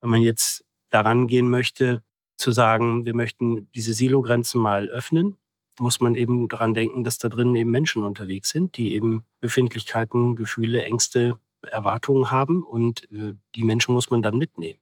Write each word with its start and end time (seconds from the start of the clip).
Wenn 0.00 0.10
man 0.10 0.22
jetzt 0.22 0.64
daran 0.88 1.26
gehen 1.26 1.50
möchte, 1.50 2.02
zu 2.36 2.52
sagen, 2.52 3.04
wir 3.04 3.14
möchten 3.14 3.70
diese 3.74 3.92
Silogrenzen 3.92 4.60
mal 4.60 4.88
öffnen, 4.88 5.36
muss 5.78 6.00
man 6.00 6.14
eben 6.14 6.48
daran 6.48 6.72
denken, 6.72 7.04
dass 7.04 7.18
da 7.18 7.28
drin 7.28 7.54
eben 7.54 7.70
Menschen 7.70 8.02
unterwegs 8.02 8.48
sind, 8.48 8.76
die 8.76 8.94
eben 8.94 9.24
Befindlichkeiten, 9.40 10.36
Gefühle, 10.36 10.82
Ängste, 10.84 11.38
Erwartungen 11.62 12.30
haben 12.30 12.62
und 12.62 13.10
äh, 13.12 13.34
die 13.54 13.64
Menschen 13.64 13.92
muss 13.92 14.10
man 14.10 14.22
dann 14.22 14.38
mitnehmen. 14.38 14.78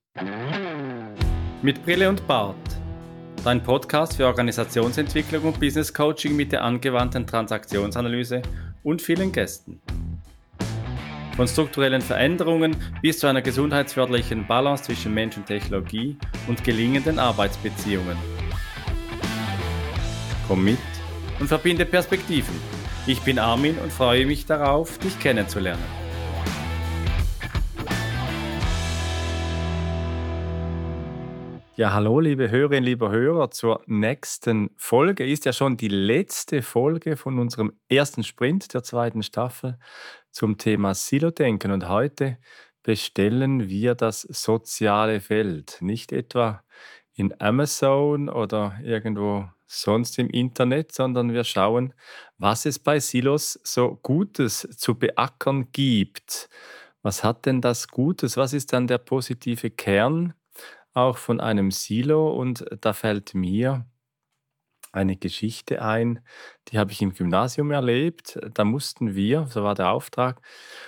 Mit 1.62 1.85
Brille 1.85 2.09
und 2.09 2.25
Bart. 2.29 2.57
Dein 3.43 3.62
Podcast 3.62 4.16
für 4.16 4.27
Organisationsentwicklung 4.27 5.43
und 5.45 5.59
Business 5.59 5.93
Coaching 5.93 6.37
mit 6.37 6.53
der 6.53 6.62
angewandten 6.62 7.27
Transaktionsanalyse 7.27 8.43
und 8.85 9.03
vielen 9.03 9.32
Gästen. 9.32 9.80
Von 11.39 11.46
strukturellen 11.46 12.02
Veränderungen 12.02 12.75
bis 13.00 13.21
zu 13.21 13.29
einer 13.29 13.43
gesundheitsförderlichen 13.43 14.45
Balance 14.48 14.82
zwischen 14.82 15.14
Mensch 15.14 15.36
und 15.36 15.46
Technologie 15.46 16.16
und 16.48 16.64
gelingenden 16.64 17.21
Arbeitsbeziehungen. 17.21 18.17
Komm 20.49 20.64
mit 20.64 20.79
und 21.39 21.46
verbinde 21.46 21.85
Perspektiven. 21.85 22.57
Ich 23.07 23.21
bin 23.21 23.39
Armin 23.39 23.79
und 23.79 23.93
freue 23.93 24.27
mich 24.27 24.46
darauf, 24.46 24.99
dich 24.99 25.16
kennenzulernen. 25.21 25.85
Ja, 31.79 31.93
hallo, 31.93 32.19
liebe 32.19 32.50
Hörerinnen, 32.50 32.83
liebe 32.83 33.08
Hörer, 33.08 33.52
zur 33.52 33.83
nächsten 33.86 34.70
Folge. 34.77 35.25
Ist 35.25 35.44
ja 35.44 35.52
schon 35.52 35.77
die 35.77 35.86
letzte 35.86 36.62
Folge 36.62 37.16
von 37.16 37.39
unserem 37.39 37.72
ersten 37.89 38.25
Sprint 38.25 38.75
der 38.75 38.83
zweiten 38.83 39.22
Staffel 39.22 39.78
zum 40.31 40.59
Thema 40.59 40.95
Silo-Denken. 40.95 41.70
Und 41.70 41.89
heute 41.89 42.39
bestellen 42.83 43.69
wir 43.69 43.95
das 43.95 44.23
soziale 44.23 45.20
Feld. 45.20 45.78
Nicht 45.81 46.12
etwa 46.12 46.62
in 47.14 47.39
Amazon 47.41 48.28
oder 48.28 48.78
irgendwo 48.83 49.48
sonst 49.67 50.19
im 50.19 50.30
Internet, 50.30 50.92
sondern 50.92 51.33
wir 51.33 51.44
schauen, 51.44 51.92
was 52.39 52.64
es 52.64 52.78
bei 52.78 53.00
Silos 53.00 53.61
so 53.62 53.98
Gutes 54.02 54.67
zu 54.77 54.94
beackern 54.94 55.70
gibt. 55.72 56.48
Was 57.02 57.22
hat 57.22 57.47
denn 57.47 57.61
das 57.61 57.89
Gutes? 57.89 58.36
Was 58.36 58.52
ist 58.52 58.72
dann 58.72 58.86
der 58.86 58.98
positive 58.98 59.70
Kern 59.70 60.34
auch 60.95 61.19
von 61.19 61.41
einem 61.41 61.70
Silo? 61.70 62.33
Und 62.33 62.64
da 62.80 62.92
fällt 62.92 63.34
mir 63.34 63.84
eine 64.92 65.17
Geschichte 65.17 65.83
ein, 65.83 66.20
die 66.69 66.78
habe 66.78 66.92
ich 66.92 67.03
im 67.03 67.12
Gymnasium 67.12 67.70
erlebt. 67.70 68.39
Da 68.55 68.64
mussten 68.64 69.14
wir, 69.14 69.47
so 69.48 69.62
war 69.62 69.75
der 69.75 69.91
Auftrag, 69.91 70.41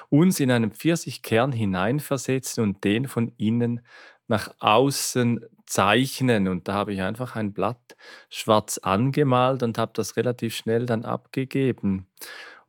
uns 0.09 0.41
in 0.41 0.51
einen 0.51 0.73
Pfirsichkern 0.73 1.53
hineinversetzen 1.53 2.63
und 2.63 2.85
den 2.85 3.09
von 3.09 3.33
innen 3.37 3.81
nach 4.29 4.55
außen 4.61 5.45
zeichnen. 5.67 6.49
Und 6.49 6.69
da 6.69 6.75
habe 6.75 6.93
ich 6.93 7.03
einfach 7.03 7.37
ein 7.37 7.53
Blatt 7.53 7.97
schwarz 8.29 8.79
angemalt 8.79 9.63
und 9.63 9.79
habe 9.79 9.93
das 9.95 10.17
relativ 10.17 10.55
schnell 10.55 10.87
dann 10.87 11.05
abgegeben. 11.05 12.07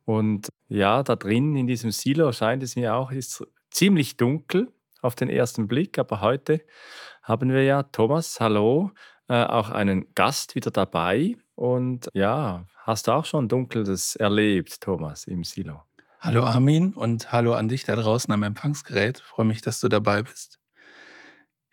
Und 0.04 0.48
ja, 0.68 1.02
da 1.02 1.16
drin 1.16 1.56
in 1.56 1.66
diesem 1.66 1.92
Silo 1.92 2.32
scheint 2.32 2.62
es 2.62 2.76
mir 2.76 2.94
auch, 2.94 3.12
ist 3.12 3.44
ziemlich 3.70 4.16
dunkel 4.16 4.72
auf 5.00 5.14
den 5.14 5.28
ersten 5.28 5.68
Blick, 5.68 5.98
aber 5.98 6.20
heute 6.20 6.60
haben 7.22 7.52
wir 7.52 7.62
ja 7.64 7.84
Thomas, 7.84 8.40
hallo, 8.40 8.90
äh, 9.32 9.46
auch 9.46 9.70
einen 9.70 10.14
Gast 10.14 10.54
wieder 10.54 10.70
dabei. 10.70 11.36
Und 11.54 12.10
ja, 12.12 12.66
hast 12.76 13.08
du 13.08 13.12
auch 13.12 13.24
schon 13.24 13.48
Dunkles 13.48 14.14
erlebt, 14.14 14.82
Thomas, 14.82 15.24
im 15.24 15.42
Silo? 15.42 15.82
Hallo 16.20 16.44
Armin 16.44 16.92
und 16.92 17.32
hallo 17.32 17.54
an 17.54 17.66
dich 17.68 17.84
da 17.84 17.96
draußen 17.96 18.30
am 18.30 18.42
Empfangsgerät. 18.42 19.20
Freue 19.20 19.46
mich, 19.46 19.62
dass 19.62 19.80
du 19.80 19.88
dabei 19.88 20.22
bist. 20.22 20.60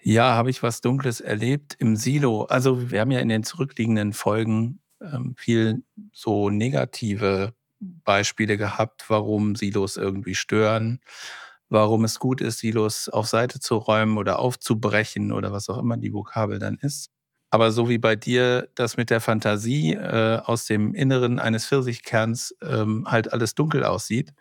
Ja, 0.02 0.36
habe 0.36 0.50
ich 0.50 0.64
was 0.64 0.80
Dunkles 0.80 1.20
erlebt 1.20 1.76
im 1.80 1.98
Silo. 1.98 2.44
Also 2.44 2.92
wir 2.92 3.02
haben 3.02 3.12
ja 3.12 3.20
in 3.20 3.28
den 3.28 3.44
zurückliegenden 3.44 4.14
Folgen 4.14 4.80
ähm, 5.02 5.36
viel 5.38 5.84
so 6.14 6.50
negative 6.50 7.54
Beispiele 7.82 8.56
gehabt, 8.56 9.10
warum 9.10 9.58
Silos 9.58 9.98
irgendwie 9.98 10.36
stören, 10.36 11.02
warum 11.68 12.06
es 12.06 12.20
gut 12.20 12.40
ist, 12.40 12.60
Silos 12.60 13.10
auf 13.10 13.28
Seite 13.28 13.60
zu 13.60 13.76
räumen 13.76 14.18
oder 14.18 14.40
aufzubrechen 14.40 15.34
oder 15.34 15.52
was 15.52 15.68
auch 15.68 15.78
immer 15.78 15.98
die 15.98 16.14
Vokabel 16.14 16.58
dann 16.58 16.78
ist. 16.78 17.12
Aber 17.50 17.72
so 17.72 17.90
wie 17.90 17.98
bei 17.98 18.16
dir 18.16 18.70
das 18.76 18.98
mit 18.98 19.10
der 19.10 19.22
Fantasie 19.22 19.94
äh, 19.94 20.40
aus 20.44 20.66
dem 20.66 20.94
Inneren 20.94 21.40
eines 21.40 21.66
Pfirsichkerns 21.66 22.56
ähm, 22.62 23.06
halt 23.08 23.34
alles 23.34 23.56
dunkel 23.56 23.84
aussieht, 23.84 24.34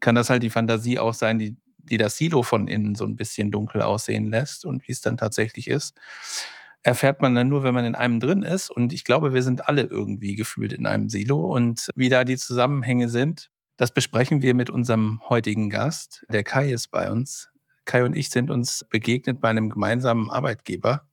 kann 0.00 0.14
das 0.14 0.28
halt 0.28 0.42
die 0.42 0.50
Fantasie 0.50 0.98
auch 0.98 1.14
sein, 1.14 1.38
die, 1.38 1.56
die 1.78 1.96
das 1.96 2.16
Silo 2.16 2.42
von 2.42 2.68
innen 2.68 2.94
so 2.94 3.04
ein 3.04 3.16
bisschen 3.16 3.50
dunkel 3.50 3.82
aussehen 3.82 4.26
lässt 4.26 4.64
und 4.66 4.86
wie 4.86 4.92
es 4.92 5.00
dann 5.00 5.16
tatsächlich 5.16 5.68
ist, 5.68 5.94
erfährt 6.82 7.22
man 7.22 7.34
dann 7.34 7.48
nur, 7.48 7.62
wenn 7.62 7.74
man 7.74 7.84
in 7.84 7.94
einem 7.94 8.20
drin 8.20 8.42
ist. 8.42 8.70
Und 8.70 8.92
ich 8.92 9.04
glaube, 9.04 9.32
wir 9.32 9.42
sind 9.42 9.68
alle 9.68 9.82
irgendwie 9.82 10.34
gefühlt 10.34 10.72
in 10.72 10.86
einem 10.86 11.08
Silo. 11.08 11.54
Und 11.54 11.88
wie 11.94 12.08
da 12.08 12.24
die 12.24 12.36
Zusammenhänge 12.36 13.08
sind, 13.08 13.50
das 13.76 13.92
besprechen 13.94 14.42
wir 14.42 14.54
mit 14.54 14.68
unserem 14.68 15.20
heutigen 15.28 15.70
Gast. 15.70 16.26
Der 16.28 16.44
Kai 16.44 16.72
ist 16.72 16.88
bei 16.88 17.10
uns. 17.10 17.50
Kai 17.84 18.04
und 18.04 18.16
ich 18.16 18.30
sind 18.30 18.50
uns 18.50 18.84
begegnet 18.90 19.40
bei 19.40 19.48
einem 19.48 19.70
gemeinsamen 19.70 20.30
Arbeitgeber 20.30 21.06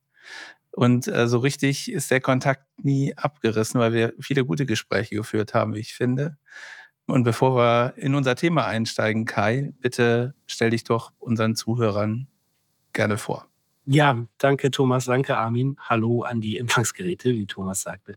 und 0.72 1.08
äh, 1.08 1.28
so 1.28 1.40
richtig 1.40 1.92
ist 1.92 2.12
der 2.12 2.22
Kontakt 2.22 2.66
nie 2.82 3.16
abgerissen, 3.16 3.80
weil 3.80 3.94
wir 3.94 4.14
viele 4.20 4.46
gute 4.46 4.66
Gespräche 4.66 5.16
geführt 5.16 5.54
haben, 5.54 5.74
wie 5.74 5.80
ich 5.80 5.94
finde. 5.94 6.38
Und 7.08 7.24
bevor 7.24 7.56
wir 7.56 7.94
in 7.98 8.14
unser 8.14 8.36
Thema 8.36 8.66
einsteigen, 8.66 9.26
Kai, 9.26 9.74
bitte 9.80 10.36
stell 10.46 10.70
dich 10.70 10.84
doch 10.84 11.12
unseren 11.18 11.56
Zuhörern 11.56 12.28
gerne 12.94 13.18
vor. 13.18 13.48
Ja, 13.86 14.28
danke 14.38 14.70
Thomas, 14.70 15.06
danke 15.06 15.36
Armin. 15.36 15.76
Hallo 15.80 16.22
an 16.22 16.42
die 16.42 16.60
Empfangsgeräte, 16.60 17.32
wie 17.32 17.48
Thomas 17.48 17.82
sagte. 17.82 18.16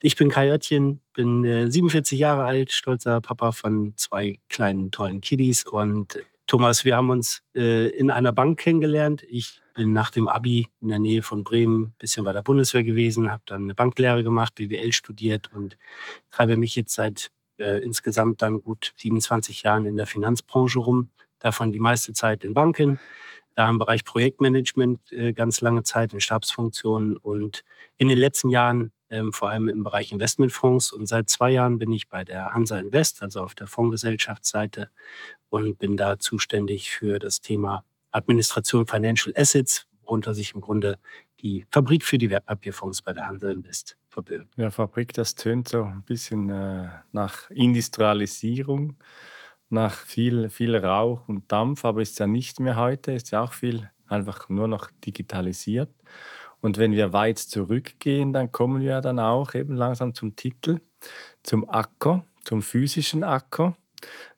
Ich 0.00 0.16
bin 0.16 0.30
Kai 0.30 0.50
Oettchen, 0.50 1.00
bin 1.12 1.44
äh, 1.44 1.70
47 1.70 2.18
Jahre 2.18 2.44
alt, 2.44 2.72
stolzer 2.72 3.20
Papa 3.20 3.52
von 3.52 3.92
zwei 3.96 4.40
kleinen 4.48 4.90
tollen 4.90 5.20
Kiddies 5.20 5.66
und 5.66 6.18
Thomas, 6.52 6.84
wir 6.84 6.96
haben 6.96 7.08
uns 7.08 7.42
äh, 7.54 7.88
in 7.96 8.10
einer 8.10 8.30
Bank 8.30 8.60
kennengelernt. 8.60 9.24
Ich 9.26 9.62
bin 9.72 9.94
nach 9.94 10.10
dem 10.10 10.28
Abi 10.28 10.68
in 10.82 10.88
der 10.88 10.98
Nähe 10.98 11.22
von 11.22 11.44
Bremen 11.44 11.84
ein 11.84 11.94
bisschen 11.96 12.24
bei 12.24 12.34
der 12.34 12.42
Bundeswehr 12.42 12.84
gewesen, 12.84 13.32
habe 13.32 13.42
dann 13.46 13.62
eine 13.62 13.74
Banklehre 13.74 14.22
gemacht, 14.22 14.56
BWL 14.56 14.92
studiert 14.92 15.50
und 15.54 15.78
treibe 16.30 16.58
mich 16.58 16.76
jetzt 16.76 16.92
seit 16.92 17.30
äh, 17.56 17.82
insgesamt 17.82 18.42
dann 18.42 18.60
gut 18.60 18.92
27 18.96 19.62
Jahren 19.62 19.86
in 19.86 19.96
der 19.96 20.06
Finanzbranche 20.06 20.78
rum. 20.78 21.08
Davon 21.38 21.72
die 21.72 21.80
meiste 21.80 22.12
Zeit 22.12 22.44
in 22.44 22.52
Banken, 22.52 23.00
da 23.54 23.70
im 23.70 23.78
Bereich 23.78 24.04
Projektmanagement 24.04 25.10
äh, 25.10 25.32
ganz 25.32 25.62
lange 25.62 25.84
Zeit 25.84 26.12
in 26.12 26.20
Stabsfunktionen 26.20 27.16
und 27.16 27.64
in 27.96 28.08
den 28.08 28.18
letzten 28.18 28.50
Jahren 28.50 28.92
ähm, 29.12 29.32
vor 29.32 29.50
allem 29.50 29.68
im 29.68 29.84
Bereich 29.84 30.10
Investmentfonds. 30.10 30.90
Und 30.90 31.06
seit 31.06 31.28
zwei 31.28 31.50
Jahren 31.50 31.78
bin 31.78 31.92
ich 31.92 32.08
bei 32.08 32.24
der 32.24 32.52
Hansa 32.54 32.78
Invest, 32.78 33.22
also 33.22 33.42
auf 33.42 33.54
der 33.54 33.68
Fondsgesellschaftsseite 33.68 34.90
und 35.50 35.78
bin 35.78 35.96
da 35.96 36.18
zuständig 36.18 36.90
für 36.90 37.18
das 37.18 37.40
Thema 37.40 37.84
Administration 38.10 38.86
Financial 38.86 39.32
Assets, 39.36 39.86
worunter 40.02 40.34
sich 40.34 40.54
im 40.54 40.60
Grunde 40.60 40.98
die 41.40 41.66
Fabrik 41.70 42.04
für 42.04 42.18
die 42.18 42.30
Wertpapierfonds 42.30 43.02
bei 43.02 43.12
der 43.12 43.26
Hansa 43.26 43.50
Invest 43.50 43.96
verbirgt. 44.08 44.48
Ja, 44.56 44.70
Fabrik, 44.70 45.12
das 45.12 45.34
tönt 45.34 45.68
so 45.68 45.84
ein 45.84 46.02
bisschen 46.02 46.48
äh, 46.50 46.88
nach 47.12 47.50
Industrialisierung, 47.50 48.96
nach 49.68 49.94
viel, 49.94 50.48
viel 50.48 50.76
Rauch 50.76 51.28
und 51.28 51.50
Dampf, 51.52 51.84
aber 51.84 52.00
ist 52.00 52.18
ja 52.18 52.26
nicht 52.26 52.60
mehr 52.60 52.76
heute, 52.76 53.12
ist 53.12 53.30
ja 53.30 53.42
auch 53.42 53.52
viel 53.52 53.90
einfach 54.06 54.48
nur 54.48 54.68
noch 54.68 54.90
digitalisiert. 55.04 55.90
Und 56.62 56.78
wenn 56.78 56.92
wir 56.92 57.12
weit 57.12 57.38
zurückgehen, 57.38 58.32
dann 58.32 58.52
kommen 58.52 58.80
wir 58.80 59.02
dann 59.02 59.18
auch 59.18 59.54
eben 59.54 59.74
langsam 59.74 60.14
zum 60.14 60.36
Titel, 60.36 60.80
zum 61.42 61.68
Acker, 61.68 62.24
zum 62.44 62.62
physischen 62.62 63.24
Acker, 63.24 63.76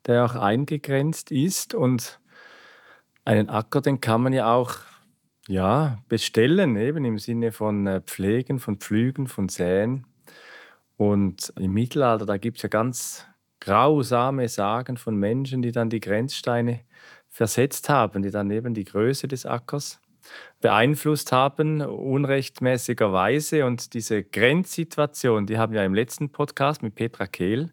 der 0.07 0.25
auch 0.25 0.35
eingegrenzt 0.35 1.31
ist 1.31 1.75
und 1.75 2.19
einen 3.25 3.51
Acker, 3.51 3.83
den 3.83 4.01
kann 4.01 4.23
man 4.23 4.33
ja 4.33 4.53
auch 4.53 4.79
ja, 5.47 5.99
bestellen, 6.09 6.77
eben 6.77 7.05
im 7.05 7.19
Sinne 7.19 7.53
von 7.53 7.87
äh, 7.87 8.01
Pflegen, 8.01 8.59
von 8.59 8.79
Pflügen, 8.79 9.27
von 9.27 9.51
Säen. 9.51 10.07
Und 10.97 11.53
im 11.59 11.73
Mittelalter, 11.73 12.25
da 12.25 12.39
gibt 12.39 12.57
es 12.57 12.63
ja 12.63 12.69
ganz 12.71 13.27
grausame 13.61 14.49
Sagen 14.49 14.97
von 14.97 15.17
Menschen, 15.17 15.61
die 15.61 15.73
dann 15.73 15.91
die 15.91 16.01
Grenzsteine 16.01 16.81
versetzt 17.29 17.89
haben, 17.89 18.23
die 18.23 18.31
dann 18.31 18.51
eben 18.51 18.73
die 18.75 18.85
Größe 18.85 19.29
des 19.29 19.45
Ackers 19.45 20.01
beeinflusst 20.61 21.33
haben, 21.33 21.81
unrechtmäßigerweise. 21.81 23.67
Und 23.67 23.95
diese 23.95 24.25
Grenzsituation, 24.25 25.47
die 25.47 25.59
haben 25.59 25.73
wir 25.73 25.85
im 25.85 25.95
letzten 25.95 26.31
Podcast 26.31 26.83
mit 26.83 26.95
Petra 26.95 27.27
Kehl 27.27 27.73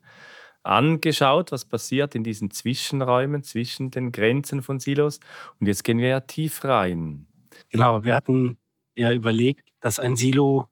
angeschaut, 0.64 1.52
was 1.52 1.66
passiert 1.66 2.16
in 2.16 2.24
diesen 2.24 2.52
Zwischenräumen 2.52 3.44
zwischen 3.44 3.92
den 3.92 4.12
Grenzen 4.12 4.62
von 4.62 4.80
Silos. 4.80 5.20
Und 5.60 5.68
jetzt 5.68 5.84
gehen 5.84 5.98
wir 5.98 6.08
ja 6.08 6.20
tief 6.20 6.64
rein. 6.64 7.28
Genau, 7.70 8.04
wir 8.04 8.16
hatten 8.16 8.58
ja 8.96 9.12
überlegt, 9.12 9.70
dass 9.80 10.00
ein 10.00 10.16
Silo 10.16 10.68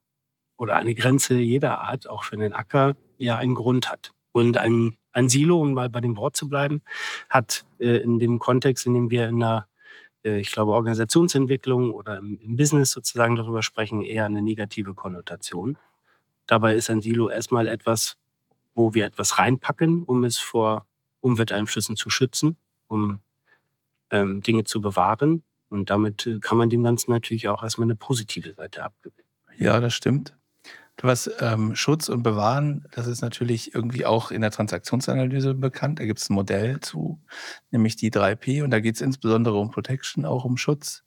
oder 0.57 0.75
eine 0.75 0.93
Grenze 0.93 1.35
jeder 1.35 1.79
Art, 1.79 2.07
auch 2.07 2.23
für 2.23 2.37
den 2.37 2.53
Acker, 2.53 2.95
ja 3.17 3.37
einen 3.37 3.55
Grund 3.55 3.89
hat. 3.89 4.11
Und 4.31 4.57
ein, 4.57 4.97
ein 5.11 5.29
Silo, 5.29 5.61
um 5.61 5.73
mal 5.73 5.89
bei 5.89 6.01
dem 6.01 6.17
Wort 6.17 6.35
zu 6.35 6.49
bleiben, 6.49 6.81
hat 7.29 7.65
äh, 7.79 7.97
in 7.97 8.19
dem 8.19 8.39
Kontext, 8.39 8.85
in 8.85 8.93
dem 8.93 9.09
wir 9.09 9.27
in 9.29 9.41
äh, 9.41 9.61
ich 10.37 10.51
glaube, 10.51 10.73
Organisationsentwicklung 10.73 11.91
oder 11.91 12.17
im, 12.17 12.55
Business 12.55 12.91
sozusagen 12.91 13.35
darüber 13.35 13.63
sprechen, 13.63 14.01
eher 14.01 14.25
eine 14.25 14.41
negative 14.41 14.93
Konnotation. 14.93 15.77
Dabei 16.47 16.75
ist 16.75 16.89
ein 16.89 17.01
Silo 17.01 17.29
erstmal 17.29 17.67
etwas, 17.67 18.17
wo 18.75 18.93
wir 18.93 19.05
etwas 19.05 19.37
reinpacken, 19.37 20.03
um 20.03 20.23
es 20.23 20.37
vor 20.37 20.85
Umwelteinflüssen 21.21 21.95
zu 21.95 22.09
schützen, 22.09 22.57
um 22.87 23.19
ähm, 24.09 24.41
Dinge 24.41 24.63
zu 24.63 24.81
bewahren. 24.81 25.43
Und 25.69 25.89
damit 25.89 26.25
äh, 26.25 26.39
kann 26.39 26.57
man 26.57 26.69
dem 26.69 26.83
Ganzen 26.83 27.11
natürlich 27.11 27.47
auch 27.47 27.61
erstmal 27.61 27.85
eine 27.85 27.95
positive 27.95 28.53
Seite 28.53 28.83
abgewinnen. 28.83 29.29
Ja, 29.57 29.79
das 29.79 29.93
stimmt. 29.93 30.33
Was 31.01 31.29
ähm, 31.39 31.75
Schutz 31.75 32.09
und 32.09 32.23
Bewahren, 32.23 32.85
das 32.91 33.07
ist 33.07 33.21
natürlich 33.21 33.73
irgendwie 33.73 34.05
auch 34.05 34.31
in 34.31 34.41
der 34.41 34.51
Transaktionsanalyse 34.51 35.53
bekannt. 35.53 35.99
Da 35.99 36.05
gibt 36.05 36.19
es 36.19 36.29
ein 36.29 36.33
Modell 36.33 36.79
zu, 36.81 37.21
nämlich 37.71 37.95
die 37.95 38.11
3P. 38.11 38.63
Und 38.63 38.71
da 38.71 38.79
geht 38.79 38.95
es 38.95 39.01
insbesondere 39.01 39.57
um 39.57 39.71
Protection, 39.71 40.25
auch 40.25 40.43
um 40.43 40.57
Schutz. 40.57 41.03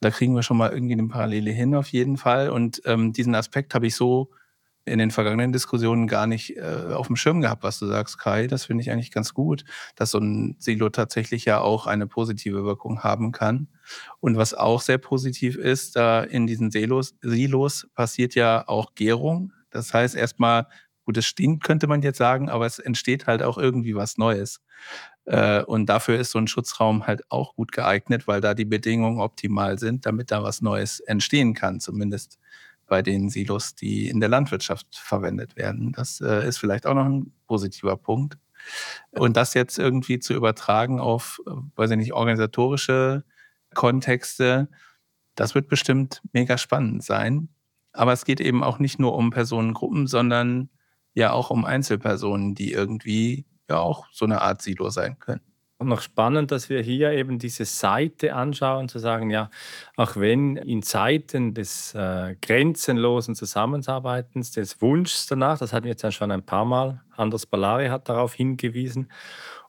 Da 0.00 0.10
kriegen 0.10 0.34
wir 0.34 0.42
schon 0.42 0.58
mal 0.58 0.70
irgendwie 0.70 0.92
eine 0.92 1.08
Parallele 1.08 1.50
hin 1.50 1.74
auf 1.74 1.88
jeden 1.88 2.18
Fall. 2.18 2.50
Und 2.50 2.82
ähm, 2.84 3.12
diesen 3.12 3.34
Aspekt 3.34 3.74
habe 3.74 3.86
ich 3.86 3.94
so 3.94 4.30
in 4.84 4.98
den 4.98 5.10
vergangenen 5.10 5.52
Diskussionen 5.52 6.06
gar 6.06 6.26
nicht 6.26 6.56
äh, 6.56 6.92
auf 6.92 7.06
dem 7.06 7.16
Schirm 7.16 7.40
gehabt, 7.40 7.62
was 7.62 7.78
du 7.78 7.86
sagst, 7.86 8.18
Kai. 8.18 8.46
Das 8.46 8.66
finde 8.66 8.82
ich 8.82 8.90
eigentlich 8.90 9.10
ganz 9.10 9.32
gut, 9.32 9.64
dass 9.96 10.10
so 10.10 10.18
ein 10.18 10.56
Silo 10.58 10.90
tatsächlich 10.90 11.44
ja 11.44 11.60
auch 11.60 11.86
eine 11.86 12.06
positive 12.06 12.64
Wirkung 12.64 13.02
haben 13.02 13.32
kann. 13.32 13.68
Und 14.20 14.36
was 14.36 14.54
auch 14.54 14.80
sehr 14.80 14.98
positiv 14.98 15.56
ist, 15.56 15.96
da 15.96 16.22
in 16.22 16.46
diesen 16.46 16.70
Silos, 16.70 17.14
Silos 17.22 17.88
passiert 17.94 18.34
ja 18.34 18.68
auch 18.68 18.94
Gärung. 18.94 19.52
Das 19.70 19.94
heißt 19.94 20.14
erstmal, 20.14 20.66
gut, 21.04 21.16
es 21.16 21.26
stinkt, 21.26 21.64
könnte 21.64 21.86
man 21.86 22.02
jetzt 22.02 22.18
sagen, 22.18 22.48
aber 22.48 22.66
es 22.66 22.78
entsteht 22.78 23.26
halt 23.26 23.42
auch 23.42 23.58
irgendwie 23.58 23.94
was 23.94 24.18
Neues. 24.18 24.60
Äh, 25.24 25.62
und 25.62 25.86
dafür 25.86 26.18
ist 26.18 26.30
so 26.30 26.38
ein 26.38 26.46
Schutzraum 26.46 27.06
halt 27.06 27.22
auch 27.30 27.54
gut 27.56 27.72
geeignet, 27.72 28.26
weil 28.26 28.40
da 28.40 28.54
die 28.54 28.64
Bedingungen 28.64 29.20
optimal 29.20 29.78
sind, 29.78 30.06
damit 30.06 30.30
da 30.30 30.42
was 30.42 30.60
Neues 30.60 31.00
entstehen 31.00 31.54
kann, 31.54 31.80
zumindest 31.80 32.38
bei 32.86 33.02
den 33.02 33.30
Silos, 33.30 33.74
die 33.74 34.08
in 34.08 34.20
der 34.20 34.28
Landwirtschaft 34.28 34.86
verwendet 34.92 35.56
werden. 35.56 35.92
Das 35.92 36.20
äh, 36.20 36.46
ist 36.46 36.58
vielleicht 36.58 36.86
auch 36.86 36.94
noch 36.94 37.06
ein 37.06 37.32
positiver 37.46 37.96
Punkt. 37.96 38.38
Und 39.10 39.36
das 39.36 39.54
jetzt 39.54 39.78
irgendwie 39.78 40.18
zu 40.18 40.34
übertragen 40.34 41.00
auf, 41.00 41.40
äh, 41.46 41.50
weiß 41.76 41.90
ich 41.92 41.96
nicht, 41.96 42.12
organisatorische 42.12 43.24
Kontexte, 43.74 44.68
das 45.34 45.54
wird 45.54 45.68
bestimmt 45.68 46.22
mega 46.32 46.58
spannend 46.58 47.02
sein. 47.02 47.48
Aber 47.92 48.12
es 48.12 48.24
geht 48.24 48.40
eben 48.40 48.62
auch 48.64 48.78
nicht 48.78 48.98
nur 48.98 49.14
um 49.14 49.30
Personengruppen, 49.30 50.06
sondern 50.06 50.70
ja 51.14 51.32
auch 51.32 51.50
um 51.50 51.64
Einzelpersonen, 51.64 52.54
die 52.54 52.72
irgendwie 52.72 53.46
ja 53.68 53.78
auch 53.78 54.06
so 54.12 54.24
eine 54.24 54.42
Art 54.42 54.62
Silo 54.62 54.90
sein 54.90 55.18
können 55.18 55.53
noch 55.80 56.00
spannend, 56.00 56.50
dass 56.50 56.68
wir 56.68 56.80
hier 56.82 57.12
eben 57.12 57.38
diese 57.38 57.64
Seite 57.64 58.34
anschauen, 58.34 58.88
zu 58.88 58.98
sagen, 58.98 59.30
ja, 59.30 59.50
auch 59.96 60.16
wenn 60.16 60.56
in 60.56 60.82
Zeiten 60.82 61.52
des 61.54 61.94
äh, 61.94 62.36
grenzenlosen 62.40 63.34
Zusammenarbeitens, 63.34 64.52
des 64.52 64.80
Wunschs 64.80 65.26
danach, 65.26 65.58
das 65.58 65.72
hatten 65.72 65.84
wir 65.84 65.90
jetzt 65.90 66.02
ja 66.02 66.12
schon 66.12 66.30
ein 66.30 66.44
paar 66.44 66.64
Mal, 66.64 67.02
Anders 67.16 67.46
Ballari 67.46 67.88
hat 67.88 68.08
darauf 68.08 68.34
hingewiesen, 68.34 69.08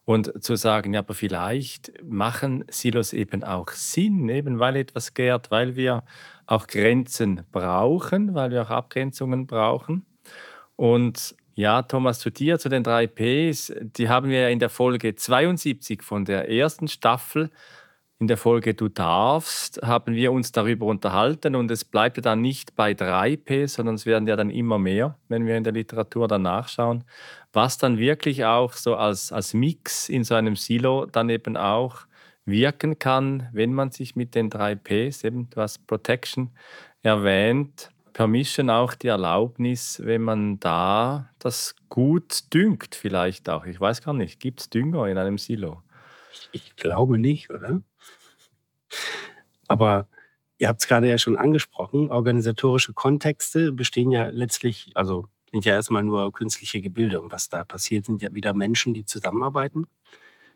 und 0.06 0.44
zu 0.44 0.56
sagen, 0.56 0.94
ja, 0.94 1.00
aber 1.00 1.16
vielleicht 1.16 1.92
machen 2.04 2.64
Silos 2.70 3.12
eben 3.12 3.44
auch 3.44 3.70
Sinn, 3.70 4.30
eben 4.30 4.60
weil 4.60 4.76
etwas 4.76 5.16
gärt, 5.16 5.50
weil 5.50 5.76
wir 5.76 6.04
auch 6.46 6.68
Grenzen 6.68 7.42
brauchen, 7.52 8.36
weil 8.36 8.52
wir 8.52 8.62
auch 8.62 8.70
Abgrenzungen 8.70 9.48
brauchen. 9.48 10.06
Und 10.76 11.36
ja, 11.56 11.82
Thomas, 11.84 12.20
zu 12.20 12.30
dir, 12.30 12.60
zu 12.60 12.68
den 12.68 12.84
drei 12.84 13.08
Ps. 13.08 13.74
Die 13.80 14.10
haben 14.10 14.30
wir 14.30 14.42
ja 14.42 14.50
in 14.50 14.60
der 14.60 14.70
Folge 14.70 15.16
72 15.16 16.04
von 16.04 16.26
der 16.26 16.50
ersten 16.50 16.90
Staffel. 16.90 17.50
In 18.20 18.28
der 18.28 18.38
Folge 18.38 18.74
Du 18.74 18.90
darfst 18.90 19.82
haben 19.82 20.16
wir 20.16 20.34
uns 20.34 20.52
darüber 20.52 20.86
unterhalten 20.86 21.56
und 21.56 21.72
es 21.72 21.86
bleibt 21.86 22.18
ja 22.18 22.22
dann 22.22 22.42
nicht 22.42 22.76
bei 22.76 22.94
drei 22.94 23.38
Ps, 23.38 23.76
sondern 23.76 23.96
es 23.96 24.06
werden 24.06 24.28
ja 24.28 24.36
dann 24.36 24.50
immer 24.50 24.78
mehr, 24.80 25.18
wenn 25.30 25.46
wir 25.46 25.56
in 25.56 25.64
der 25.64 25.74
Literatur 25.74 26.28
dann 26.28 26.42
nachschauen, 26.42 27.06
was 27.54 27.78
dann 27.78 27.98
wirklich 27.98 28.44
auch 28.44 28.74
so 28.74 28.96
als, 28.96 29.32
als 29.32 29.54
Mix 29.54 30.10
in 30.10 30.26
so 30.26 30.36
einem 30.36 30.56
Silo 30.58 31.06
dann 31.06 31.30
eben 31.30 31.56
auch 31.58 32.06
wirken 32.46 33.00
kann, 33.00 33.50
wenn 33.54 33.74
man 33.74 33.92
sich 33.92 34.16
mit 34.16 34.36
den 34.36 34.50
drei 34.50 34.76
Ps, 34.76 35.24
eben 35.24 35.50
du 35.50 35.62
hast 35.62 35.88
Protection 35.88 36.52
erwähnt, 37.02 37.92
Permission 38.16 38.70
auch 38.70 38.94
die 38.94 39.08
Erlaubnis, 39.08 40.02
wenn 40.02 40.22
man 40.22 40.58
da 40.62 41.30
das 41.38 41.76
gut 41.90 42.54
düngt, 42.54 42.96
vielleicht 42.96 43.50
auch. 43.50 43.66
Ich 43.66 43.78
weiß 43.78 44.02
gar 44.02 44.14
nicht, 44.14 44.40
gibt 44.40 44.62
es 44.62 44.70
Dünger 44.70 45.08
in 45.08 45.18
einem 45.18 45.38
Silo? 45.38 45.84
Ich 46.54 46.78
glaube 46.78 47.18
nicht, 47.18 47.50
oder? 47.50 47.82
Aber 49.68 50.08
ihr 50.60 50.70
habt 50.70 50.80
es 50.80 50.88
gerade 50.88 51.10
ja 51.10 51.18
schon 51.18 51.36
angesprochen, 51.36 52.10
organisatorische 52.10 52.94
Kontexte 52.94 53.74
bestehen 53.74 54.12
ja 54.12 54.28
letztlich, 54.28 54.92
also 54.94 55.28
sind 55.52 55.66
ja 55.66 55.74
erstmal 55.74 56.04
nur 56.04 56.32
künstliche 56.32 56.80
Gebilde. 56.82 57.20
Und 57.20 57.34
was 57.34 57.50
da 57.50 57.66
passiert, 57.66 58.06
sind 58.06 58.22
ja 58.22 58.34
wieder 58.34 58.54
Menschen, 58.54 58.94
die 58.94 59.04
zusammenarbeiten. 59.04 59.88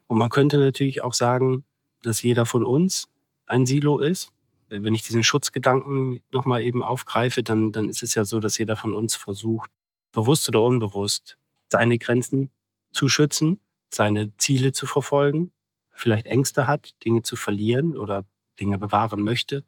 Und 0.07 0.17
man 0.17 0.29
könnte 0.29 0.59
natürlich 0.59 1.03
auch 1.03 1.13
sagen, 1.13 1.65
dass 2.03 2.23
jeder 2.23 2.45
von 2.45 2.63
uns 2.63 3.09
ein 3.47 3.65
Silo 3.65 3.99
ist 3.99 4.31
wenn 4.69 4.93
ich 4.93 5.03
diesen 5.03 5.23
Schutzgedanken 5.23 6.21
nochmal 6.31 6.61
eben 6.61 6.83
aufgreife, 6.83 7.43
dann, 7.43 7.71
dann 7.71 7.89
ist 7.89 8.03
es 8.03 8.15
ja 8.15 8.25
so, 8.25 8.39
dass 8.39 8.57
jeder 8.57 8.75
von 8.75 8.93
uns 8.93 9.15
versucht, 9.15 9.71
bewusst 10.11 10.47
oder 10.49 10.61
unbewusst, 10.61 11.37
seine 11.71 11.97
Grenzen 11.97 12.51
zu 12.91 13.09
schützen, 13.09 13.59
seine 13.93 14.35
Ziele 14.37 14.71
zu 14.71 14.85
verfolgen, 14.85 15.51
vielleicht 15.91 16.25
Ängste 16.27 16.67
hat, 16.67 16.93
Dinge 17.03 17.23
zu 17.23 17.35
verlieren 17.35 17.97
oder 17.97 18.25
Dinge 18.59 18.77
bewahren 18.77 19.21
möchte. 19.21 19.63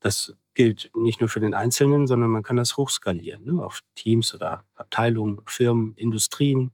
Das 0.00 0.34
gilt 0.54 0.90
nicht 0.94 1.20
nur 1.20 1.28
für 1.28 1.40
den 1.40 1.54
Einzelnen, 1.54 2.06
sondern 2.06 2.30
man 2.30 2.42
kann 2.42 2.56
das 2.56 2.76
hochskalieren 2.76 3.44
ne? 3.44 3.64
auf 3.64 3.80
Teams 3.94 4.34
oder 4.34 4.64
Abteilungen, 4.74 5.40
Firmen, 5.46 5.94
Industrien, 5.96 6.72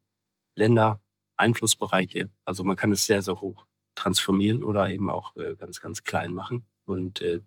Länder, 0.56 1.00
Einflussbereiche. 1.36 2.30
Also 2.44 2.64
man 2.64 2.76
kann 2.76 2.90
es 2.90 3.06
sehr, 3.06 3.22
sehr 3.22 3.40
hoch 3.40 3.66
transformieren 3.94 4.64
oder 4.64 4.90
eben 4.90 5.10
auch 5.10 5.36
äh, 5.36 5.54
ganz, 5.56 5.80
ganz 5.80 6.02
klein 6.02 6.32
machen 6.32 6.66
und 6.88 7.20
äh, 7.20 7.40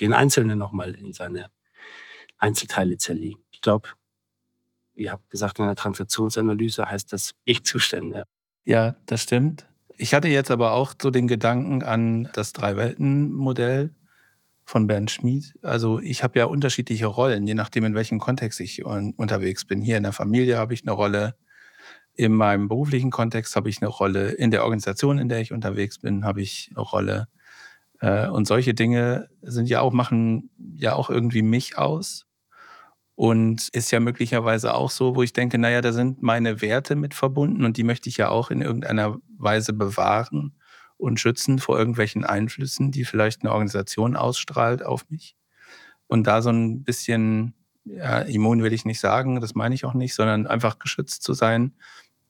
den 0.00 0.12
Einzelnen 0.12 0.58
nochmal 0.58 0.94
in 0.94 1.12
seine 1.12 1.50
Einzelteile 2.38 2.96
zerlegen. 2.96 3.42
Ich 3.50 3.60
glaube, 3.60 3.88
ihr 4.94 5.12
habt 5.12 5.30
gesagt, 5.30 5.58
in 5.58 5.66
der 5.66 5.76
Transaktionsanalyse 5.76 6.88
heißt 6.88 7.12
das 7.12 7.34
Ich-Zustände. 7.44 8.24
Ja, 8.64 8.96
das 9.06 9.22
stimmt. 9.22 9.66
Ich 9.96 10.14
hatte 10.14 10.28
jetzt 10.28 10.50
aber 10.50 10.72
auch 10.72 10.94
so 11.00 11.10
den 11.10 11.28
Gedanken 11.28 11.82
an 11.82 12.28
das 12.32 12.52
Drei-Welten-Modell 12.52 13.94
von 14.64 14.86
Bernd 14.86 15.10
Schmid. 15.10 15.54
Also 15.62 16.00
ich 16.00 16.22
habe 16.22 16.38
ja 16.38 16.46
unterschiedliche 16.46 17.06
Rollen, 17.06 17.46
je 17.46 17.54
nachdem, 17.54 17.84
in 17.84 17.94
welchem 17.94 18.18
Kontext 18.18 18.60
ich 18.60 18.84
un 18.84 19.12
unterwegs 19.16 19.64
bin. 19.64 19.82
Hier 19.82 19.96
in 19.96 20.02
der 20.02 20.12
Familie 20.12 20.58
habe 20.58 20.74
ich 20.74 20.82
eine 20.82 20.92
Rolle, 20.92 21.34
in 22.14 22.32
meinem 22.32 22.68
beruflichen 22.68 23.10
Kontext 23.10 23.56
habe 23.56 23.68
ich 23.68 23.80
eine 23.80 23.88
Rolle, 23.88 24.32
in 24.32 24.50
der 24.50 24.64
Organisation, 24.64 25.18
in 25.18 25.28
der 25.28 25.40
ich 25.40 25.52
unterwegs 25.52 25.98
bin, 25.98 26.24
habe 26.24 26.42
ich 26.42 26.70
eine 26.74 26.80
Rolle. 26.80 27.28
Äh, 28.02 28.28
und 28.28 28.46
solche 28.46 28.74
Dinge 28.74 29.28
sind 29.42 29.68
ja 29.68 29.80
auch, 29.80 29.92
machen 29.92 30.50
ja 30.76 30.94
auch 30.94 31.08
irgendwie 31.08 31.42
mich 31.42 31.78
aus. 31.78 32.26
Und 33.14 33.68
ist 33.72 33.90
ja 33.92 34.00
möglicherweise 34.00 34.74
auch 34.74 34.90
so, 34.90 35.14
wo 35.14 35.22
ich 35.22 35.32
denke, 35.32 35.58
naja, 35.58 35.80
da 35.80 35.92
sind 35.92 36.22
meine 36.22 36.60
Werte 36.60 36.96
mit 36.96 37.14
verbunden 37.14 37.64
und 37.64 37.76
die 37.76 37.84
möchte 37.84 38.08
ich 38.08 38.16
ja 38.16 38.30
auch 38.30 38.50
in 38.50 38.62
irgendeiner 38.62 39.18
Weise 39.38 39.72
bewahren 39.72 40.56
und 40.96 41.20
schützen 41.20 41.58
vor 41.58 41.78
irgendwelchen 41.78 42.24
Einflüssen, 42.24 42.90
die 42.90 43.04
vielleicht 43.04 43.42
eine 43.42 43.52
Organisation 43.52 44.16
ausstrahlt 44.16 44.84
auf 44.84 45.08
mich. 45.10 45.36
Und 46.08 46.26
da 46.26 46.42
so 46.42 46.50
ein 46.50 46.84
bisschen, 46.84 47.54
ja, 47.84 48.20
immun 48.20 48.62
will 48.62 48.72
ich 48.72 48.86
nicht 48.86 49.00
sagen, 49.00 49.40
das 49.40 49.54
meine 49.54 49.74
ich 49.74 49.84
auch 49.84 49.94
nicht, 49.94 50.14
sondern 50.14 50.46
einfach 50.46 50.78
geschützt 50.78 51.22
zu 51.22 51.34
sein 51.34 51.74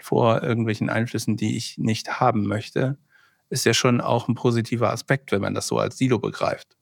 vor 0.00 0.43
irgendwelchen 0.43 0.91
Einflüssen, 0.91 1.37
die 1.37 1.57
ich 1.57 1.79
nicht 1.79 2.21
haben 2.21 2.47
möchte 2.47 2.99
ist 3.52 3.66
ja 3.66 3.75
schon 3.75 4.00
auch 4.00 4.28
ein 4.28 4.35
positiver 4.35 4.90
Aspekt, 4.90 5.30
wenn 5.30 5.42
man 5.42 5.54
das 5.54 5.66
so 5.66 5.78
als 5.78 5.99
Silo 5.99 6.18
begreift. 6.18 6.76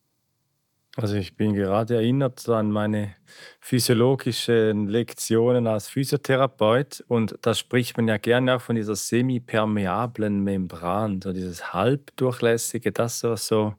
Also 0.96 1.16
ich 1.16 1.36
bin 1.36 1.54
gerade 1.54 1.94
erinnert 1.96 2.48
an 2.48 2.70
meine 2.70 3.14
physiologischen 3.60 4.88
Lektionen 4.88 5.66
als 5.66 5.88
Physiotherapeut 5.88 7.04
und 7.06 7.36
da 7.42 7.54
spricht 7.54 7.96
man 7.96 8.08
ja 8.08 8.18
gerne 8.18 8.56
auch 8.56 8.60
von 8.60 8.76
dieser 8.76 8.96
semipermeablen 8.96 10.42
Membran, 10.42 11.20
so 11.22 11.32
dieses 11.32 11.72
halbdurchlässige, 11.72 12.92
das 12.92 13.20
so, 13.20 13.74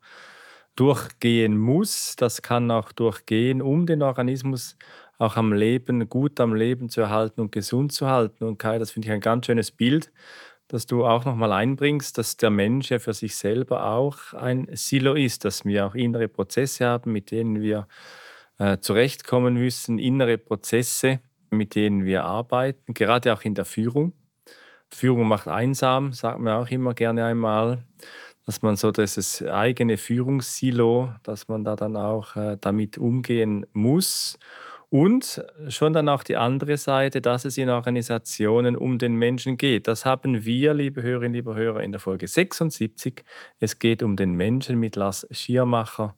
durchgehen 0.75 1.57
muss. 1.57 2.15
Das 2.15 2.41
kann 2.41 2.71
auch 2.71 2.91
durchgehen, 2.91 3.61
um 3.61 3.85
den 3.85 4.01
Organismus 4.01 4.77
auch 5.17 5.35
am 5.35 5.53
Leben, 5.53 6.09
gut 6.09 6.39
am 6.39 6.55
Leben 6.55 6.89
zu 6.89 7.01
erhalten 7.01 7.41
und 7.41 7.51
gesund 7.51 7.91
zu 7.91 8.07
halten. 8.07 8.45
Und 8.45 8.57
Kai, 8.57 8.79
das 8.79 8.91
finde 8.91 9.07
ich 9.07 9.13
ein 9.13 9.19
ganz 9.19 9.45
schönes 9.45 9.71
Bild 9.71 10.11
dass 10.71 10.85
du 10.85 11.05
auch 11.05 11.25
nochmal 11.25 11.51
einbringst, 11.51 12.17
dass 12.17 12.37
der 12.37 12.49
Mensch 12.49 12.91
ja 12.91 12.99
für 12.99 13.13
sich 13.13 13.35
selber 13.35 13.85
auch 13.87 14.33
ein 14.33 14.69
Silo 14.73 15.15
ist, 15.15 15.43
dass 15.43 15.65
wir 15.65 15.85
auch 15.85 15.95
innere 15.95 16.29
Prozesse 16.29 16.85
haben, 16.85 17.11
mit 17.11 17.31
denen 17.31 17.61
wir 17.61 17.87
äh, 18.57 18.77
zurechtkommen 18.79 19.55
müssen, 19.55 19.99
innere 19.99 20.37
Prozesse, 20.37 21.19
mit 21.49 21.75
denen 21.75 22.05
wir 22.05 22.23
arbeiten, 22.23 22.93
gerade 22.93 23.33
auch 23.33 23.41
in 23.43 23.53
der 23.55 23.65
Führung. 23.65 24.13
Führung 24.89 25.27
macht 25.27 25.47
einsam, 25.47 26.13
sagt 26.13 26.39
man 26.39 26.53
auch 26.63 26.69
immer 26.69 26.93
gerne 26.93 27.25
einmal. 27.25 27.83
dass 28.45 28.61
man 28.61 28.75
so 28.75 28.91
dieses 28.91 29.43
eigene 29.43 29.97
Führungssilo, 29.97 31.13
dass 31.23 31.47
man 31.47 31.63
da 31.63 31.75
dann 31.75 31.95
auch 31.95 32.35
äh, 32.35 32.57
damit 32.59 32.97
umgehen 32.97 33.65
muss. 33.73 34.39
Und 34.91 35.41
schon 35.69 35.93
dann 35.93 36.09
auch 36.09 36.21
die 36.21 36.35
andere 36.35 36.75
Seite, 36.75 37.21
dass 37.21 37.45
es 37.45 37.57
in 37.57 37.69
Organisationen 37.69 38.75
um 38.75 38.97
den 38.97 39.15
Menschen 39.15 39.55
geht. 39.55 39.87
Das 39.87 40.03
haben 40.03 40.43
wir, 40.43 40.73
liebe 40.73 41.01
Hörerinnen, 41.01 41.33
liebe 41.33 41.55
Hörer, 41.55 41.81
in 41.81 41.93
der 41.93 42.01
Folge 42.01 42.27
76. 42.27 43.23
Es 43.57 43.79
geht 43.79 44.03
um 44.03 44.17
den 44.17 44.33
Menschen 44.33 44.77
mit 44.81 44.97
Lars 44.97 45.25
Schiermacher 45.31 46.17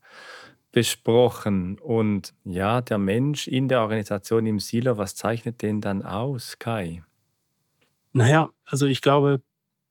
besprochen. 0.71 1.77
Und 1.77 2.33
ja, 2.45 2.81
der 2.81 2.97
Mensch 2.97 3.47
in 3.47 3.67
der 3.67 3.81
Organisation 3.81 4.47
im 4.47 4.59
Silo, 4.59 4.97
was 4.97 5.13
zeichnet 5.13 5.61
den 5.61 5.79
dann 5.79 6.01
aus, 6.01 6.57
Kai? 6.57 7.03
Naja, 8.11 8.49
also 8.65 8.87
ich 8.87 9.03
glaube, 9.03 9.43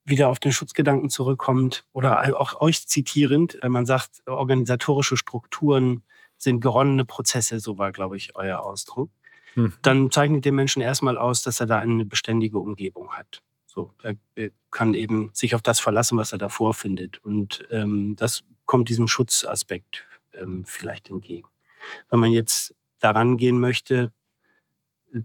wieder 0.04 0.28
auf 0.28 0.40
den 0.40 0.50
Schutzgedanken 0.50 1.08
zurückkommt 1.08 1.84
oder 1.92 2.36
auch 2.36 2.60
euch 2.60 2.88
zitierend, 2.88 3.60
man 3.62 3.86
sagt, 3.86 4.26
organisatorische 4.26 5.16
Strukturen 5.16 6.02
sind 6.42 6.60
geronnene 6.60 7.04
Prozesse, 7.04 7.60
so 7.60 7.78
war, 7.78 7.92
glaube 7.92 8.16
ich, 8.16 8.34
euer 8.36 8.60
Ausdruck. 8.60 9.10
Hm. 9.54 9.72
Dann 9.82 10.10
zeichnet 10.10 10.44
der 10.44 10.52
Menschen 10.52 10.82
erstmal 10.82 11.18
aus, 11.18 11.42
dass 11.42 11.60
er 11.60 11.66
da 11.66 11.78
eine 11.78 12.04
beständige 12.04 12.58
Umgebung 12.58 13.12
hat. 13.12 13.42
So, 13.66 13.92
er 14.02 14.16
kann 14.70 14.92
eben 14.94 15.30
sich 15.32 15.54
auf 15.54 15.62
das 15.62 15.80
verlassen, 15.80 16.18
was 16.18 16.32
er 16.32 16.38
da 16.38 16.48
vorfindet. 16.48 17.24
Und 17.24 17.66
ähm, 17.70 18.16
das 18.16 18.44
kommt 18.66 18.88
diesem 18.88 19.08
Schutzaspekt 19.08 20.04
ähm, 20.34 20.64
vielleicht 20.66 21.08
entgegen. 21.08 21.48
Wenn 22.10 22.20
man 22.20 22.32
jetzt 22.32 22.74
daran 23.00 23.36
gehen 23.36 23.58
möchte, 23.58 24.12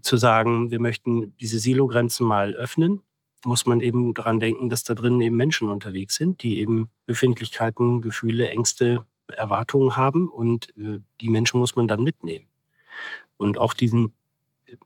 zu 0.02 0.16
sagen, 0.16 0.70
wir 0.70 0.80
möchten 0.80 1.36
diese 1.38 1.58
Silogrenzen 1.58 2.26
mal 2.26 2.54
öffnen, 2.54 3.02
muss 3.44 3.66
man 3.66 3.80
eben 3.80 4.14
daran 4.14 4.40
denken, 4.40 4.68
dass 4.68 4.84
da 4.84 4.94
drin 4.94 5.20
eben 5.20 5.36
Menschen 5.36 5.68
unterwegs 5.68 6.16
sind, 6.16 6.42
die 6.42 6.58
eben 6.58 6.90
Befindlichkeiten, 7.06 8.02
Gefühle, 8.02 8.48
Ängste, 8.50 9.04
Erwartungen 9.28 9.96
haben 9.96 10.28
und 10.28 10.70
äh, 10.76 11.00
die 11.20 11.28
Menschen 11.28 11.60
muss 11.60 11.76
man 11.76 11.88
dann 11.88 12.02
mitnehmen. 12.02 12.46
Und 13.36 13.58
auch 13.58 13.74
diesen 13.74 14.12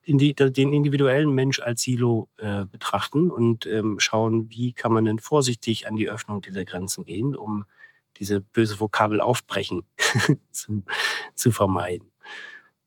den 0.06 0.72
individuellen 0.72 1.34
Mensch 1.34 1.60
als 1.60 1.82
Silo 1.82 2.28
äh, 2.36 2.64
betrachten 2.66 3.30
und 3.30 3.66
ähm, 3.66 3.98
schauen, 3.98 4.48
wie 4.50 4.72
kann 4.72 4.92
man 4.92 5.04
denn 5.04 5.18
vorsichtig 5.18 5.88
an 5.88 5.96
die 5.96 6.08
Öffnung 6.08 6.40
dieser 6.40 6.64
Grenzen 6.64 7.04
gehen, 7.04 7.34
um 7.34 7.64
diese 8.18 8.40
böse 8.40 8.78
Vokabel 8.78 9.20
aufbrechen 9.20 9.82
zu, 10.52 10.84
zu 11.34 11.50
vermeiden. 11.50 12.12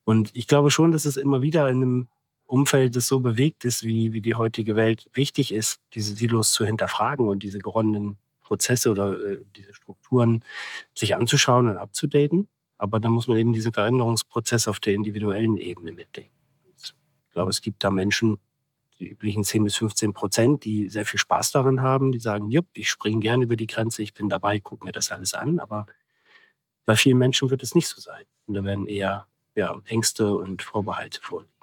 Und 0.04 0.30
ich 0.34 0.46
glaube 0.46 0.70
schon, 0.70 0.92
dass 0.92 1.04
es 1.04 1.16
immer 1.16 1.42
wieder 1.42 1.68
in 1.68 1.76
einem 1.76 2.08
Umfeld, 2.46 2.94
das 2.94 3.08
so 3.08 3.20
bewegt 3.20 3.64
ist, 3.64 3.82
wie, 3.82 4.12
wie 4.12 4.20
die 4.20 4.36
heutige 4.36 4.76
Welt, 4.76 5.10
wichtig 5.12 5.52
ist, 5.52 5.80
diese 5.94 6.14
Silos 6.14 6.52
zu 6.52 6.64
hinterfragen 6.64 7.28
und 7.28 7.42
diese 7.42 7.58
geronnenen 7.58 8.18
Prozesse 8.46 8.90
oder 8.90 9.18
äh, 9.20 9.38
diese 9.56 9.74
Strukturen 9.74 10.44
sich 10.94 11.16
anzuschauen 11.16 11.68
und 11.68 11.76
abzudaten. 11.76 12.48
Aber 12.78 13.00
dann 13.00 13.12
muss 13.12 13.26
man 13.26 13.38
eben 13.38 13.52
diesen 13.52 13.72
Veränderungsprozess 13.72 14.68
auf 14.68 14.80
der 14.80 14.94
individuellen 14.94 15.56
Ebene 15.56 15.92
mitdenken. 15.92 16.30
Ich 16.78 17.32
glaube, 17.32 17.50
es 17.50 17.60
gibt 17.60 17.82
da 17.82 17.90
Menschen, 17.90 18.38
die 18.98 19.08
üblichen 19.08 19.44
10 19.44 19.64
bis 19.64 19.76
15 19.76 20.12
Prozent, 20.12 20.64
die 20.64 20.88
sehr 20.88 21.04
viel 21.04 21.18
Spaß 21.18 21.50
daran 21.50 21.82
haben, 21.82 22.12
die 22.12 22.18
sagen, 22.18 22.50
jupp, 22.50 22.66
ich 22.74 22.88
springe 22.88 23.20
gerne 23.20 23.44
über 23.44 23.56
die 23.56 23.66
Grenze, 23.66 24.02
ich 24.02 24.14
bin 24.14 24.28
dabei, 24.28 24.60
gucke 24.60 24.84
mir 24.84 24.92
das 24.92 25.10
alles 25.10 25.34
an. 25.34 25.58
Aber 25.58 25.86
bei 26.86 26.96
vielen 26.96 27.18
Menschen 27.18 27.50
wird 27.50 27.62
es 27.62 27.74
nicht 27.74 27.88
so 27.88 28.00
sein. 28.00 28.24
Und 28.46 28.54
da 28.54 28.64
werden 28.64 28.86
eher 28.86 29.26
ja, 29.54 29.80
Ängste 29.86 30.34
und 30.34 30.62
Vorbehalte 30.62 31.20
vorliegen. 31.20 31.55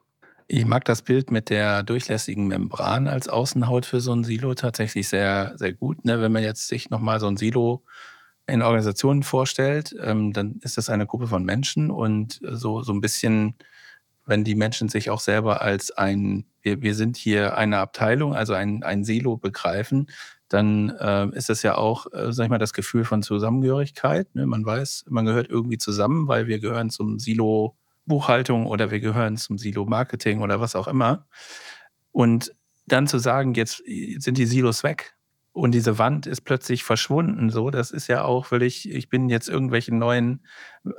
Ich 0.55 0.67
mag 0.67 0.85
das 0.85 1.01
Bild 1.01 1.31
mit 1.31 1.49
der 1.49 1.81
durchlässigen 1.81 2.45
Membran 2.45 3.07
als 3.07 3.27
Außenhaut 3.27 3.87
für 3.87 3.99
so 4.01 4.13
ein 4.13 4.23
Silo 4.23 4.53
tatsächlich 4.53 5.09
sehr, 5.09 5.53
sehr 5.55 5.73
gut. 5.73 6.05
Ne? 6.05 6.21
Wenn 6.21 6.31
man 6.31 6.43
jetzt 6.43 6.67
sich 6.67 6.91
nochmal 6.91 7.19
so 7.19 7.25
ein 7.25 7.37
Silo 7.37 7.83
in 8.45 8.61
Organisationen 8.61 9.23
vorstellt, 9.23 9.95
ähm, 9.99 10.31
dann 10.31 10.59
ist 10.61 10.77
das 10.77 10.89
eine 10.89 11.07
Gruppe 11.07 11.25
von 11.25 11.43
Menschen 11.43 11.89
und 11.89 12.39
so, 12.43 12.83
so 12.83 12.93
ein 12.93 13.01
bisschen, 13.01 13.55
wenn 14.27 14.43
die 14.43 14.53
Menschen 14.53 14.89
sich 14.89 15.09
auch 15.09 15.21
selber 15.21 15.63
als 15.63 15.89
ein, 15.89 16.45
wir, 16.61 16.83
wir 16.83 16.93
sind 16.93 17.17
hier 17.17 17.57
eine 17.57 17.79
Abteilung, 17.79 18.35
also 18.35 18.53
ein, 18.53 18.83
ein 18.83 19.03
Silo 19.03 19.37
begreifen, 19.37 20.05
dann 20.49 20.91
äh, 20.99 21.29
ist 21.35 21.49
das 21.49 21.63
ja 21.63 21.79
auch, 21.79 22.05
äh, 22.13 22.31
sag 22.31 22.43
ich 22.43 22.51
mal, 22.51 22.59
das 22.59 22.73
Gefühl 22.73 23.05
von 23.05 23.23
Zusammengehörigkeit. 23.23 24.35
Ne? 24.35 24.45
Man 24.45 24.63
weiß, 24.63 25.05
man 25.09 25.25
gehört 25.25 25.49
irgendwie 25.49 25.79
zusammen, 25.79 26.27
weil 26.27 26.45
wir 26.45 26.59
gehören 26.59 26.91
zum 26.91 27.17
Silo 27.17 27.75
Buchhaltung 28.05 28.65
oder 28.67 28.91
wir 28.91 28.99
gehören 28.99 29.37
zum 29.37 29.57
Silo 29.57 29.85
Marketing 29.85 30.41
oder 30.41 30.59
was 30.59 30.75
auch 30.75 30.87
immer. 30.87 31.25
Und 32.11 32.53
dann 32.85 33.07
zu 33.07 33.17
sagen, 33.17 33.53
jetzt 33.53 33.83
sind 34.17 34.37
die 34.37 34.45
Silos 34.45 34.83
weg 34.83 35.15
und 35.53 35.71
diese 35.71 35.99
Wand 35.99 36.25
ist 36.25 36.41
plötzlich 36.41 36.83
verschwunden, 36.83 37.51
so, 37.51 37.69
das 37.69 37.91
ist 37.91 38.07
ja 38.07 38.23
auch 38.23 38.47
völlig, 38.47 38.89
ich 38.89 39.07
bin 39.07 39.29
jetzt 39.29 39.47
irgendwelchen 39.47 39.99
neuen 39.99 40.41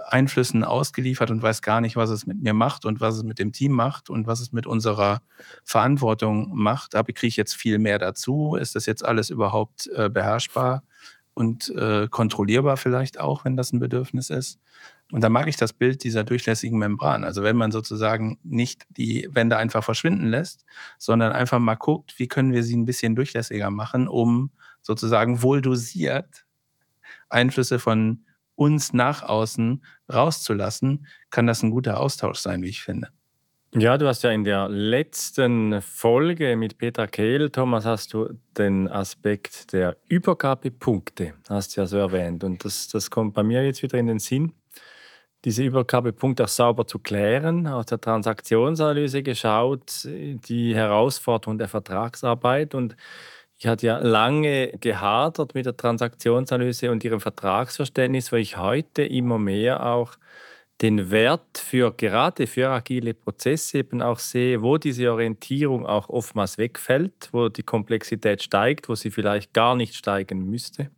Einflüssen 0.07 0.63
ausgeliefert 0.63 1.33
und 1.33 1.43
weiß 1.43 1.61
gar 1.61 1.81
nicht, 1.81 1.97
was 1.97 2.09
es 2.09 2.25
mit 2.25 2.41
mir 2.41 2.55
macht 2.55 2.85
und 2.85 3.01
was 3.01 3.17
es 3.17 3.25
mit 3.25 3.41
dem 3.41 3.51
Team 3.51 3.73
macht 3.73 4.11
und 4.11 4.29
was 4.29 4.39
es 4.39 4.53
mit 4.53 4.69
unserer 4.69 5.23
Verantwortung 5.65 6.55
macht. 6.55 6.95
Aber 6.95 7.13
kriege 7.13 7.27
ich 7.27 7.37
jetzt 7.37 7.57
viel 7.57 7.81
mehr 7.81 7.99
dazu? 7.99 8.55
Ist 8.55 8.77
das 8.77 8.87
jetzt 8.87 9.05
alles 9.05 9.29
überhaupt 9.29 9.89
äh, 9.89 10.09
beherrschbar 10.09 10.85
und 11.35 11.71
äh, 11.71 12.07
kontrollierbar 12.09 12.77
vielleicht 12.77 13.19
auch, 13.19 13.45
wenn 13.45 13.57
das 13.57 13.73
ein 13.73 13.81
Bedürfnis 13.81 14.31
ist? 14.31 14.61
Und 15.13 15.23
da 15.23 15.29
mag 15.29 15.47
ich 15.49 15.57
das 15.57 15.73
Bild 15.73 16.03
dieser 16.03 16.25
durchlässigen 16.25 16.79
Membran. 16.79 17.25
Also 17.25 17.43
wenn 17.43 17.57
man 17.57 17.71
sozusagen 17.71 18.39
nicht 18.43 18.85
die 18.89 19.29
Wände 19.31 19.57
einfach 19.57 19.85
verschwinden 19.85 20.29
lässt, 20.29 20.65
sondern 20.99 21.33
einfach 21.33 21.59
mal 21.59 21.75
guckt, 21.75 22.19
wie 22.19 22.27
können 22.27 22.53
wir 22.53 22.63
sie 22.63 22.77
ein 22.77 22.87
bisschen 22.87 23.15
durchlässiger 23.15 23.71
machen, 23.71 24.09
um 24.09 24.51
sozusagen 24.83 25.43
wohl 25.43 25.61
dosiert 25.61 26.47
Einflüsse 27.29 27.79
von 27.79 28.25
uns 28.55 28.93
nach 28.93 29.23
außen 29.23 29.85
rauszulassen, 30.13 31.07
kann 31.31 31.47
das 31.47 31.63
ein 31.63 31.71
guter 31.71 32.01
Austausch 32.01 32.39
sein, 32.39 32.63
wie 32.63 32.69
ich 32.69 32.83
finde. 32.83 33.09
Ja, 33.77 33.99
du 33.99 34.07
hast 34.07 34.23
ja 34.23 34.31
in 34.31 34.45
der 34.45 34.69
letzten 34.69 35.83
Folge 35.83 36.55
mit 36.57 36.79
Peter 36.79 37.09
Kehl, 37.09 37.51
Thomas, 37.51 37.85
hast 37.85 38.15
du 38.15 38.39
den 38.57 38.87
Aspekt 38.87 39.73
der 39.73 39.97
Übergabepunkte, 40.09 41.35
hast 41.49 41.77
du 41.77 41.81
ja 41.81 41.87
so 41.89 41.97
erwähnt. 41.97 42.45
Und 42.45 42.65
das, 42.65 42.87
das 42.87 43.11
kommt 43.11 43.35
bei 43.35 43.43
mir 43.43 43.65
jetzt 43.65 43.83
wieder 43.83 43.99
in 43.99 44.07
den 44.07 44.21
Sinn 44.21 44.53
diese 45.45 45.63
Übergabepunkte 45.63 46.45
auch 46.45 46.49
sauber 46.49 46.87
zu 46.87 46.99
klären, 46.99 47.67
aus 47.67 47.87
der 47.87 48.01
Transaktionsanalyse 48.01 49.23
geschaut, 49.23 50.05
die 50.05 50.75
Herausforderung 50.75 51.59
der 51.59 51.69
Vertragsarbeit. 51.69 52.75
Und 52.75 52.97
ich 53.59 53.67
hatte 53.67 53.87
ja 53.87 53.99
lange 53.99 54.73
gehadert 54.81 55.55
mit 55.55 55.67
der 55.67 55.77
Transaktionsanalyse 55.77 56.91
und 56.91 57.05
ihrem 57.05 57.21
Vertragsverständnis, 57.21 58.33
weil 58.33 58.41
ich 58.41 58.57
heute 58.57 59.05
immer 59.05 59.39
mehr 59.39 59.85
auch 59.85 60.17
den 60.81 61.11
Wert 61.11 61.59
für 61.59 61.93
gerade 61.93 62.47
für 62.47 62.71
agile 62.71 63.15
Prozesse 63.15 63.79
eben 63.79 64.03
auch 64.03 64.19
sehe, 64.19 64.61
wo 64.63 64.77
diese 64.77 65.13
Orientierung 65.13 65.87
auch 65.87 66.09
oftmals 66.09 66.59
wegfällt, 66.59 67.29
wo 67.33 67.49
die 67.49 67.63
Komplexität 67.63 68.43
steigt, 68.43 68.89
wo 68.89 68.95
sie 68.95 69.11
vielleicht 69.11 69.53
gar 69.53 69.77
nicht 69.77 69.95
steigen 69.95 70.45
müsste, 70.47 70.91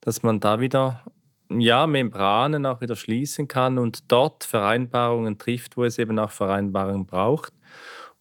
dass 0.00 0.22
man 0.22 0.40
da 0.40 0.60
wieder 0.60 1.02
ja, 1.50 1.86
Membranen 1.86 2.66
auch 2.66 2.80
wieder 2.80 2.96
schließen 2.96 3.48
kann 3.48 3.78
und 3.78 4.10
dort 4.10 4.44
Vereinbarungen 4.44 5.38
trifft, 5.38 5.76
wo 5.76 5.84
es 5.84 5.98
eben 5.98 6.18
auch 6.18 6.30
Vereinbarungen 6.30 7.06
braucht 7.06 7.52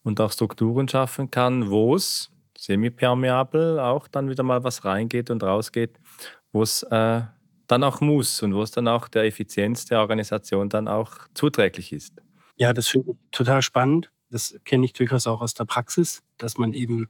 und 0.03 0.22
auch 0.22 0.32
Strukturen 0.32 0.88
schaffen 0.88 1.32
kann, 1.32 1.70
wo 1.70 1.96
es 1.96 2.32
semipermeabel 2.58 3.79
auch 3.79 4.08
dann 4.08 4.29
wieder 4.29 4.44
mal 4.44 4.63
was 4.63 4.86
reingeht 4.86 5.29
und 5.29 5.44
rausgeht, 5.44 6.00
wo 6.51 6.63
es 6.63 6.84
äh, 6.84 7.22
dann 7.67 7.84
auch 7.84 8.01
muss 8.01 8.41
und 8.41 8.53
wo 8.53 8.62
es 8.62 8.72
dann 8.72 8.88
auch 8.88 9.08
der 9.08 9.24
Effizienz 9.24 9.86
der 9.86 10.00
Organisation 10.00 10.70
dann 10.70 10.88
auch 10.88 11.12
zuträglich 11.34 11.91
ist. 11.91 12.13
Ja, 12.58 12.74
das 12.74 12.88
finde 12.88 13.12
ich 13.12 13.17
total 13.32 13.62
spannend. 13.62 14.12
Das 14.29 14.60
kenne 14.65 14.86
ich 14.86 14.94
durchaus 14.94 15.27
auch 15.27 15.41
aus 15.41 15.53
der 15.53 15.65
Praxis, 15.65 16.24
dass 16.38 16.58
man 16.58 16.74
eben 16.74 17.10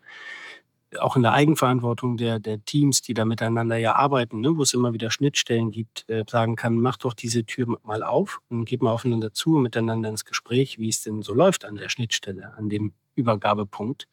auch 1.00 1.16
in 1.16 1.24
der 1.24 1.34
Eigenverantwortung 1.34 2.18
der, 2.18 2.40
der 2.40 2.64
Teams, 2.64 3.02
die 3.02 3.14
da 3.14 3.26
miteinander 3.26 3.78
ja 3.78 3.96
arbeiten, 3.96 4.42
ne, 4.42 4.58
wo 4.58 4.62
es 4.62 4.74
immer 4.74 4.94
wieder 4.94 5.12
Schnittstellen 5.12 5.72
gibt, 5.72 6.10
äh, 6.10 6.24
sagen 6.30 6.56
kann, 6.56 6.80
mach 6.80 6.98
doch 6.98 7.14
diese 7.14 7.46
Tür 7.46 7.78
mal 7.84 8.04
auf 8.04 8.42
und 8.50 8.66
geht 8.66 8.82
mal 8.82 8.92
aufeinander 8.92 9.34
zu, 9.34 9.52
miteinander 9.52 10.10
ins 10.10 10.26
Gespräch, 10.26 10.80
wie 10.80 10.90
es 10.90 11.02
denn 11.04 11.22
so 11.22 11.34
läuft 11.34 11.66
an 11.66 11.76
der 11.76 11.90
Schnittstelle, 11.90 12.54
an 12.58 12.70
dem 12.70 12.94
Übergabepunkt. 13.16 14.08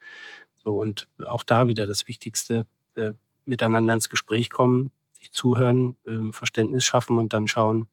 So, 0.64 0.80
und 0.80 1.08
auch 1.26 1.42
da 1.42 1.68
wieder 1.68 1.86
das 1.86 2.06
Wichtigste, 2.08 2.66
äh, 2.94 3.12
miteinander 3.44 3.94
ins 3.94 4.08
Gespräch 4.08 4.50
kommen, 4.50 4.92
sich 5.12 5.32
zuhören, 5.32 5.96
äh, 6.06 6.32
Verständnis 6.32 6.84
schaffen 6.84 7.18
und 7.18 7.32
dann 7.32 7.48
schauen, 7.48 7.88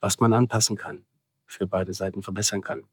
was 0.00 0.20
man 0.20 0.32
anpassen 0.32 0.76
kann, 0.76 1.04
für 1.46 1.66
beide 1.66 1.92
Seiten 1.92 2.22
verbessern 2.22 2.62
kann. 2.62 2.84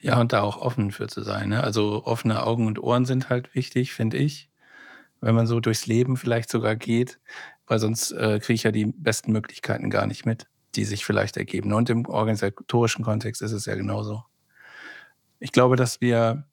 Ja, 0.00 0.20
und 0.20 0.32
da 0.32 0.42
auch 0.42 0.58
offen 0.58 0.90
für 0.90 1.08
zu 1.08 1.22
sein. 1.22 1.48
Ne? 1.48 1.62
Also 1.62 2.04
offene 2.04 2.42
Augen 2.44 2.66
und 2.66 2.78
Ohren 2.78 3.06
sind 3.06 3.28
halt 3.28 3.54
wichtig, 3.54 3.92
finde 3.92 4.18
ich. 4.18 4.50
Wenn 5.20 5.34
man 5.34 5.46
so 5.46 5.60
durchs 5.60 5.86
Leben 5.86 6.16
vielleicht 6.16 6.50
sogar 6.50 6.76
geht, 6.76 7.18
weil 7.66 7.78
sonst 7.78 8.12
äh, 8.12 8.38
kriege 8.40 8.54
ich 8.54 8.62
ja 8.64 8.70
die 8.70 8.86
besten 8.86 9.32
Möglichkeiten 9.32 9.90
gar 9.90 10.06
nicht 10.06 10.26
mit, 10.26 10.46
die 10.74 10.84
sich 10.84 11.04
vielleicht 11.04 11.36
ergeben. 11.36 11.72
Und 11.72 11.90
im 11.90 12.06
organisatorischen 12.06 13.04
Kontext 13.04 13.42
ist 13.42 13.52
es 13.52 13.64
ja 13.66 13.74
genauso. 13.74 14.24
Ich 15.38 15.52
glaube, 15.52 15.76
dass 15.76 16.00
wir 16.00 16.44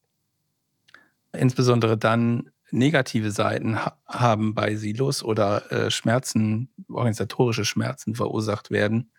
insbesondere 1.33 1.97
dann 1.97 2.49
negative 2.71 3.31
Seiten 3.31 3.77
ha 3.77 3.97
haben 4.07 4.55
bei 4.55 4.75
Silos 4.75 5.23
oder 5.23 5.71
äh, 5.71 5.91
Schmerzen, 5.91 6.69
organisatorische 6.89 7.65
Schmerzen 7.65 8.15
verursacht 8.15 8.71
werden, 8.71 9.11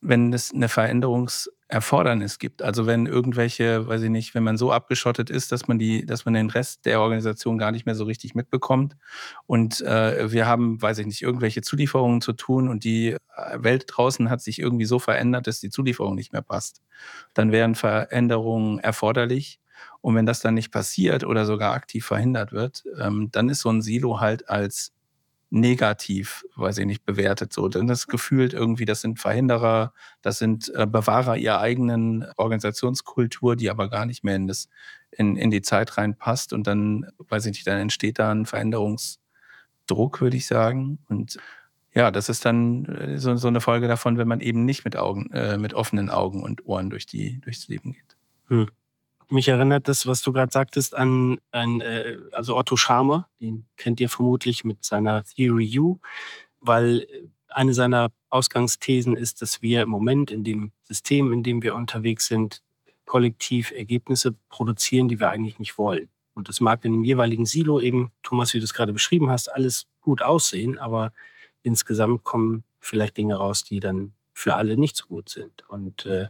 wenn 0.00 0.32
es 0.32 0.52
eine 0.54 0.68
Veränderungserfordernis 0.68 2.38
gibt. 2.38 2.62
Also 2.62 2.86
wenn 2.86 3.06
irgendwelche, 3.06 3.86
weiß 3.86 4.02
ich 4.02 4.10
nicht, 4.10 4.34
wenn 4.34 4.44
man 4.44 4.56
so 4.56 4.70
abgeschottet 4.70 5.28
ist, 5.28 5.50
dass 5.50 5.66
man 5.66 5.78
die, 5.78 6.06
dass 6.06 6.24
man 6.24 6.34
den 6.34 6.50
Rest 6.50 6.86
der 6.86 7.00
Organisation 7.00 7.58
gar 7.58 7.72
nicht 7.72 7.84
mehr 7.84 7.94
so 7.94 8.04
richtig 8.04 8.34
mitbekommt. 8.34 8.96
Und 9.46 9.80
äh, 9.80 10.30
wir 10.30 10.46
haben, 10.46 10.80
weiß 10.80 10.98
ich 10.98 11.06
nicht, 11.06 11.22
irgendwelche 11.22 11.62
Zulieferungen 11.62 12.20
zu 12.20 12.32
tun 12.32 12.68
und 12.68 12.84
die 12.84 13.16
Welt 13.54 13.84
draußen 13.88 14.30
hat 14.30 14.40
sich 14.40 14.60
irgendwie 14.60 14.84
so 14.84 14.98
verändert, 14.98 15.46
dass 15.46 15.60
die 15.60 15.70
Zulieferung 15.70 16.14
nicht 16.14 16.32
mehr 16.32 16.42
passt. 16.42 16.82
Dann 17.34 17.52
wären 17.52 17.74
Veränderungen 17.74 18.78
erforderlich. 18.78 19.60
Und 20.00 20.14
wenn 20.14 20.26
das 20.26 20.40
dann 20.40 20.54
nicht 20.54 20.72
passiert 20.72 21.24
oder 21.24 21.44
sogar 21.44 21.72
aktiv 21.72 22.04
verhindert 22.04 22.52
wird, 22.52 22.84
ähm, 23.00 23.30
dann 23.32 23.48
ist 23.48 23.60
so 23.60 23.70
ein 23.70 23.82
Silo 23.82 24.20
halt 24.20 24.48
als 24.48 24.92
negativ, 25.50 26.44
weiß 26.56 26.78
ich 26.78 26.86
nicht, 26.86 27.04
bewertet. 27.04 27.52
So, 27.52 27.68
denn 27.68 27.86
das 27.86 28.06
gefühlt 28.06 28.52
irgendwie, 28.52 28.84
das 28.84 29.00
sind 29.00 29.18
Verhinderer, 29.18 29.92
das 30.22 30.38
sind 30.38 30.72
äh, 30.74 30.86
Bewahrer 30.86 31.36
ihrer 31.36 31.60
eigenen 31.60 32.26
Organisationskultur, 32.36 33.56
die 33.56 33.70
aber 33.70 33.88
gar 33.88 34.04
nicht 34.04 34.24
mehr 34.24 34.36
in, 34.36 34.46
das, 34.46 34.68
in, 35.10 35.36
in 35.36 35.50
die 35.50 35.62
Zeit 35.62 35.96
reinpasst. 35.96 36.52
Und 36.52 36.66
dann, 36.66 37.06
weiß 37.18 37.46
ich 37.46 37.52
nicht, 37.52 37.66
dann 37.66 37.78
entsteht 37.78 38.18
da 38.18 38.30
ein 38.30 38.46
Veränderungsdruck, 38.46 40.20
würde 40.20 40.36
ich 40.36 40.46
sagen. 40.46 40.98
Und 41.08 41.38
ja, 41.94 42.10
das 42.10 42.28
ist 42.28 42.44
dann 42.44 42.84
äh, 42.84 43.18
so, 43.18 43.34
so 43.36 43.48
eine 43.48 43.60
Folge 43.60 43.88
davon, 43.88 44.18
wenn 44.18 44.28
man 44.28 44.40
eben 44.40 44.64
nicht 44.64 44.84
mit 44.84 44.96
Augen, 44.96 45.30
äh, 45.32 45.56
mit 45.56 45.72
offenen 45.72 46.10
Augen 46.10 46.42
und 46.42 46.66
Ohren 46.66 46.90
durch 46.90 47.06
die, 47.06 47.40
durchs 47.40 47.68
Leben 47.68 47.92
geht. 47.92 48.16
Hm. 48.48 48.68
Mich 49.30 49.48
erinnert 49.48 49.88
das, 49.88 50.06
was 50.06 50.22
du 50.22 50.32
gerade 50.32 50.50
sagtest, 50.50 50.94
an, 50.94 51.38
an 51.50 51.82
äh, 51.82 52.16
also 52.32 52.56
Otto 52.56 52.76
Scharmer, 52.76 53.28
den 53.40 53.66
kennt 53.76 54.00
ihr 54.00 54.08
vermutlich 54.08 54.64
mit 54.64 54.84
seiner 54.84 55.22
Theory 55.24 55.78
U, 55.78 55.98
weil 56.60 57.00
äh, 57.00 57.28
eine 57.48 57.74
seiner 57.74 58.10
Ausgangsthesen 58.30 59.16
ist, 59.16 59.42
dass 59.42 59.60
wir 59.60 59.82
im 59.82 59.90
Moment 59.90 60.30
in 60.30 60.44
dem 60.44 60.72
System, 60.84 61.32
in 61.32 61.42
dem 61.42 61.62
wir 61.62 61.74
unterwegs 61.74 62.26
sind, 62.26 62.62
kollektiv 63.04 63.70
Ergebnisse 63.70 64.34
produzieren, 64.48 65.08
die 65.08 65.20
wir 65.20 65.30
eigentlich 65.30 65.58
nicht 65.58 65.76
wollen. 65.78 66.08
Und 66.34 66.48
das 66.48 66.60
mag 66.60 66.84
in 66.84 66.92
dem 66.92 67.04
jeweiligen 67.04 67.46
Silo 67.46 67.80
eben, 67.80 68.12
Thomas, 68.22 68.54
wie 68.54 68.58
du 68.58 68.64
es 68.64 68.74
gerade 68.74 68.92
beschrieben 68.92 69.28
hast, 69.28 69.52
alles 69.52 69.86
gut 70.00 70.22
aussehen, 70.22 70.78
aber 70.78 71.12
insgesamt 71.62 72.24
kommen 72.24 72.64
vielleicht 72.80 73.16
Dinge 73.16 73.34
raus, 73.34 73.64
die 73.64 73.80
dann 73.80 74.12
für 74.32 74.54
alle 74.54 74.76
nicht 74.76 74.96
so 74.96 75.06
gut 75.06 75.28
sind. 75.28 75.68
Und 75.68 76.06
äh, 76.06 76.28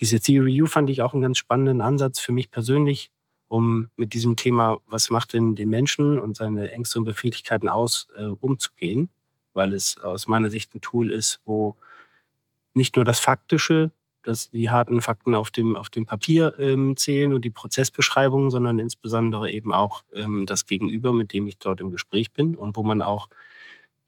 diese 0.00 0.20
Theory 0.20 0.62
U 0.62 0.66
fand 0.66 0.90
ich 0.90 1.02
auch 1.02 1.12
einen 1.12 1.22
ganz 1.22 1.38
spannenden 1.38 1.80
Ansatz 1.80 2.20
für 2.20 2.32
mich 2.32 2.50
persönlich, 2.50 3.10
um 3.48 3.88
mit 3.96 4.14
diesem 4.14 4.36
Thema, 4.36 4.78
was 4.86 5.10
macht 5.10 5.32
denn 5.32 5.54
den 5.54 5.70
Menschen 5.70 6.18
und 6.18 6.36
seine 6.36 6.70
Ängste 6.70 6.98
und 6.98 7.04
Befindlichkeiten 7.04 7.68
aus, 7.68 8.08
äh, 8.16 8.24
umzugehen, 8.26 9.08
weil 9.54 9.72
es 9.72 9.98
aus 9.98 10.28
meiner 10.28 10.50
Sicht 10.50 10.74
ein 10.74 10.80
Tool 10.80 11.10
ist, 11.10 11.40
wo 11.44 11.76
nicht 12.74 12.96
nur 12.96 13.04
das 13.04 13.18
Faktische, 13.18 13.90
dass 14.22 14.50
die 14.50 14.70
harten 14.70 15.00
Fakten 15.00 15.34
auf 15.34 15.50
dem, 15.50 15.74
auf 15.74 15.88
dem 15.88 16.04
Papier 16.04 16.54
ähm, 16.58 16.96
zählen 16.96 17.32
und 17.32 17.44
die 17.44 17.50
Prozessbeschreibungen, 17.50 18.50
sondern 18.50 18.78
insbesondere 18.78 19.50
eben 19.50 19.72
auch 19.72 20.04
ähm, 20.12 20.44
das 20.44 20.66
Gegenüber, 20.66 21.12
mit 21.12 21.32
dem 21.32 21.46
ich 21.46 21.58
dort 21.58 21.80
im 21.80 21.90
Gespräch 21.90 22.32
bin 22.32 22.54
und 22.54 22.76
wo 22.76 22.82
man 22.82 23.00
auch 23.00 23.28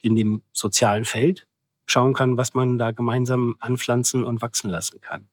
in 0.03 0.17
dem 0.17 0.43
sozialen 0.53 1.05
Feld 1.05 1.47
schauen 1.87 2.13
kann, 2.13 2.37
was 2.37 2.55
man 2.55 2.79
da 2.79 2.91
gemeinsam 2.91 3.57
anpflanzen 3.61 4.25
und 4.25 4.43
wachsen 4.43 4.71
lassen 4.71 5.01
kann. 5.01 5.29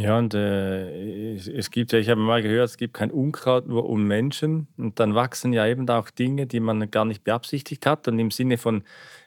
Ja, 0.00 0.16
und 0.18 0.32
äh, 0.32 1.34
es, 1.34 1.70
gibt 1.70 1.92
ja, 1.92 1.98
ich 1.98 2.08
habe 2.08 2.20
mal 2.20 2.40
gehört, 2.40 2.70
es 2.70 2.78
gibt 2.78 2.94
kein 2.94 3.10
Unkraut 3.10 3.66
nur 3.66 3.86
um 3.86 4.04
Menschen. 4.06 4.66
Und 4.78 4.98
dann 4.98 5.14
wachsen 5.14 5.52
ja 5.52 5.66
eben 5.66 5.86
auch 5.90 6.08
Dinge, 6.08 6.46
die 6.46 6.60
man 6.60 6.90
gar 6.90 7.04
nicht 7.04 7.22
beabsichtigt 7.22 7.84
hat. 7.84 8.08
Und 8.08 8.18
im 8.18 8.30
Sinne 8.30 8.56
von 8.56 8.82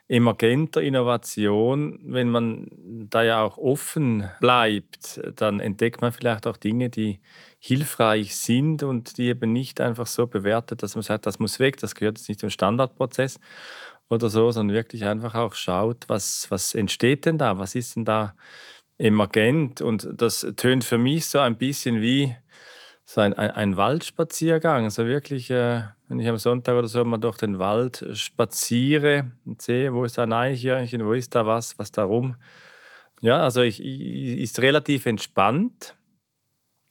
emergenter 0.08 0.82
Innovation, 0.82 2.00
wenn 2.06 2.30
man 2.30 2.68
da 3.10 3.22
ja 3.24 3.44
auch 3.44 3.60
offen 3.60 4.28
bleibt, 4.40 5.22
dann 5.36 5.60
entdeckt 5.60 6.02
man 6.02 6.12
vielleicht 6.12 6.48
auch 6.48 6.58
Dinge, 6.58 6.90
die 6.90 7.20
hilfreich 7.60 8.36
sind 8.36 8.82
und 8.82 9.18
die 9.20 9.28
eben 9.28 9.54
nicht 9.54 9.80
einfach 9.80 10.08
so 10.08 10.26
bewertet, 10.26 10.82
dass 10.82 10.96
man 10.96 11.04
sagt, 11.04 11.28
das 11.28 11.38
muss 11.40 11.60
weg, 11.60 11.78
das 11.78 11.94
gehört 11.94 12.18
jetzt 12.18 12.28
nicht 12.30 12.40
zum 12.40 12.50
Standardprozess 12.50 13.40
oder 14.10 14.30
so, 14.30 14.52
sondern 14.52 14.76
wirklich 14.76 15.06
einfach 15.06 15.36
auch 15.36 15.54
schaut, 15.54 16.06
was, 16.08 16.50
was 16.50 16.76
entsteht 16.76 17.26
denn 17.26 17.38
da, 17.38 17.58
was 17.58 17.76
ist 17.76 17.96
denn 17.96 18.06
da 18.06 18.36
emergent 18.98 19.82
und 19.82 20.08
das 20.14 20.46
tönt 20.56 20.84
für 20.84 20.98
mich 20.98 21.26
so 21.26 21.40
ein 21.40 21.58
bisschen 21.58 22.02
wie 22.02 22.36
so 23.06 23.22
ein, 23.22 23.34
ein, 23.34 23.52
ein 23.52 23.78
Waldspaziergang. 23.78 24.86
Also 24.86 25.06
wirklich, 25.06 25.50
äh, 25.50 25.84
wenn 26.08 26.20
ich 26.20 26.28
am 26.28 26.38
Sonntag 26.38 26.76
oder 26.76 26.88
so 26.88 27.04
mal 27.04 27.18
durch 27.18 27.38
den 27.38 27.60
Wald 27.60 28.06
spaziere 28.14 29.32
und 29.46 29.62
sehe, 29.62 29.94
wo 29.94 30.06
ist 30.06 30.18
da 30.18 30.24
ein 30.24 30.34
Eichhörnchen, 30.34 31.06
wo 31.06 31.14
ist 31.14 31.36
da 31.36 31.46
was, 31.46 31.78
was 31.78 31.92
da 31.92 32.04
rum. 32.04 32.36
Ja, 33.22 33.42
also 33.42 33.62
ich, 33.62 33.84
ich, 33.84 34.40
ist 34.40 34.60
relativ 34.60 35.06
entspannt. 35.06 35.96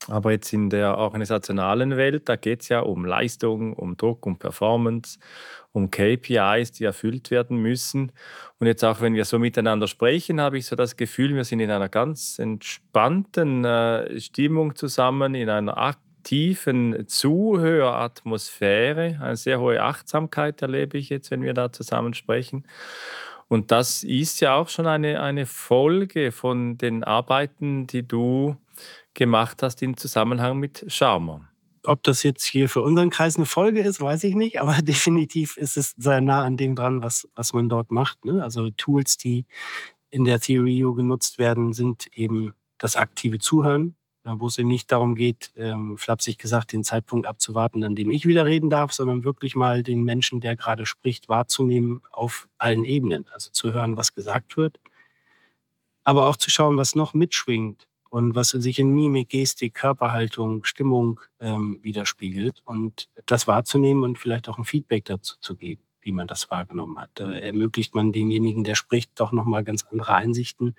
Aber 0.08 0.32
jetzt 0.32 0.52
in 0.52 0.68
der 0.70 0.98
organisationalen 0.98 1.96
Welt, 1.96 2.28
da 2.28 2.34
geht 2.36 2.62
es 2.62 2.68
ja 2.68 2.80
um 2.80 3.04
Leistung, 3.04 3.74
um 3.74 3.96
Druck, 3.96 4.26
um 4.26 4.36
Performance, 4.38 5.18
um 5.72 5.90
KPIs, 5.90 6.72
die 6.72 6.84
erfüllt 6.84 7.30
werden 7.30 7.58
müssen. 7.58 8.12
Und 8.58 8.66
jetzt 8.66 8.84
auch, 8.84 9.00
wenn 9.00 9.14
wir 9.14 9.24
so 9.24 9.38
miteinander 9.38 9.86
sprechen, 9.86 10.38
habe 10.40 10.58
ich 10.58 10.66
so 10.66 10.74
das 10.76 10.96
Gefühl, 10.96 11.34
wir 11.34 11.44
sind 11.44 11.60
in 11.60 11.70
einer 11.70 11.88
ganz 11.88 12.38
entspannten 12.38 13.64
äh, 13.64 14.20
Stimmung 14.20 14.74
zusammen, 14.74 15.34
in 15.34 15.48
einer 15.48 15.78
aktiven 15.78 17.06
Zuhöratmosphäre. 17.06 19.18
Eine 19.20 19.36
sehr 19.36 19.60
hohe 19.60 19.82
Achtsamkeit 19.82 20.60
erlebe 20.62 20.98
ich 20.98 21.10
jetzt, 21.10 21.30
wenn 21.30 21.42
wir 21.42 21.54
da 21.54 21.70
zusammen 21.72 22.14
sprechen. 22.14 22.66
Und 23.48 23.70
das 23.70 24.02
ist 24.02 24.40
ja 24.40 24.54
auch 24.54 24.70
schon 24.70 24.86
eine, 24.86 25.20
eine 25.20 25.44
Folge 25.46 26.32
von 26.32 26.78
den 26.78 27.04
Arbeiten, 27.04 27.86
die 27.86 28.06
du 28.06 28.56
gemacht 29.14 29.62
hast 29.62 29.82
im 29.82 29.96
Zusammenhang 29.96 30.58
mit 30.58 30.84
Charmer. 30.88 31.48
Ob 31.84 32.02
das 32.04 32.22
jetzt 32.22 32.44
hier 32.44 32.68
für 32.68 32.80
unseren 32.80 33.10
Kreis 33.10 33.36
eine 33.36 33.46
Folge 33.46 33.80
ist, 33.80 34.00
weiß 34.00 34.24
ich 34.24 34.34
nicht, 34.34 34.60
aber 34.60 34.74
definitiv 34.82 35.56
ist 35.56 35.76
es 35.76 35.94
sehr 35.96 36.20
nah 36.20 36.44
an 36.44 36.56
dem 36.56 36.76
dran, 36.76 37.02
was, 37.02 37.28
was 37.34 37.52
man 37.52 37.68
dort 37.68 37.90
macht. 37.90 38.24
Ne? 38.24 38.42
Also 38.42 38.70
Tools, 38.70 39.16
die 39.16 39.46
in 40.10 40.24
der 40.24 40.40
Theory 40.40 40.84
U 40.84 40.94
genutzt 40.94 41.38
werden, 41.38 41.72
sind 41.72 42.06
eben 42.14 42.54
das 42.78 42.96
aktive 42.96 43.38
Zuhören, 43.38 43.96
wo 44.24 44.46
es 44.46 44.58
eben 44.58 44.68
nicht 44.68 44.92
darum 44.92 45.14
geht, 45.14 45.52
ähm, 45.56 45.96
flapsig 45.96 46.38
gesagt, 46.38 46.72
den 46.72 46.84
Zeitpunkt 46.84 47.26
abzuwarten, 47.26 47.82
an 47.82 47.96
dem 47.96 48.10
ich 48.10 48.26
wieder 48.26 48.46
reden 48.46 48.70
darf, 48.70 48.92
sondern 48.92 49.24
wirklich 49.24 49.56
mal 49.56 49.82
den 49.82 50.04
Menschen, 50.04 50.40
der 50.40 50.54
gerade 50.54 50.86
spricht, 50.86 51.28
wahrzunehmen 51.28 52.02
auf 52.10 52.48
allen 52.58 52.84
Ebenen. 52.84 53.26
Also 53.32 53.50
zu 53.50 53.72
hören, 53.72 53.96
was 53.96 54.14
gesagt 54.14 54.56
wird, 54.56 54.78
aber 56.04 56.28
auch 56.28 56.36
zu 56.36 56.50
schauen, 56.50 56.76
was 56.76 56.94
noch 56.94 57.14
mitschwingt 57.14 57.88
und 58.12 58.34
was 58.34 58.50
sich 58.50 58.78
in 58.78 58.90
Mimik, 58.90 59.30
Gestik, 59.30 59.72
Körperhaltung, 59.72 60.64
Stimmung 60.64 61.18
ähm, 61.40 61.78
widerspiegelt 61.80 62.60
und 62.66 63.08
das 63.24 63.46
wahrzunehmen 63.46 64.04
und 64.04 64.18
vielleicht 64.18 64.50
auch 64.50 64.58
ein 64.58 64.66
Feedback 64.66 65.06
dazu 65.06 65.36
zu 65.40 65.56
geben, 65.56 65.80
wie 66.02 66.12
man 66.12 66.26
das 66.26 66.50
wahrgenommen 66.50 66.98
hat. 66.98 67.08
Da 67.14 67.32
ermöglicht 67.32 67.94
man 67.94 68.12
demjenigen, 68.12 68.64
der 68.64 68.74
spricht, 68.74 69.12
doch 69.14 69.32
nochmal 69.32 69.64
ganz 69.64 69.84
andere 69.90 70.14
Einsichten 70.14 70.74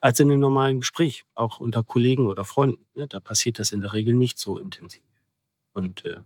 als 0.00 0.18
in 0.18 0.30
einem 0.30 0.40
normalen 0.40 0.80
Gespräch, 0.80 1.24
auch 1.34 1.60
unter 1.60 1.82
Kollegen 1.84 2.26
oder 2.26 2.46
Freunden. 2.46 2.86
Ja, 2.94 3.06
da 3.06 3.20
passiert 3.20 3.58
das 3.58 3.72
in 3.72 3.82
der 3.82 3.92
Regel 3.92 4.14
nicht 4.14 4.38
so 4.38 4.56
intensiv. 4.56 5.02
Und 5.74 6.06
äh, 6.06 6.20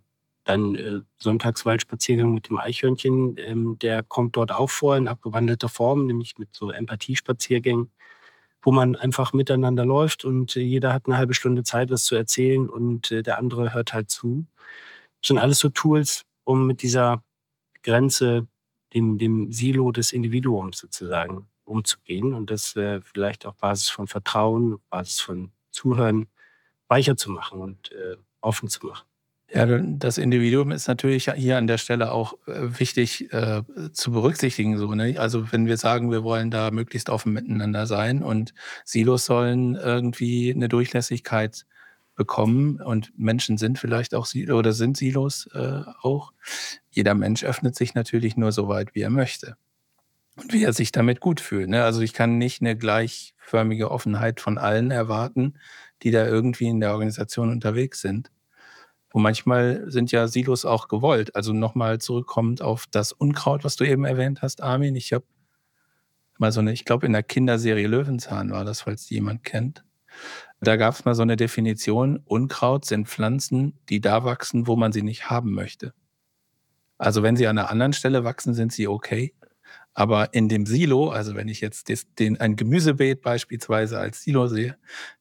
dann 0.45 0.77
äh, 0.77 1.01
Sonntagswaldspaziergang 1.19 2.33
mit 2.33 2.51
dem 2.51 2.59
Eichhörnchen, 2.59 3.37
ähm, 3.39 3.81
der 3.81 4.05
kommt 4.05 4.37
dort 4.37 4.53
auch 4.53 4.71
vor 4.71 4.97
in 4.97 5.09
abgewandelter 5.09 5.69
Form, 5.69 6.07
nämlich 6.07 6.39
mit 6.39 6.55
so 6.55 6.71
Empathiespaziergängen 6.71 7.91
wo 8.67 8.73
man 8.73 8.97
einfach 8.97 9.33
miteinander 9.33 9.85
läuft 9.87 10.25
und 10.25 10.57
äh, 10.57 10.61
jeder 10.61 10.93
hat 10.93 11.07
eine 11.07 11.17
halbe 11.17 11.35
Stunde 11.35 11.63
Zeit, 11.63 11.89
was 11.89 12.05
zu 12.05 12.17
erzählen 12.17 12.69
und 12.69 13.13
äh, 13.13 13.23
der 13.23 13.39
andere 13.39 13.73
hört 13.73 13.93
halt 13.93 14.11
zu. 14.11 14.45
Das 15.23 15.29
sind 15.29 15.39
alles 15.39 15.61
so 15.61 15.69
Tools, 15.69 16.25
um 16.43 16.67
mit 16.67 16.83
dieser 16.83 17.23
Grenze, 17.85 18.49
dem, 18.93 19.19
dem 19.19 19.53
Silo 19.53 19.93
des 19.93 20.13
Individuums 20.13 20.79
sozusagen 20.79 21.47
umzugehen 21.65 22.35
und 22.35 22.51
das 22.51 22.75
äh, 22.75 23.01
vielleicht 23.03 23.47
auf 23.47 23.57
Basis 23.57 23.89
von 23.89 24.09
Vertrauen, 24.09 24.81
Basis 24.91 25.21
von 25.21 25.53
Zuhören 25.71 26.27
weicher 26.89 27.17
zu 27.17 27.31
machen 27.31 27.61
und 27.61 27.93
äh, 27.93 28.17
offen 28.41 28.69
zu 28.69 28.85
machen. 28.85 29.07
Ja, 29.53 29.65
das 29.65 30.19
Individuum 30.19 30.73
ist 30.73 30.89
natürlich 30.89 31.31
hier 31.37 31.57
an 31.57 31.69
der 31.69 31.79
Stelle 31.79 32.11
auch 32.11 32.35
äh, 32.49 32.81
wichtig 32.81 33.33
äh, 33.33 33.63
zu 33.93 34.11
berücksichtigen. 34.11 34.77
So, 34.77 34.93
ne? 34.95 35.19
Also 35.19 35.53
wenn 35.53 35.67
wir 35.67 35.77
sagen, 35.77 36.11
wir 36.11 36.25
wollen 36.25 36.51
da 36.51 36.73
möglichst 36.73 37.11
offen 37.11 37.33
miteinander 37.33 37.87
sein 37.87 38.25
und 38.25 38.55
Silos 38.85 39.25
sollen 39.25 39.77
irgendwie 39.77 40.53
eine 40.53 40.69
Durchlässigkeit 40.69 41.65
bekommen 42.17 42.81
und 42.81 43.17
Menschen 43.17 43.57
sind 43.57 43.79
vielleicht 43.79 44.15
auch 44.15 44.27
Silos 44.27 44.59
oder 44.59 44.73
sind 44.73 44.97
Silos 44.97 45.49
äh, 45.55 45.83
auch. 46.03 46.33
Jeder 46.91 47.15
Mensch 47.15 47.45
öffnet 47.45 47.77
sich 47.77 47.95
natürlich 47.95 48.37
nur 48.37 48.51
so 48.51 48.67
weit, 48.69 48.95
wie 48.95 49.03
er 49.03 49.11
möchte 49.11 49.57
und 50.37 50.53
wie 50.53 50.65
er 50.65 50.73
sich 50.73 50.91
damit 50.91 51.21
gut 51.21 51.41
fühlt. 51.41 51.69
Ne? 51.69 51.85
Also 51.85 52.01
ich 52.01 52.15
kann 52.15 52.39
nicht 52.39 52.63
eine 52.63 52.77
gleichförmige 52.77 53.91
Offenheit 53.91 54.41
von 54.41 54.59
allen 54.59 54.91
erwarten, 54.91 55.55
die 56.03 56.11
da 56.11 56.27
irgendwie 56.27 56.67
in 56.67 56.81
der 56.81 56.93
Organisation 56.93 57.51
unterwegs 57.51 58.01
sind. 58.01 58.31
Wo 59.17 59.21
manchmal 59.21 59.83
sind 59.91 60.13
ja 60.13 60.29
Silos 60.29 60.67
auch 60.67 60.89
gewollt. 60.89 61.35
Also 61.35 61.55
nochmal 61.55 61.99
zurückkommend 61.99 62.61
auf 62.61 62.85
das 62.91 63.13
Unkraut, 63.13 63.65
was 63.65 63.75
du 63.75 63.85
eben 63.85 64.05
erwähnt 64.05 64.43
hast, 64.43 64.63
Armin. 64.63 64.95
Ich 64.95 65.15
habe 65.15 65.25
mal 66.37 66.53
so 66.53 66.61
eine, 66.61 66.75
ich 66.75 66.85
glaube 66.85 67.07
in 67.07 67.15
der 67.15 67.23
Kinderserie 67.23 67.87
Löwenzahn 67.87 68.51
war 68.51 68.67
das, 68.67 68.83
falls 68.83 69.07
die 69.07 69.15
jemand 69.15 69.43
kennt. 69.43 69.87
Da 70.61 70.77
gab 70.77 70.93
es 70.93 71.07
mal 71.07 71.15
so 71.15 71.23
eine 71.23 71.37
Definition, 71.37 72.21
Unkraut 72.27 72.85
sind 72.85 73.09
Pflanzen, 73.09 73.79
die 73.89 74.03
da 74.03 74.23
wachsen, 74.25 74.67
wo 74.67 74.77
man 74.77 74.93
sie 74.93 75.01
nicht 75.01 75.31
haben 75.31 75.53
möchte. 75.53 75.95
Also 76.99 77.23
wenn 77.23 77.37
sie 77.37 77.47
an 77.47 77.57
einer 77.57 77.71
anderen 77.71 77.95
Stelle 77.95 78.23
wachsen, 78.23 78.53
sind 78.53 78.71
sie 78.71 78.87
okay. 78.87 79.33
Aber 79.95 80.35
in 80.35 80.51
dem 80.51 80.67
Silo, 80.67 81.09
also 81.09 81.35
wenn 81.35 81.49
ich 81.49 81.63
jetzt 81.63 81.89
den, 82.19 82.39
ein 82.39 82.55
Gemüsebeet 82.55 83.23
beispielsweise 83.23 83.99
als 83.99 84.21
Silo 84.21 84.47
sehe, 84.47 84.77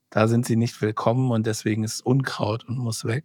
da 0.09 0.27
sind 0.27 0.45
sie 0.45 0.57
nicht 0.57 0.81
willkommen 0.81 1.31
und 1.31 1.47
deswegen 1.47 1.85
ist 1.85 2.05
Unkraut 2.05 2.65
und 2.65 2.77
muss 2.77 3.05
weg. 3.05 3.23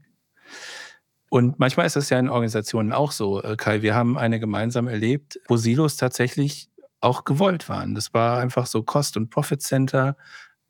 Und 1.31 1.59
manchmal 1.59 1.87
ist 1.87 1.97
es 1.97 2.11
ja 2.11 2.19
in 2.19 2.29
Organisationen 2.29 2.93
auch 2.93 3.13
so, 3.13 3.43
äh, 3.43 3.57
Kai. 3.57 3.83
Wir 3.83 3.95
haben 3.95 4.19
eine 4.19 4.41
gemeinsam 4.41 4.89
erlebt, 4.89 5.41
wo 5.49 5.57
Silos 5.57 5.97
tatsächlich 5.97 6.69
auch 7.01 7.25
gewollt 7.25 7.69
waren. 7.69 7.95
Das 7.95 8.13
war 8.13 8.41
einfach 8.41 8.67
so 8.67 8.83
Cost- 8.83 9.17
und 9.17 9.31
Profit-Center. 9.31 10.17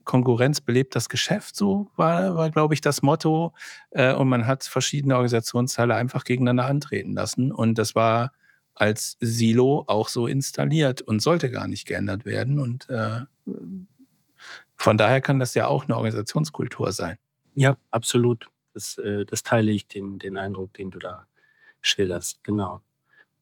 Konkurrenz 0.05 0.61
belebt 0.61 0.97
das 0.97 1.09
Geschäft, 1.09 1.57
so 1.57 1.89
war, 1.97 2.35
war 2.35 2.51
glaube 2.51 2.75
ich, 2.75 2.81
das 2.81 3.03
Motto. 3.03 3.55
Äh, 3.91 4.15
und 4.15 4.29
man 4.29 4.47
hat 4.47 4.65
verschiedene 4.65 5.15
Organisationsteile 5.15 5.95
einfach 5.95 6.25
gegeneinander 6.25 6.67
antreten 6.67 7.15
lassen. 7.15 7.53
Und 7.53 7.79
das 7.79 7.95
war 7.95 8.33
als 8.75 9.17
Silo 9.21 9.85
auch 9.87 10.09
so 10.09 10.27
installiert 10.27 11.03
und 11.03 11.21
sollte 11.21 11.51
gar 11.51 11.69
nicht 11.69 11.87
geändert 11.87 12.25
werden. 12.25 12.59
Und 12.59 12.89
äh, 12.89 13.21
von 14.77 14.99
daher 14.99 15.21
kann 15.21 15.39
das 15.39 15.55
ja 15.55 15.67
auch 15.67 15.85
eine 15.85 15.97
Organisationskultur 15.97 16.93
sein. 16.93 17.17
Ja, 17.55 17.77
absolut. 17.91 18.50
Das, 18.75 18.99
äh, 18.99 19.25
das 19.25 19.43
teile 19.43 19.73
ich, 19.73 19.87
den, 19.89 20.19
den 20.19 20.37
Eindruck, 20.37 20.75
den 20.75 20.91
du 20.91 20.99
da 20.99 21.27
schilderst. 21.81 22.43
Genau. 22.45 22.83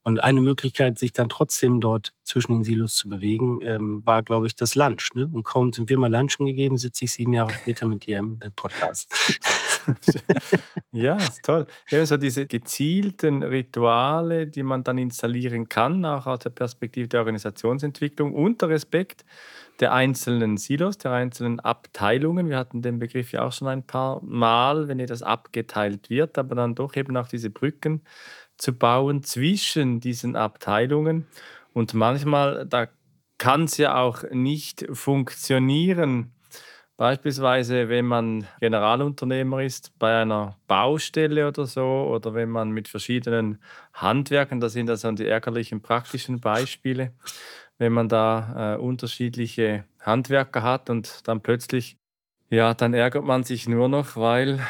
Und 0.09 0.21
eine 0.21 0.41
Möglichkeit, 0.41 0.99
sich 0.99 1.12
dann 1.12 1.29
trotzdem 1.29 1.83
dort 1.83 2.14
zwischen 2.23 2.53
den 2.53 2.64
Silos 2.64 2.95
zu 2.95 3.11
bewegen, 3.11 3.61
ähm, 3.62 4.01
war, 4.07 4.23
glaube 4.23 4.47
ich, 4.47 4.57
das 4.57 4.75
Lunch. 4.75 5.11
Ne? 5.14 5.29
Und 5.31 5.43
kaum 5.43 5.73
sind 5.73 5.91
wir 5.91 5.99
mal 5.99 6.11
Lunchen 6.11 6.47
gegeben, 6.47 6.79
sitze 6.79 7.05
ich 7.05 7.12
sieben 7.12 7.35
Jahre 7.35 7.53
später 7.53 7.87
mit 7.87 8.07
dir 8.07 8.19
im 8.19 8.38
Podcast. 8.57 9.12
ja, 10.93 11.17
ist 11.17 11.45
toll. 11.45 11.67
Ja, 11.91 12.07
so 12.07 12.17
diese 12.17 12.47
gezielten 12.47 13.43
Rituale, 13.43 14.47
die 14.47 14.62
man 14.62 14.83
dann 14.83 14.97
installieren 14.97 15.69
kann, 15.69 16.05
auch 16.07 16.27
aus 16.27 16.38
der 16.38 16.51
Perspektive 16.51 17.09
der 17.09 17.21
Organisationsentwicklung 17.21 18.33
und 18.33 18.62
der 18.62 18.71
Respekt 18.71 19.27
der 19.81 19.93
einzelnen 19.93 20.57
Silos, 20.57 20.99
der 20.99 21.12
einzelnen 21.12 21.61
Abteilungen. 21.61 22.49
Wir 22.49 22.57
hatten 22.57 22.83
den 22.83 22.99
Begriff 22.99 23.33
ja 23.33 23.45
auch 23.45 23.53
schon 23.53 23.69
ein 23.69 23.87
paar 23.87 24.23
Mal, 24.23 24.88
wenn 24.88 25.01
etwas 25.01 25.23
abgeteilt 25.23 26.11
wird, 26.11 26.38
aber 26.38 26.55
dann 26.55 26.75
doch 26.75 26.97
eben 26.97 27.17
auch 27.17 27.29
diese 27.29 27.51
Brücken 27.51 28.03
zu 28.57 28.73
bauen 28.73 29.23
zwischen 29.23 30.01
diesen 30.01 30.37
Abteilungen. 30.37 31.27
Und 31.73 31.95
manchmal, 31.95 32.67
da 32.67 32.88
kann 33.38 33.64
es 33.64 33.77
ja 33.77 33.97
auch 33.97 34.25
nicht 34.31 34.87
funktionieren. 34.93 36.33
Beispielsweise, 36.97 37.88
wenn 37.88 38.07
man 38.07 38.49
Generalunternehmer 38.59 39.62
ist 39.62 39.97
bei 40.01 40.21
einer 40.21 40.57
Baustelle 40.67 41.47
oder 41.47 41.64
so, 41.64 41.85
oder 41.85 42.35
wenn 42.35 42.49
man 42.49 42.71
mit 42.71 42.88
verschiedenen 42.88 43.62
Handwerken, 43.93 44.59
das 44.59 44.73
sind 44.73 44.91
also 44.91 45.12
die 45.12 45.27
ärgerlichen 45.29 45.81
praktischen 45.81 46.41
Beispiele, 46.41 47.12
wenn 47.79 47.93
man 47.93 48.09
da 48.09 48.75
äh, 48.75 48.79
unterschiedliche 48.79 49.85
Handwerker 50.01 50.62
hat 50.62 50.91
und 50.91 51.27
dann 51.29 51.41
plötzlich, 51.41 51.97
ja, 52.51 52.75
dann 52.75 52.95
ärgert 52.95 53.25
man 53.25 53.45
sich 53.45 53.69
nur 53.69 53.88
noch, 53.88 54.17
weil 54.17 54.61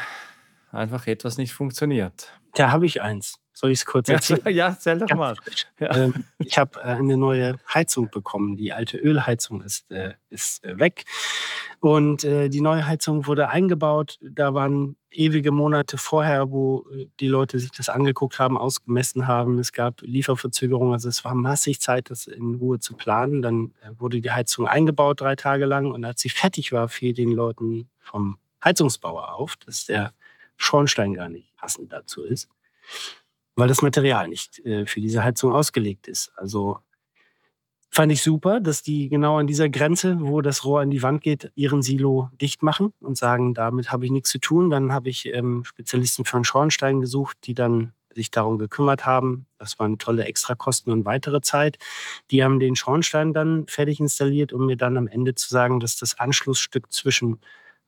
einfach 0.71 1.07
etwas 1.07 1.37
nicht 1.37 1.53
funktioniert. 1.53 2.31
Da 2.53 2.71
habe 2.71 2.85
ich 2.85 3.01
eins. 3.01 3.39
Soll 3.59 3.71
ich 3.71 3.79
es 3.79 3.85
kurz 3.85 4.07
erzählen? 4.07 4.39
Ja, 4.55 4.67
erzähl 4.69 4.99
doch 4.99 5.13
mal. 5.13 5.35
Ja. 5.81 5.93
Ähm, 5.93 6.23
ich 6.37 6.57
habe 6.57 6.79
äh, 6.79 6.83
eine 6.83 7.17
neue 7.17 7.57
Heizung 7.73 8.09
bekommen. 8.09 8.55
Die 8.55 8.71
alte 8.71 8.95
Ölheizung 8.95 9.61
ist, 9.61 9.91
äh, 9.91 10.13
ist 10.29 10.63
äh, 10.63 10.79
weg. 10.79 11.03
Und 11.81 12.23
äh, 12.23 12.47
die 12.47 12.61
neue 12.61 12.87
Heizung 12.87 13.27
wurde 13.27 13.49
eingebaut. 13.49 14.17
Da 14.21 14.53
waren 14.53 14.95
ewige 15.11 15.51
Monate 15.51 15.97
vorher, 15.97 16.51
wo 16.51 16.87
äh, 16.89 17.07
die 17.19 17.27
Leute 17.27 17.59
sich 17.59 17.71
das 17.71 17.89
angeguckt 17.89 18.39
haben, 18.39 18.57
ausgemessen 18.57 19.27
haben. 19.27 19.59
Es 19.59 19.73
gab 19.73 19.99
Lieferverzögerungen. 20.03 20.93
Also 20.93 21.09
es 21.09 21.25
war 21.25 21.35
massig 21.35 21.81
Zeit, 21.81 22.11
das 22.11 22.27
in 22.27 22.55
Ruhe 22.55 22.79
zu 22.79 22.95
planen. 22.95 23.41
Dann 23.41 23.73
wurde 23.97 24.21
die 24.21 24.31
Heizung 24.31 24.69
eingebaut, 24.69 25.19
drei 25.19 25.35
Tage 25.35 25.65
lang. 25.65 25.91
Und 25.91 26.05
als 26.05 26.21
sie 26.21 26.29
fertig 26.29 26.71
war, 26.71 26.87
fiel 26.87 27.11
den 27.11 27.33
Leuten 27.33 27.89
vom 27.99 28.37
Heizungsbauer 28.63 29.33
auf, 29.33 29.57
dass 29.57 29.85
der 29.85 30.13
Schornstein 30.55 31.13
gar 31.13 31.27
nicht 31.27 31.53
passend 31.57 31.91
dazu 31.91 32.23
ist 32.23 32.47
weil 33.59 33.67
das 33.67 33.81
Material 33.81 34.27
nicht 34.27 34.59
äh, 34.65 34.85
für 34.85 35.01
diese 35.01 35.23
Heizung 35.23 35.53
ausgelegt 35.53 36.07
ist. 36.07 36.31
Also 36.35 36.79
fand 37.91 38.11
ich 38.11 38.21
super, 38.21 38.59
dass 38.59 38.81
die 38.81 39.09
genau 39.09 39.37
an 39.37 39.47
dieser 39.47 39.69
Grenze, 39.69 40.17
wo 40.19 40.41
das 40.41 40.63
Rohr 40.63 40.81
an 40.81 40.89
die 40.89 41.03
Wand 41.03 41.21
geht, 41.21 41.51
ihren 41.55 41.81
Silo 41.81 42.29
dicht 42.39 42.63
machen 42.63 42.93
und 42.99 43.17
sagen, 43.17 43.53
damit 43.53 43.91
habe 43.91 44.05
ich 44.05 44.11
nichts 44.11 44.29
zu 44.29 44.39
tun. 44.39 44.69
Dann 44.69 44.93
habe 44.93 45.09
ich 45.09 45.25
ähm, 45.33 45.63
Spezialisten 45.65 46.25
für 46.25 46.37
einen 46.37 46.45
Schornstein 46.45 47.01
gesucht, 47.01 47.37
die 47.43 47.53
dann 47.53 47.93
sich 48.15 48.31
darum 48.31 48.57
gekümmert 48.57 49.05
haben. 49.05 49.45
Das 49.57 49.77
waren 49.79 49.97
tolle 49.97 50.25
Extrakosten 50.25 50.91
und 50.91 51.05
weitere 51.05 51.41
Zeit. 51.41 51.77
Die 52.31 52.43
haben 52.43 52.59
den 52.59 52.75
Schornstein 52.75 53.33
dann 53.33 53.67
fertig 53.67 53.99
installiert, 53.99 54.51
um 54.53 54.65
mir 54.65 54.77
dann 54.77 54.97
am 54.97 55.07
Ende 55.07 55.35
zu 55.35 55.49
sagen, 55.49 55.79
dass 55.79 55.97
das 55.97 56.19
Anschlussstück 56.19 56.91
zwischen 56.91 57.39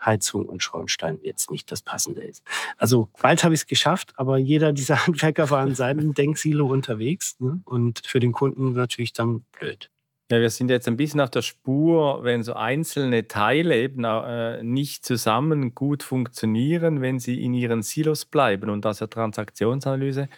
Heizung 0.04 0.46
und 0.46 0.64
Schornstein 0.64 1.20
jetzt 1.22 1.52
nicht 1.52 1.72
das 1.72 1.82
Passende 1.82 2.22
ist. 2.22 2.44
Also 2.78 3.10
bald 3.22 3.44
habe 3.44 3.54
ich 3.54 3.62
es 3.62 3.68
geschafft, 3.68 4.14
aber 4.18 4.38
jeder 4.38 4.74
dieser 4.74 4.96
Handwerker 5.08 5.50
war 5.50 5.66
in 5.66 5.76
seinem 5.76 6.14
Denksilo 6.14 6.68
unterwegs 6.68 7.40
ne? 7.40 7.62
und 7.66 8.02
für 8.06 8.20
den 8.20 8.32
Kunden 8.32 8.74
natürlich 8.74 9.14
dann 9.14 9.46
blöd. 9.58 9.90
Ja, 10.32 10.40
wir 10.40 10.50
sind 10.50 10.70
jetzt 10.70 10.88
ein 10.88 10.96
bisschen 10.96 11.20
auf 11.20 11.30
der 11.30 11.42
Spur, 11.42 12.24
wenn 12.24 12.42
so 12.42 12.54
einzelne 12.54 13.28
Teile 13.28 13.76
eben 13.76 14.06
äh, 14.06 14.64
nicht 14.64 15.04
zusammen 15.04 15.76
gut 15.76 16.04
funktionieren, 16.04 17.02
wenn 17.02 17.20
sie 17.20 17.44
in 17.44 17.54
ihren 17.54 17.82
Silos 17.82 18.24
bleiben 18.24 18.70
und 18.70 18.86
aus 18.86 19.00
der 19.00 19.10
Transaktionsanalyse. 19.10 20.30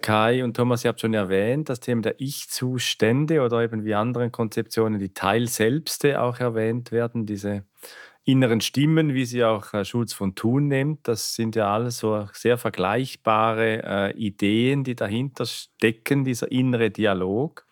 Kai 0.00 0.44
und 0.44 0.56
Thomas, 0.56 0.82
ihr 0.82 0.88
habt 0.88 1.00
schon 1.00 1.12
erwähnt, 1.12 1.68
das 1.68 1.80
Thema 1.80 2.02
der 2.02 2.20
Ich-Zustände 2.20 3.42
oder 3.42 3.60
eben 3.62 3.84
wie 3.84 3.94
anderen 3.94 4.32
Konzeptionen 4.32 4.98
die 4.98 5.12
Teilselbste 5.12 6.22
auch 6.22 6.38
erwähnt 6.38 6.90
werden, 6.90 7.26
diese 7.26 7.64
inneren 8.28 8.60
Stimmen, 8.60 9.14
wie 9.14 9.24
sie 9.24 9.42
auch 9.42 9.72
äh, 9.72 9.86
Schulz 9.86 10.12
von 10.12 10.34
Thun 10.34 10.68
nimmt. 10.68 11.08
Das 11.08 11.34
sind 11.34 11.56
ja 11.56 11.72
alles 11.72 11.96
so 11.98 12.28
sehr 12.34 12.58
vergleichbare 12.58 13.82
äh, 13.82 14.16
Ideen, 14.18 14.84
die 14.84 14.94
dahinter 14.94 15.46
stecken, 15.46 16.24
dieser 16.24 16.52
innere 16.52 16.90
Dialog. 16.90 17.66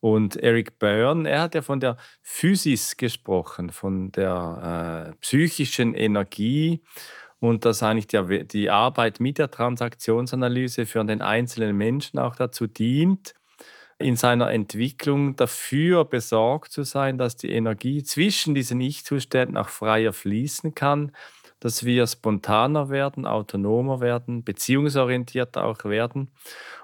Und 0.00 0.36
Eric 0.36 0.80
Byrne, 0.80 1.30
er 1.30 1.42
hat 1.42 1.54
ja 1.54 1.62
von 1.62 1.78
der 1.78 1.96
Physis 2.22 2.96
gesprochen, 2.96 3.70
von 3.70 4.10
der 4.10 5.12
äh, 5.12 5.16
psychischen 5.20 5.94
Energie 5.94 6.82
und 7.38 7.64
dass 7.64 7.84
eigentlich 7.84 8.08
die, 8.08 8.46
die 8.48 8.70
Arbeit 8.70 9.20
mit 9.20 9.38
der 9.38 9.52
Transaktionsanalyse 9.52 10.86
für 10.86 11.04
den 11.04 11.22
einzelnen 11.22 11.76
Menschen 11.76 12.18
auch 12.18 12.34
dazu 12.34 12.66
dient, 12.66 13.34
in 13.98 14.16
seiner 14.16 14.50
Entwicklung 14.50 15.36
dafür 15.36 16.04
besorgt 16.04 16.72
zu 16.72 16.82
sein, 16.82 17.18
dass 17.18 17.36
die 17.36 17.50
Energie 17.50 18.02
zwischen 18.02 18.54
diesen 18.54 18.80
Ich-Zuständen 18.80 19.56
auch 19.56 19.68
freier 19.68 20.12
fließen 20.12 20.74
kann, 20.74 21.12
dass 21.60 21.84
wir 21.84 22.06
spontaner 22.06 22.90
werden, 22.90 23.26
autonomer 23.26 24.00
werden, 24.00 24.44
beziehungsorientierter 24.44 25.64
auch 25.64 25.84
werden. 25.84 26.30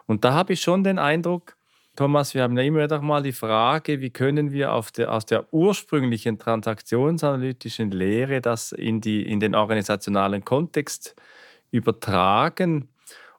Und 0.07 0.25
da 0.25 0.33
habe 0.33 0.55
ich 0.55 0.63
schon 0.63 0.85
den 0.85 0.99
Eindruck, 0.99 1.57
Thomas, 1.97 2.35
wir 2.35 2.45
haben 2.45 2.57
ja 2.57 2.63
immer 2.63 2.85
wieder 2.85 3.03
mal 3.03 3.23
die 3.23 3.33
Frage, 3.33 4.01
wie 4.01 4.11
können 4.11 4.53
wir 4.53 4.81
der, 4.97 5.13
aus 5.13 5.27
der 5.27 5.53
ursprünglichen 5.53 6.39
transaktionsanalytischen 6.39 7.91
Lehre 7.91 8.41
das 8.41 8.73
in, 8.73 9.01
die, 9.01 9.23
in 9.23 9.41
den 9.41 9.55
organisationalen 9.55 10.45
Kontext 10.45 11.15
übertragen. 11.71 12.89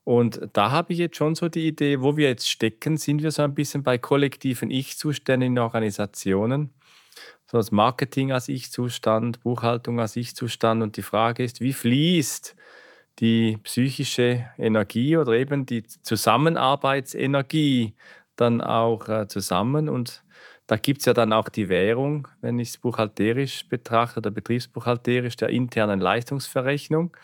Und 0.03 0.41
da 0.53 0.71
habe 0.71 0.93
ich 0.93 0.99
jetzt 0.99 1.17
schon 1.17 1.35
so 1.35 1.47
die 1.47 1.67
Idee, 1.67 2.01
wo 2.01 2.17
wir 2.17 2.29
jetzt 2.29 2.49
stecken, 2.49 2.97
sind 2.97 3.21
wir 3.21 3.31
so 3.31 3.43
ein 3.43 3.53
bisschen 3.53 3.83
bei 3.83 3.97
kollektiven 3.97 4.71
Ich-Zuständen 4.71 5.53
in 5.53 5.59
Organisationen. 5.59 6.71
So 7.45 7.57
das 7.57 7.71
Marketing 7.71 8.31
als 8.31 8.49
Ich-Zustand, 8.49 9.41
Buchhaltung 9.41 9.99
als 9.99 10.15
Ich-Zustand. 10.15 10.81
Und 10.81 10.97
die 10.97 11.03
Frage 11.03 11.43
ist, 11.43 11.61
wie 11.61 11.73
fließt 11.73 12.55
die 13.19 13.57
psychische 13.63 14.49
Energie 14.57 15.17
oder 15.17 15.33
eben 15.33 15.65
die 15.65 15.83
Zusammenarbeitsenergie 15.83 17.93
dann 18.37 18.61
auch 18.61 19.07
äh, 19.07 19.27
zusammen? 19.27 19.89
Und 19.89 20.23
da 20.65 20.77
gibt 20.77 21.01
es 21.01 21.05
ja 21.05 21.13
dann 21.13 21.33
auch 21.33 21.49
die 21.49 21.67
Währung, 21.67 22.29
wenn 22.39 22.57
ich 22.57 22.69
es 22.69 22.77
buchhalterisch 22.77 23.67
betrachte 23.67 24.19
oder 24.19 24.31
betriebsbuchhalterisch, 24.31 25.35
der 25.35 25.49
internen 25.49 25.99
Leistungsverrechnung. 25.99 27.15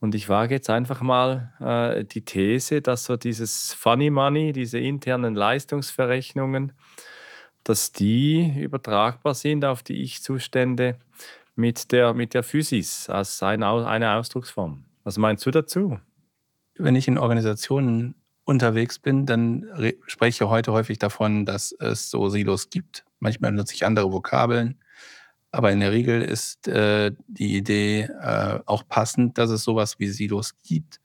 Und 0.00 0.14
ich 0.14 0.28
wage 0.28 0.54
jetzt 0.54 0.70
einfach 0.70 1.02
mal 1.02 1.52
äh, 1.60 2.04
die 2.04 2.24
These, 2.24 2.80
dass 2.80 3.04
so 3.04 3.16
dieses 3.16 3.74
Funny 3.74 4.10
Money, 4.10 4.52
diese 4.52 4.78
internen 4.78 5.34
Leistungsverrechnungen, 5.34 6.72
dass 7.64 7.92
die 7.92 8.54
übertragbar 8.58 9.34
sind 9.34 9.64
auf 9.64 9.82
die 9.82 10.02
Ich-Zustände 10.02 10.98
mit 11.54 11.92
der, 11.92 12.14
mit 12.14 12.32
der 12.32 12.42
Physis 12.42 13.10
als 13.10 13.42
eine, 13.42 13.86
eine 13.86 14.14
Ausdrucksform. 14.14 14.84
Was 15.04 15.18
meinst 15.18 15.44
du 15.44 15.50
dazu? 15.50 15.98
wenn 16.84 16.96
ich 16.96 17.08
in 17.08 17.18
Organisationen 17.18 18.14
unterwegs 18.44 18.98
bin, 18.98 19.26
dann 19.26 19.66
spreche 20.06 20.44
ich 20.44 20.50
heute 20.50 20.72
häufig 20.72 20.98
davon, 20.98 21.46
dass 21.46 21.72
es 21.78 22.10
so 22.10 22.28
Silos 22.28 22.70
gibt. 22.70 23.04
Manchmal 23.20 23.52
nutze 23.52 23.74
ich 23.74 23.84
andere 23.84 24.12
Vokabeln. 24.12 24.78
Aber 25.52 25.72
in 25.72 25.80
der 25.80 25.92
Regel 25.92 26.22
ist 26.22 26.68
äh, 26.68 27.12
die 27.26 27.56
Idee 27.56 28.02
äh, 28.02 28.60
auch 28.66 28.86
passend, 28.86 29.38
dass 29.38 29.50
es 29.50 29.64
sowas 29.64 29.98
wie 29.98 30.08
Silos 30.08 30.54
gibt. 30.62 31.00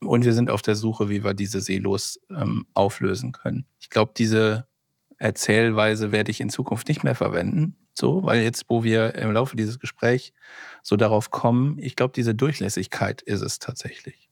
Und 0.00 0.24
wir 0.24 0.32
sind 0.32 0.50
auf 0.50 0.62
der 0.62 0.76
Suche, 0.76 1.08
wie 1.08 1.24
wir 1.24 1.34
diese 1.34 1.60
Silos 1.60 2.20
ähm, 2.30 2.66
auflösen 2.74 3.32
können. 3.32 3.66
Ich 3.80 3.90
glaube, 3.90 4.12
diese 4.16 4.66
Erzählweise 5.16 6.12
werde 6.12 6.30
ich 6.30 6.40
in 6.40 6.50
Zukunft 6.50 6.88
nicht 6.88 7.02
mehr 7.02 7.16
verwenden. 7.16 7.76
So, 7.94 8.22
weil 8.22 8.42
jetzt, 8.42 8.66
wo 8.68 8.84
wir 8.84 9.16
im 9.16 9.32
Laufe 9.32 9.56
dieses 9.56 9.80
Gesprächs 9.80 10.32
so 10.84 10.96
darauf 10.96 11.32
kommen, 11.32 11.78
ich 11.78 11.96
glaube, 11.96 12.12
diese 12.14 12.34
Durchlässigkeit 12.34 13.22
ist 13.22 13.42
es 13.42 13.58
tatsächlich. 13.58 14.28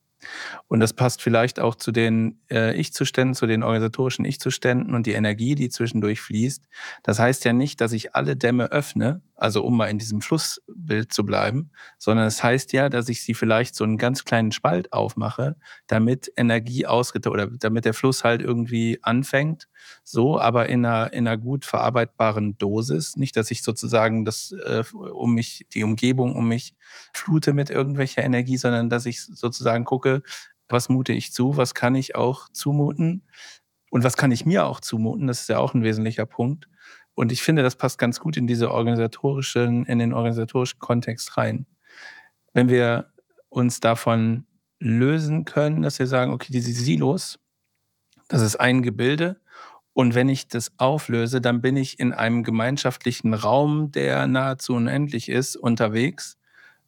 Und 0.68 0.80
das 0.80 0.92
passt 0.92 1.20
vielleicht 1.20 1.58
auch 1.58 1.74
zu 1.74 1.90
den 1.90 2.40
äh, 2.50 2.74
Ich-Zuständen, 2.76 3.34
zu 3.34 3.46
den 3.46 3.62
organisatorischen 3.62 4.24
Ich-Zuständen 4.24 4.94
und 4.94 5.06
die 5.06 5.12
Energie, 5.12 5.56
die 5.56 5.68
zwischendurch 5.68 6.20
fließt. 6.20 6.64
Das 7.02 7.18
heißt 7.18 7.44
ja 7.44 7.52
nicht, 7.52 7.80
dass 7.80 7.92
ich 7.92 8.14
alle 8.14 8.36
Dämme 8.36 8.70
öffne, 8.70 9.20
also 9.36 9.62
um 9.62 9.76
mal 9.76 9.86
in 9.86 9.98
diesem 9.98 10.22
Flussbild 10.22 11.12
zu 11.12 11.24
bleiben, 11.24 11.70
sondern 11.98 12.26
es 12.26 12.42
heißt 12.42 12.72
ja, 12.72 12.88
dass 12.88 13.08
ich 13.10 13.22
sie 13.22 13.34
vielleicht 13.34 13.74
so 13.74 13.84
einen 13.84 13.98
ganz 13.98 14.24
kleinen 14.24 14.50
Spalt 14.50 14.92
aufmache, 14.94 15.56
damit 15.86 16.32
Energie 16.36 16.86
ausgeht 16.86 17.26
oder 17.26 17.46
damit 17.46 17.84
der 17.84 17.92
Fluss 17.92 18.24
halt 18.24 18.40
irgendwie 18.40 18.98
anfängt. 19.02 19.68
So, 20.04 20.40
aber 20.40 20.68
in 20.68 20.84
einer, 20.86 21.12
in 21.12 21.28
einer 21.28 21.36
gut 21.36 21.66
verarbeitbaren 21.66 22.56
Dosis. 22.56 23.16
Nicht, 23.16 23.36
dass 23.36 23.50
ich 23.50 23.62
sozusagen 23.62 24.24
das 24.24 24.52
äh, 24.52 24.82
um 24.94 25.34
mich, 25.34 25.66
die 25.74 25.84
Umgebung 25.84 26.34
um 26.34 26.48
mich 26.48 26.74
flute 27.12 27.52
mit 27.52 27.68
irgendwelcher 27.68 28.24
Energie, 28.24 28.56
sondern 28.56 28.88
dass 28.88 29.04
ich 29.04 29.22
sozusagen 29.22 29.84
gucke, 29.84 30.22
was 30.68 30.88
mute 30.88 31.12
ich 31.12 31.32
zu, 31.32 31.56
was 31.56 31.74
kann 31.74 31.94
ich 31.94 32.16
auch 32.16 32.48
zumuten 32.48 33.22
und 33.90 34.02
was 34.02 34.16
kann 34.16 34.32
ich 34.32 34.46
mir 34.46 34.64
auch 34.64 34.80
zumuten. 34.80 35.26
Das 35.26 35.42
ist 35.42 35.48
ja 35.48 35.58
auch 35.58 35.74
ein 35.74 35.82
wesentlicher 35.82 36.26
Punkt 36.26 36.68
und 37.16 37.32
ich 37.32 37.42
finde, 37.42 37.62
das 37.62 37.76
passt 37.76 37.98
ganz 37.98 38.20
gut 38.20 38.36
in 38.36 38.46
diese 38.46 38.70
organisatorischen, 38.70 39.86
in 39.86 39.98
den 39.98 40.12
organisatorischen 40.12 40.78
Kontext 40.78 41.38
rein. 41.38 41.66
Wenn 42.52 42.68
wir 42.68 43.10
uns 43.48 43.80
davon 43.80 44.46
lösen 44.78 45.46
können, 45.46 45.80
dass 45.80 45.98
wir 45.98 46.06
sagen, 46.06 46.32
okay, 46.32 46.52
diese 46.52 46.72
Silos, 46.72 47.38
das 48.28 48.42
ist 48.42 48.56
ein 48.56 48.82
Gebilde. 48.82 49.40
Und 49.94 50.14
wenn 50.14 50.28
ich 50.28 50.48
das 50.48 50.72
auflöse, 50.76 51.40
dann 51.40 51.62
bin 51.62 51.78
ich 51.78 51.98
in 51.98 52.12
einem 52.12 52.42
gemeinschaftlichen 52.42 53.32
Raum, 53.32 53.90
der 53.92 54.26
nahezu 54.26 54.74
unendlich 54.74 55.30
ist, 55.30 55.56
unterwegs 55.56 56.36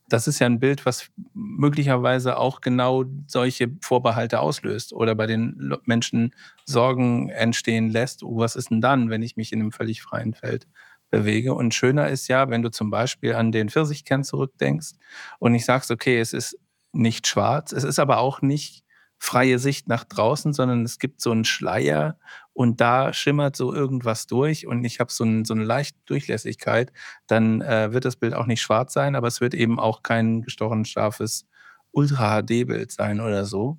das 0.09 0.27
ist 0.29 0.39
ja 0.39 0.47
ein 0.47 0.61
Bild, 0.61 0.87
was 0.87 1.11
möglicherweise 1.35 2.39
auch 2.39 2.61
genau 2.61 3.05
solche 3.27 3.71
Vorbehalte 3.83 4.41
auslöst 4.41 4.93
oder 4.93 5.15
bei 5.15 5.27
den 5.27 5.75
Menschen 5.85 6.35
Sorgen 6.65 7.29
entstehen 7.29 7.91
lässt. 7.91 8.23
Oh, 8.23 8.39
was 8.39 8.57
ist 8.57 8.71
denn 8.71 8.81
dann, 8.81 9.11
wenn 9.11 9.23
ich 9.23 9.37
mich 9.37 9.53
in 9.53 9.61
einem 9.61 9.73
völlig 9.73 10.03
freien 10.03 10.35
Feld 10.35 10.67
bewege? 11.11 11.55
Und 11.55 11.75
schöner 11.75 12.09
ist 12.09 12.29
ja, 12.29 12.49
wenn 12.51 12.63
du 12.63 12.71
zum 12.71 12.91
Beispiel 12.91 13.35
an 13.35 13.53
den 13.53 13.69
Pfirsichkern 13.69 14.25
zurückdenkst 14.25 14.93
und 15.39 15.55
ich 15.55 15.65
sagst, 15.65 15.91
okay, 15.91 16.19
es 16.21 16.33
ist 16.33 16.59
nicht 16.93 17.27
schwarz, 17.27 17.73
es 17.73 17.85
ist 17.85 17.99
aber 17.99 18.19
auch 18.19 18.41
nicht 18.43 18.85
freie 19.19 19.59
Sicht 19.59 19.89
nach 19.89 20.05
draußen, 20.05 20.53
sondern 20.53 20.85
es 20.85 20.99
gibt 20.99 21.21
so 21.21 21.31
einen 21.33 21.45
Schleier 21.45 22.19
und 22.53 22.81
da 22.81 23.13
schimmert 23.13 23.57
so 23.57 23.75
irgendwas 23.75 24.27
durch 24.27 24.67
und 24.67 24.85
ich 24.85 25.01
habe 25.01 25.13
so, 25.13 25.25
ein, 25.25 25.45
so 25.45 25.55
eine 25.55 25.65
leichte 25.65 25.99
Durchlässigkeit, 26.07 26.93
dann 27.27 27.61
äh, 27.61 27.93
wird 27.93 28.05
das 28.05 28.17
Bild 28.17 28.35
auch 28.35 28.47
nicht 28.47 28.63
schwarz 28.63 28.93
sein, 28.93 29.17
aber 29.17 29.27
es 29.29 29.41
wird 29.41 29.55
eben 29.55 29.79
auch 29.81 30.03
kein 30.03 30.43
gestochen 30.43 30.85
scharfes 30.85 31.47
Ultra-HD-Bild 31.93 32.93
sein 32.93 33.21
oder 33.21 33.45
so. 33.45 33.79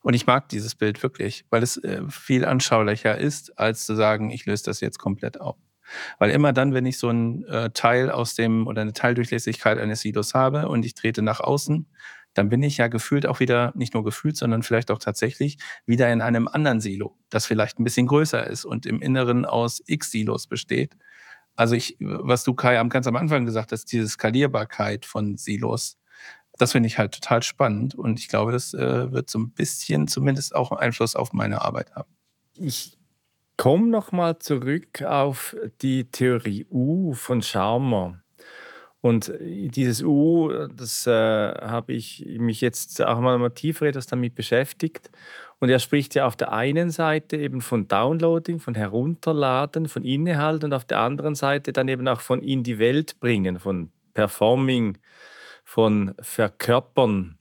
Und 0.00 0.14
ich 0.14 0.26
mag 0.26 0.48
dieses 0.48 0.74
Bild 0.74 1.02
wirklich, 1.02 1.44
weil 1.50 1.62
es 1.62 1.76
äh, 1.76 2.02
viel 2.08 2.44
anschaulicher 2.44 3.16
ist, 3.16 3.58
als 3.58 3.86
zu 3.86 3.94
sagen, 3.94 4.30
ich 4.30 4.46
löse 4.46 4.64
das 4.64 4.80
jetzt 4.80 4.98
komplett 4.98 5.40
auf. 5.40 5.56
Weil 6.18 6.30
immer 6.30 6.52
dann, 6.52 6.74
wenn 6.74 6.86
ich 6.86 6.98
so 6.98 7.08
ein 7.10 7.44
äh, 7.44 7.70
Teil 7.70 8.10
aus 8.10 8.34
dem 8.34 8.66
oder 8.66 8.82
eine 8.82 8.92
Teildurchlässigkeit 8.92 9.78
eines 9.78 10.00
Silos 10.00 10.34
habe 10.34 10.68
und 10.68 10.84
ich 10.84 10.94
trete 10.94 11.22
nach 11.22 11.40
außen, 11.40 11.86
dann 12.34 12.48
bin 12.48 12.62
ich 12.62 12.78
ja 12.78 12.88
gefühlt 12.88 13.26
auch 13.26 13.40
wieder, 13.40 13.72
nicht 13.74 13.94
nur 13.94 14.04
gefühlt, 14.04 14.36
sondern 14.36 14.62
vielleicht 14.62 14.90
auch 14.90 14.98
tatsächlich 14.98 15.58
wieder 15.86 16.12
in 16.12 16.20
einem 16.20 16.48
anderen 16.48 16.80
Silo, 16.80 17.16
das 17.30 17.46
vielleicht 17.46 17.78
ein 17.78 17.84
bisschen 17.84 18.06
größer 18.06 18.46
ist 18.46 18.64
und 18.64 18.86
im 18.86 19.00
Inneren 19.02 19.44
aus 19.44 19.82
X-Silos 19.86 20.46
besteht. 20.46 20.96
Also 21.54 21.74
ich, 21.74 21.96
was 22.00 22.44
du 22.44 22.54
Kai 22.54 22.82
ganz 22.88 23.06
am 23.06 23.16
Anfang 23.16 23.44
gesagt 23.44 23.72
hast, 23.72 23.92
diese 23.92 24.08
Skalierbarkeit 24.08 25.04
von 25.04 25.36
Silos, 25.36 25.98
das 26.58 26.72
finde 26.72 26.86
ich 26.86 26.98
halt 26.98 27.12
total 27.12 27.42
spannend 27.42 27.94
und 27.94 28.18
ich 28.18 28.28
glaube, 28.28 28.52
das 28.52 28.74
äh, 28.74 29.12
wird 29.12 29.28
so 29.28 29.38
ein 29.38 29.50
bisschen 29.52 30.08
zumindest 30.08 30.54
auch 30.54 30.72
Einfluss 30.72 31.16
auf 31.16 31.32
meine 31.32 31.62
Arbeit 31.62 31.94
haben. 31.94 32.10
Ich 32.56 32.98
komme 33.56 33.88
nochmal 33.88 34.38
zurück 34.38 35.02
auf 35.02 35.56
die 35.82 36.10
Theorie 36.10 36.66
U 36.70 37.14
von 37.14 37.42
Schaumer. 37.42 38.21
Und 39.02 39.28
äh, 39.28 39.68
dieses 39.68 40.02
U, 40.02 40.50
das 40.74 41.06
äh, 41.06 41.10
habe 41.12 41.92
ich 41.92 42.24
mich 42.38 42.62
jetzt 42.62 43.02
auch 43.02 43.20
mal 43.20 43.50
tiefer 43.50 43.86
etwas 43.86 44.06
damit 44.06 44.34
beschäftigt. 44.34 45.10
Und 45.58 45.68
er 45.68 45.78
spricht 45.78 46.14
ja 46.14 46.26
auf 46.26 46.36
der 46.36 46.52
einen 46.52 46.90
Seite 46.90 47.36
eben 47.36 47.60
von 47.60 47.86
Downloading, 47.86 48.58
von 48.58 48.74
Herunterladen, 48.74 49.86
von 49.88 50.04
Inhalt 50.04 50.64
und 50.64 50.72
auf 50.72 50.84
der 50.84 51.00
anderen 51.00 51.34
Seite 51.34 51.72
dann 51.72 51.88
eben 51.88 52.08
auch 52.08 52.20
von 52.20 52.42
in 52.42 52.62
die 52.62 52.78
Welt 52.78 53.20
bringen, 53.20 53.58
von 53.58 53.92
Performing, 54.14 54.98
von 55.64 56.14
Verkörpern. 56.20 57.38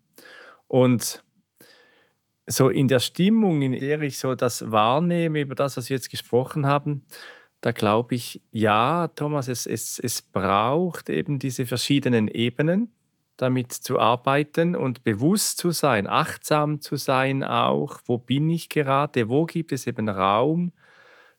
Und 0.68 1.24
so 2.48 2.70
in 2.70 2.88
der 2.88 3.00
Stimmung, 3.00 3.62
in 3.62 3.74
der 3.74 4.02
ich 4.02 4.18
so 4.18 4.36
das 4.36 4.72
wahrnehme, 4.72 5.42
über 5.42 5.56
das, 5.56 5.78
was 5.78 5.90
wir 5.90 5.98
jetzt 5.98 6.10
gesprochen 6.10 6.66
haben, 6.66 7.06
da 7.62 7.72
glaube 7.72 8.16
ich, 8.16 8.42
ja, 8.52 9.08
Thomas, 9.10 9.48
es, 9.48 9.68
es, 9.68 10.00
es 10.00 10.22
braucht 10.24 11.10
eben 11.10 11.38
diese 11.38 11.68
verschiedenen 11.68 12.28
Ebenen, 12.28 12.92
damit 13.38 13.72
zu 13.72 14.00
arbeiten 14.00 14.76
und 14.76 15.04
bewusst 15.04 15.60
zu 15.60 15.72
sein, 15.72 16.08
achtsam 16.08 16.82
zu 16.82 16.96
sein 16.96 17.44
auch, 17.44 18.00
wo 18.06 18.18
bin 18.18 18.50
ich 18.50 18.70
gerade, 18.70 19.30
wo 19.30 19.46
gibt 19.46 19.72
es 19.72 19.88
eben 19.88 20.10
Raum 20.10 20.74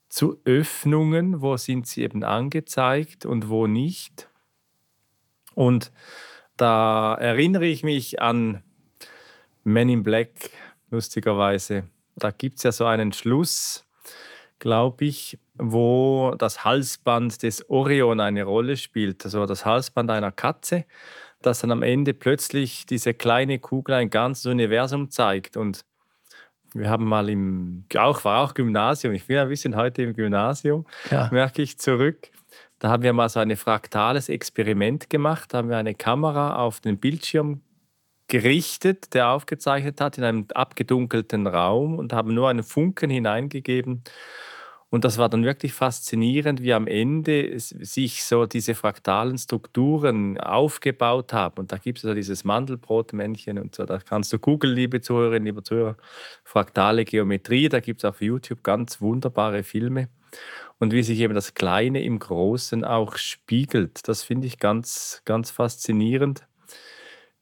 zu 0.09 0.41
Öffnungen, 0.45 1.41
wo 1.41 1.57
sind 1.57 1.87
sie 1.87 2.03
eben 2.03 2.23
angezeigt 2.23 3.25
und 3.27 3.49
wo 3.49 3.67
nicht. 3.67 4.29
Und 5.55 5.93
da 6.57 7.15
erinnere 7.15 7.67
ich 7.67 7.83
mich 7.83 8.21
an 8.21 8.63
Men 9.65 9.89
in 9.89 10.03
Black, 10.03 10.51
lustigerweise. 10.91 11.85
Da 12.17 12.31
gibt 12.31 12.59
es 12.59 12.65
ja 12.65 12.73
so 12.73 12.85
einen 12.85 13.13
Schluss, 13.13 13.87
glaube 14.59 15.05
ich, 15.05 15.39
wo 15.63 16.35
das 16.37 16.65
Halsband 16.65 17.43
des 17.43 17.69
Orion 17.71 18.21
eine 18.21 18.45
Rolle 18.45 18.77
spielt, 18.77 19.25
also 19.25 19.47
das 19.47 19.65
Halsband 19.65 20.11
einer 20.11 20.33
Katze, 20.33 20.85
das 21.41 21.61
dann 21.61 21.71
am 21.71 21.83
Ende 21.83 22.15
plötzlich 22.15 22.87
diese 22.87 23.15
kleine 23.15 23.59
Kugel 23.59 23.95
ein 23.95 24.11
ganzes 24.11 24.47
Universum 24.47 25.11
zeigt. 25.11 25.57
Und 25.57 25.85
wir 26.75 26.91
haben 26.91 27.05
mal 27.05 27.29
im, 27.29 27.85
auch, 27.97 28.25
war 28.25 28.43
auch 28.43 28.55
Gymnasium, 28.55 29.13
ich 29.15 29.27
bin 29.27 29.39
ein 29.39 29.49
bisschen 29.49 29.77
heute 29.77 30.03
im 30.03 30.15
Gymnasium, 30.15 30.87
ja. 31.11 31.29
merke 31.31 31.63
ich 31.63 31.79
zurück. 31.79 32.31
Da 32.79 32.91
haben 32.91 33.05
wir 33.05 33.13
mal 33.13 33.29
so 33.29 33.39
ein 33.39 33.57
fraktales 33.57 34.29
Experiment 34.29 35.09
gemacht, 35.09 35.55
da 35.55 35.59
haben 35.59 35.69
wir 35.69 35.77
eine 35.77 35.95
Kamera 35.95 36.57
auf 36.57 36.81
den 36.81 36.99
Bildschirm 36.99 37.61
gerichtet, 38.27 39.15
der 39.15 39.29
aufgezeichnet 39.29 40.01
hat 40.01 40.19
in 40.19 40.25
einem 40.25 40.47
abgedunkelten 40.55 41.47
Raum 41.47 41.99
und 41.99 42.13
haben 42.13 42.35
nur 42.35 42.49
einen 42.49 42.63
Funken 42.63 43.11
hineingegeben 43.11 44.03
und 44.93 45.07
das 45.07 45.17
war 45.17 45.31
dann 45.31 45.43
wirklich 45.43 45.73
faszinierend, 45.73 46.61
wie 46.61 46.75
am 46.75 46.87
Ende 46.87 47.59
sich 47.59 48.25
so 48.25 48.45
diese 48.45 48.75
fraktalen 48.75 49.39
Strukturen 49.39 50.39
aufgebaut 50.39 51.33
haben. 51.33 51.61
Und 51.61 51.73
da 51.73 51.79
gibt 51.79 51.97
es 51.97 52.05
ja 52.05 52.13
dieses 52.13 52.45
Mandelbrotmännchen 52.45 53.59
und 53.59 53.75
so. 53.75 53.87
Da 53.87 54.01
kannst 54.01 54.35
du 54.35 54.39
googeln, 54.39 54.75
liebe 54.75 55.01
Zuhörerinnen, 55.01 55.47
liebe 55.47 55.63
Zuhörer, 55.63 55.97
fraktale 56.45 57.07
Geometrie. 57.07 57.71
Da 57.71 57.81
gibt 57.81 58.01
es 58.01 58.05
auf 58.05 58.21
YouTube 58.21 58.63
ganz 58.63 59.01
wunderbare 59.01 59.63
Filme. 59.63 60.11
Und 60.79 60.93
wie 60.93 61.03
sich 61.03 61.21
eben 61.21 61.33
das 61.33 61.55
Kleine 61.55 62.03
im 62.03 62.19
Großen 62.19 62.85
auch 62.85 63.17
spiegelt, 63.17 64.07
das 64.09 64.23
finde 64.23 64.47
ich 64.47 64.59
ganz, 64.59 65.23
ganz 65.25 65.51
faszinierend. 65.51 66.47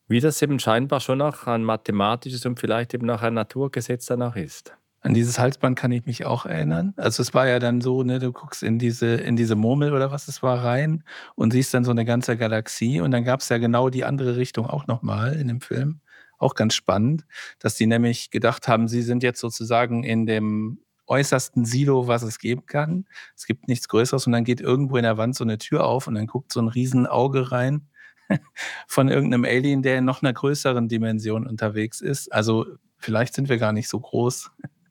Wie 0.06 0.20
das 0.20 0.40
eben 0.40 0.60
scheinbar 0.60 1.00
schon 1.00 1.20
auch 1.20 1.48
ein 1.48 1.64
mathematisches 1.64 2.46
und 2.46 2.60
vielleicht 2.60 2.94
eben 2.94 3.10
auch 3.10 3.22
ein 3.22 3.34
Naturgesetz 3.34 4.06
danach 4.06 4.36
ist. 4.36 4.72
An 5.02 5.14
dieses 5.14 5.38
Halsband 5.38 5.78
kann 5.78 5.92
ich 5.92 6.04
mich 6.04 6.26
auch 6.26 6.44
erinnern. 6.44 6.92
Also 6.96 7.22
es 7.22 7.32
war 7.32 7.48
ja 7.48 7.58
dann 7.58 7.80
so, 7.80 8.02
ne, 8.02 8.18
du 8.18 8.32
guckst 8.32 8.62
in 8.62 8.78
diese, 8.78 9.14
in 9.14 9.34
diese 9.34 9.56
Murmel 9.56 9.94
oder 9.94 10.10
was 10.10 10.28
es 10.28 10.42
war 10.42 10.62
rein 10.62 11.04
und 11.36 11.52
siehst 11.52 11.72
dann 11.72 11.84
so 11.84 11.90
eine 11.90 12.04
ganze 12.04 12.36
Galaxie. 12.36 13.00
Und 13.00 13.10
dann 13.10 13.24
gab 13.24 13.40
es 13.40 13.48
ja 13.48 13.56
genau 13.56 13.88
die 13.88 14.04
andere 14.04 14.36
Richtung 14.36 14.66
auch 14.66 14.86
nochmal 14.86 15.34
in 15.34 15.48
dem 15.48 15.62
Film. 15.62 16.00
Auch 16.36 16.54
ganz 16.54 16.74
spannend, 16.74 17.24
dass 17.58 17.76
die 17.76 17.86
nämlich 17.86 18.30
gedacht 18.30 18.68
haben, 18.68 18.88
sie 18.88 19.02
sind 19.02 19.22
jetzt 19.22 19.40
sozusagen 19.40 20.04
in 20.04 20.26
dem 20.26 20.80
äußersten 21.06 21.64
Silo, 21.64 22.06
was 22.06 22.22
es 22.22 22.38
geben 22.38 22.66
kann. 22.66 23.06
Es 23.36 23.46
gibt 23.46 23.68
nichts 23.68 23.88
Größeres 23.88 24.26
und 24.26 24.32
dann 24.32 24.44
geht 24.44 24.60
irgendwo 24.60 24.96
in 24.96 25.02
der 25.02 25.18
Wand 25.18 25.34
so 25.34 25.44
eine 25.44 25.58
Tür 25.58 25.84
auf 25.84 26.06
und 26.06 26.14
dann 26.14 26.26
guckt 26.26 26.52
so 26.52 26.60
ein 26.60 26.68
Riesenauge 26.68 27.50
rein 27.52 27.88
von 28.86 29.08
irgendeinem 29.08 29.44
Alien, 29.44 29.82
der 29.82 29.98
in 29.98 30.04
noch 30.04 30.22
einer 30.22 30.32
größeren 30.32 30.88
Dimension 30.88 31.46
unterwegs 31.46 32.00
ist. 32.00 32.32
Also 32.32 32.66
vielleicht 32.98 33.34
sind 33.34 33.48
wir 33.48 33.58
gar 33.58 33.72
nicht 33.72 33.88
so 33.88 33.98
groß, 33.98 34.50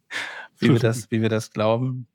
wie 0.59 0.69
wir 0.69 0.79
das, 0.79 1.09
wie 1.11 1.21
wir 1.21 1.29
das 1.29 1.51
glauben. 1.51 2.07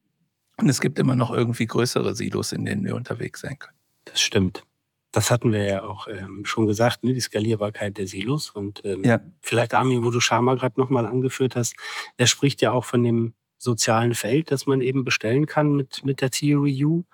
Und 0.57 0.69
es 0.69 0.81
gibt 0.81 0.99
immer 0.99 1.17
noch 1.17 1.33
irgendwie 1.33 1.67
größere 1.67 2.15
Silos, 2.15 2.53
in 2.53 2.65
denen 2.65 2.85
wir 2.85 2.95
unterwegs 2.95 3.41
sein 3.41 3.59
können. 3.59 3.77
Das 4.05 4.21
stimmt. 4.21 4.65
Das 5.11 5.31
hatten 5.31 5.53
wir 5.53 5.65
ja 5.65 5.85
auch 5.85 6.09
ähm, 6.09 6.45
schon 6.45 6.67
gesagt, 6.67 7.05
ne? 7.05 7.15
die 7.15 7.21
Skalierbarkeit 7.21 7.99
der 7.99 8.07
Silos. 8.07 8.51
Und 8.51 8.85
ähm, 8.85 9.05
ja. 9.05 9.21
vielleicht, 9.41 9.75
Armin, 9.75 10.05
wo 10.05 10.11
du 10.11 10.21
Sharma 10.21 10.55
gerade 10.55 10.79
nochmal 10.81 11.07
angeführt 11.07 11.57
hast, 11.57 11.77
der 12.19 12.27
spricht 12.27 12.63
ja 12.63 12.73
auch 12.73 12.85
von 12.85 13.03
dem 13.03 13.35
sozialen 13.59 14.15
Feld, 14.15 14.51
das 14.51 14.67
man 14.67 14.81
eben 14.81 15.05
bestellen 15.05 15.47
kann 15.47 15.75
mit, 15.75 16.05
mit 16.05 16.21
der 16.21 16.31
Theory 16.31 16.85
U. 16.85 17.05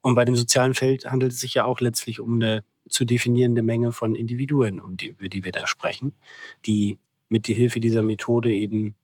Und 0.00 0.14
bei 0.14 0.24
dem 0.24 0.36
sozialen 0.36 0.74
Feld 0.74 1.06
handelt 1.06 1.32
es 1.32 1.40
sich 1.40 1.54
ja 1.54 1.64
auch 1.64 1.80
letztlich 1.80 2.20
um 2.20 2.34
eine 2.34 2.64
zu 2.88 3.04
definierende 3.04 3.62
Menge 3.62 3.92
von 3.92 4.14
Individuen, 4.14 4.80
um 4.80 4.96
die, 4.96 5.08
über 5.08 5.28
die 5.28 5.44
wir 5.44 5.52
da 5.52 5.66
sprechen, 5.66 6.12
die 6.64 6.98
mit 7.28 7.48
der 7.48 7.54
Hilfe 7.54 7.80
dieser 7.80 8.02
Methode 8.02 8.52
eben 8.52 8.94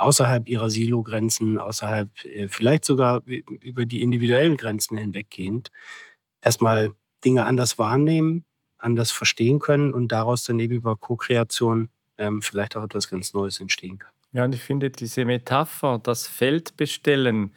außerhalb 0.00 0.48
ihrer 0.48 0.70
Silo-Grenzen, 0.70 1.58
außerhalb 1.58 2.24
äh, 2.24 2.48
vielleicht 2.48 2.84
sogar 2.84 3.22
über 3.24 3.86
die 3.86 4.02
individuellen 4.02 4.56
Grenzen 4.56 4.96
hinweggehend, 4.96 5.70
erstmal 6.42 6.92
Dinge 7.24 7.44
anders 7.44 7.78
wahrnehmen, 7.78 8.44
anders 8.78 9.10
verstehen 9.10 9.58
können 9.58 9.92
und 9.92 10.08
daraus 10.08 10.44
dann 10.44 10.58
eben 10.58 10.74
über 10.74 10.96
Co-Kreation 10.96 11.90
ähm, 12.18 12.42
vielleicht 12.42 12.76
auch 12.76 12.84
etwas 12.84 13.08
ganz 13.08 13.34
Neues 13.34 13.60
entstehen 13.60 13.98
kann. 13.98 14.12
Ja, 14.32 14.44
und 14.44 14.54
ich 14.54 14.62
finde 14.62 14.90
diese 14.90 15.24
Metapher, 15.24 15.98
das 16.02 16.26
Feld 16.26 16.76
bestellen, 16.76 17.52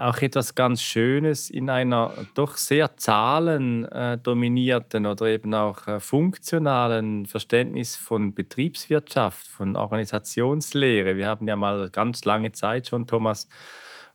auch 0.00 0.22
etwas 0.22 0.54
ganz 0.54 0.80
Schönes 0.82 1.50
in 1.50 1.68
einer 1.70 2.12
doch 2.34 2.56
sehr 2.56 2.96
zahlendominierten 2.96 5.06
oder 5.06 5.26
eben 5.26 5.54
auch 5.54 5.86
äh, 5.86 6.00
funktionalen 6.00 7.26
Verständnis 7.26 7.96
von 7.96 8.34
Betriebswirtschaft, 8.34 9.46
von 9.46 9.76
Organisationslehre. 9.76 11.16
Wir 11.16 11.28
haben 11.28 11.46
ja 11.48 11.56
mal 11.56 11.90
ganz 11.90 12.24
lange 12.24 12.52
Zeit 12.52 12.88
schon, 12.88 13.06
Thomas, 13.06 13.48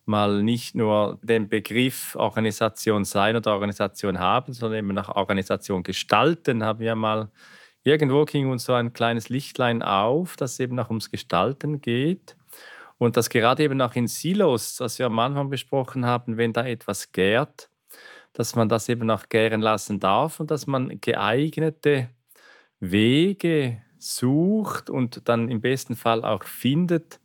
mal 0.06 0.42
nicht 0.44 0.76
nur 0.76 1.20
den 1.22 1.50
Begriff 1.50 2.16
Organisation 2.16 3.06
sein 3.06 3.36
oder 3.36 3.54
Organisation 3.54 4.20
haben, 4.20 4.54
sondern 4.54 4.80
eben 4.80 4.94
nach 4.94 5.10
Organisation 5.10 5.84
gestalten, 5.84 6.64
haben 6.64 6.80
wir 6.80 6.96
mal 6.96 7.30
irgendwo 7.84 8.26
ging 8.26 8.50
uns 8.50 8.66
so 8.66 8.74
ein 8.74 8.94
kleines 8.94 9.30
Lichtlein 9.30 9.82
auf, 9.82 10.36
dass 10.36 10.60
eben 10.60 10.80
auch 10.80 10.90
ums 10.90 11.12
Gestalten 11.12 11.82
geht. 11.82 12.36
Und 13.00 13.18
dass 13.18 13.30
gerade 13.30 13.64
eben 13.64 13.82
auch 13.82 13.96
in 13.96 14.08
Silos, 14.08 14.76
das 14.76 15.00
wir 15.00 15.08
am 15.08 15.18
Anfang 15.18 15.50
besprochen 15.50 16.06
haben, 16.06 16.38
wenn 16.38 16.54
da 16.54 16.68
etwas 16.68 17.12
gärt, 17.12 17.72
dass 18.34 18.56
man 18.56 18.70
das 18.70 18.88
eben 18.90 19.10
auch 19.10 19.28
gären 19.30 19.62
lassen 19.62 20.00
darf 20.00 20.40
und 20.40 20.52
dass 20.52 20.68
man 20.68 21.02
geeignete 21.02 22.10
Wege 22.80 23.82
sucht 23.98 24.90
und 24.90 25.28
dann 25.28 25.50
im 25.50 25.62
besten 25.62 25.96
Fall 25.96 26.24
auch 26.24 26.44
findet, 26.44 27.20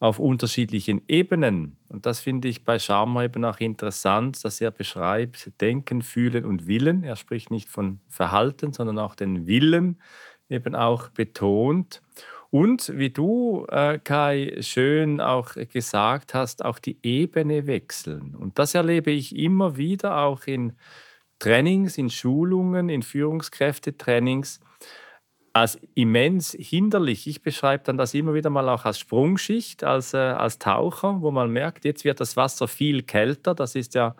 auf 0.00 0.18
unterschiedlichen 0.18 1.02
Ebenen. 1.08 1.76
Und 1.88 2.06
das 2.06 2.20
finde 2.20 2.48
ich 2.48 2.64
bei 2.64 2.78
Sharma 2.78 3.24
eben 3.24 3.44
auch 3.44 3.60
interessant, 3.60 4.42
dass 4.42 4.60
er 4.60 4.70
beschreibt 4.70 5.60
Denken, 5.60 6.00
Fühlen 6.00 6.46
und 6.46 6.66
Willen. 6.66 7.04
Er 7.04 7.16
spricht 7.16 7.50
nicht 7.50 7.68
von 7.68 8.00
Verhalten, 8.08 8.72
sondern 8.72 8.98
auch 8.98 9.14
den 9.14 9.46
Willen 9.46 10.00
eben 10.48 10.74
auch 10.74 11.10
betont. 11.10 12.00
Und 12.50 12.92
wie 12.96 13.10
du, 13.10 13.64
äh, 13.68 13.98
Kai, 13.98 14.56
schön 14.60 15.20
auch 15.20 15.54
gesagt 15.72 16.34
hast, 16.34 16.64
auch 16.64 16.80
die 16.80 16.98
Ebene 17.02 17.66
wechseln. 17.68 18.34
Und 18.34 18.58
das 18.58 18.74
erlebe 18.74 19.12
ich 19.12 19.36
immer 19.36 19.76
wieder 19.76 20.18
auch 20.18 20.46
in 20.46 20.72
Trainings, 21.38 21.96
in 21.96 22.10
Schulungen, 22.10 22.88
in 22.88 23.02
Führungskräftetrainings, 23.02 24.60
als 25.52 25.78
immens 25.94 26.52
hinderlich. 26.58 27.26
Ich 27.26 27.42
beschreibe 27.42 27.84
dann 27.84 27.96
das 27.96 28.14
immer 28.14 28.34
wieder 28.34 28.50
mal 28.50 28.68
auch 28.68 28.84
als 28.84 28.98
Sprungschicht, 28.98 29.84
als, 29.84 30.14
äh, 30.14 30.18
als 30.18 30.58
Taucher, 30.58 31.22
wo 31.22 31.30
man 31.30 31.50
merkt, 31.50 31.84
jetzt 31.84 32.04
wird 32.04 32.20
das 32.20 32.36
Wasser 32.36 32.68
viel 32.68 33.02
kälter. 33.02 33.54
Das 33.54 33.74
ist 33.76 33.94
ja 33.94 34.16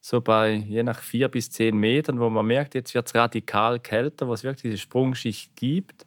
so 0.00 0.20
bei 0.20 0.52
je 0.54 0.82
nach 0.82 1.00
vier 1.00 1.28
bis 1.28 1.50
zehn 1.50 1.76
Metern, 1.76 2.20
wo 2.20 2.30
man 2.30 2.46
merkt, 2.46 2.74
jetzt 2.74 2.94
wird 2.94 3.06
es 3.06 3.14
radikal 3.14 3.80
kälter, 3.80 4.26
wo 4.28 4.34
es 4.34 4.44
wirklich 4.44 4.62
diese 4.62 4.78
Sprungschicht 4.78 5.54
gibt. 5.56 6.06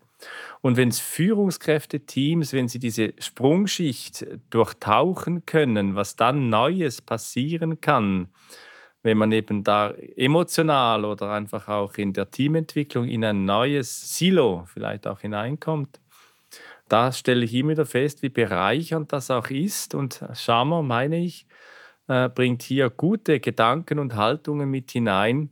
Und 0.61 0.77
wenn 0.77 0.89
es 0.89 0.99
Führungskräfte-Teams, 0.99 2.53
wenn 2.53 2.67
sie 2.67 2.79
diese 2.79 3.13
Sprungschicht 3.19 4.25
durchtauchen 4.49 5.45
können, 5.45 5.95
was 5.95 6.15
dann 6.15 6.49
Neues 6.49 7.01
passieren 7.01 7.81
kann, 7.81 8.29
wenn 9.03 9.17
man 9.19 9.31
eben 9.31 9.63
da 9.63 9.91
emotional 10.15 11.05
oder 11.05 11.31
einfach 11.31 11.67
auch 11.67 11.93
in 11.95 12.13
der 12.13 12.31
Teamentwicklung 12.31 13.07
in 13.07 13.23
ein 13.23 13.45
neues 13.45 14.17
Silo 14.17 14.65
vielleicht 14.65 15.05
auch 15.05 15.19
hineinkommt, 15.19 15.99
da 16.87 17.11
stelle 17.11 17.45
ich 17.45 17.53
immer 17.53 17.71
wieder 17.71 17.85
fest, 17.85 18.21
wie 18.23 18.29
bereichernd 18.29 19.11
das 19.13 19.31
auch 19.31 19.49
ist. 19.49 19.95
Und 19.95 20.23
Schammer, 20.33 20.81
meine 20.81 21.17
ich, 21.19 21.47
äh, 22.07 22.29
bringt 22.29 22.63
hier 22.63 22.89
gute 22.89 23.39
Gedanken 23.39 23.99
und 23.99 24.15
Haltungen 24.15 24.69
mit 24.69 24.91
hinein, 24.91 25.49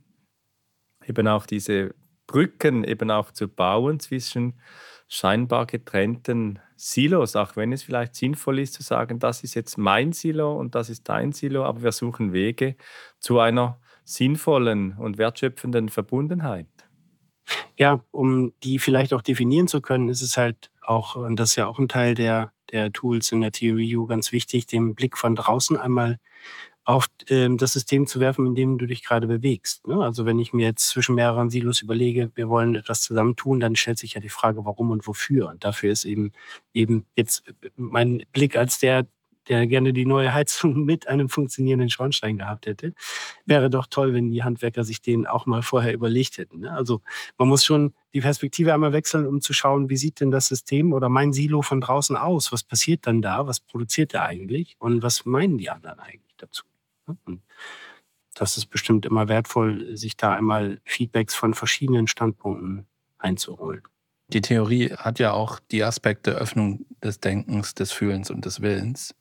eben 1.06 1.26
auch 1.28 1.46
diese 1.46 1.94
Brücken 2.26 2.84
eben 2.84 3.10
auch 3.10 3.30
zu 3.32 3.48
bauen 3.48 4.00
zwischen 4.00 4.60
scheinbar 5.08 5.66
getrennten 5.66 6.60
Silos, 6.76 7.36
auch 7.36 7.56
wenn 7.56 7.72
es 7.72 7.82
vielleicht 7.82 8.14
sinnvoll 8.14 8.58
ist 8.58 8.74
zu 8.74 8.82
sagen, 8.82 9.18
das 9.18 9.44
ist 9.44 9.54
jetzt 9.54 9.78
mein 9.78 10.12
Silo 10.12 10.58
und 10.58 10.74
das 10.74 10.90
ist 10.90 11.08
dein 11.08 11.32
Silo, 11.32 11.64
aber 11.64 11.82
wir 11.82 11.92
suchen 11.92 12.32
Wege 12.32 12.76
zu 13.20 13.38
einer 13.38 13.80
sinnvollen 14.04 14.96
und 14.98 15.18
wertschöpfenden 15.18 15.88
Verbundenheit. 15.88 16.66
Ja, 17.76 18.02
um 18.10 18.52
die 18.62 18.78
vielleicht 18.78 19.12
auch 19.12 19.22
definieren 19.22 19.68
zu 19.68 19.80
können, 19.80 20.08
ist 20.08 20.22
es 20.22 20.36
halt 20.36 20.70
auch, 20.82 21.16
und 21.16 21.36
das 21.36 21.50
ist 21.50 21.56
ja 21.56 21.66
auch 21.66 21.78
ein 21.78 21.88
Teil 21.88 22.14
der, 22.14 22.52
der 22.72 22.92
Tools 22.92 23.32
in 23.32 23.40
der 23.40 23.52
Theory 23.52 23.96
U 23.96 24.06
ganz 24.06 24.32
wichtig, 24.32 24.66
den 24.66 24.94
Blick 24.94 25.16
von 25.18 25.34
draußen 25.34 25.76
einmal 25.76 26.18
auf 26.84 27.06
ähm, 27.28 27.56
das 27.56 27.72
System 27.72 28.06
zu 28.06 28.20
werfen, 28.20 28.46
in 28.46 28.54
dem 28.54 28.78
du 28.78 28.86
dich 28.86 29.02
gerade 29.02 29.26
bewegst. 29.26 29.86
Ne? 29.86 29.96
Also 30.02 30.26
wenn 30.26 30.38
ich 30.38 30.52
mir 30.52 30.66
jetzt 30.66 30.88
zwischen 30.88 31.14
mehreren 31.14 31.48
Silos 31.48 31.80
überlege, 31.80 32.30
wir 32.34 32.48
wollen 32.48 32.74
etwas 32.74 33.00
zusammen 33.00 33.36
tun, 33.36 33.58
dann 33.58 33.74
stellt 33.74 33.98
sich 33.98 34.14
ja 34.14 34.20
die 34.20 34.28
Frage, 34.28 34.64
warum 34.64 34.90
und 34.90 35.06
wofür. 35.06 35.48
Und 35.48 35.64
dafür 35.64 35.92
ist 35.92 36.04
eben 36.04 36.32
eben 36.74 37.06
jetzt 37.16 37.44
mein 37.76 38.24
Blick 38.32 38.56
als 38.56 38.78
der, 38.78 39.06
der 39.48 39.66
gerne 39.66 39.94
die 39.94 40.04
neue 40.04 40.34
Heizung 40.34 40.84
mit 40.84 41.08
einem 41.08 41.30
funktionierenden 41.30 41.88
Schornstein 41.88 42.36
gehabt 42.36 42.66
hätte. 42.66 42.92
Wäre 43.46 43.70
doch 43.70 43.86
toll, 43.86 44.12
wenn 44.12 44.30
die 44.30 44.42
Handwerker 44.42 44.84
sich 44.84 45.00
den 45.00 45.26
auch 45.26 45.46
mal 45.46 45.62
vorher 45.62 45.94
überlegt 45.94 46.36
hätten. 46.36 46.60
Ne? 46.60 46.72
Also 46.72 47.00
man 47.38 47.48
muss 47.48 47.64
schon 47.64 47.94
die 48.12 48.20
Perspektive 48.20 48.74
einmal 48.74 48.92
wechseln, 48.92 49.26
um 49.26 49.40
zu 49.40 49.54
schauen, 49.54 49.88
wie 49.88 49.96
sieht 49.96 50.20
denn 50.20 50.30
das 50.30 50.48
System 50.48 50.92
oder 50.92 51.08
mein 51.08 51.32
Silo 51.32 51.62
von 51.62 51.80
draußen 51.80 52.16
aus? 52.16 52.52
Was 52.52 52.62
passiert 52.62 53.06
dann 53.06 53.22
da? 53.22 53.46
Was 53.46 53.60
produziert 53.60 54.12
er 54.12 54.24
eigentlich? 54.26 54.76
Und 54.78 55.02
was 55.02 55.24
meinen 55.24 55.56
die 55.56 55.70
anderen 55.70 55.98
eigentlich 55.98 56.34
dazu? 56.36 56.64
Und 57.06 57.42
das 58.34 58.56
ist 58.56 58.66
bestimmt 58.66 59.06
immer 59.06 59.28
wertvoll, 59.28 59.96
sich 59.96 60.16
da 60.16 60.34
einmal 60.34 60.80
Feedbacks 60.84 61.34
von 61.34 61.54
verschiedenen 61.54 62.06
Standpunkten 62.08 62.86
einzuholen. 63.18 63.82
Die 64.28 64.40
Theorie 64.40 64.90
hat 64.96 65.18
ja 65.18 65.32
auch 65.32 65.60
die 65.70 65.84
Aspekte 65.84 66.32
Öffnung 66.32 66.86
des 67.02 67.20
Denkens, 67.20 67.74
des 67.74 67.92
Fühlens 67.92 68.30
und 68.30 68.46
des 68.46 68.62
Willens. 68.62 69.14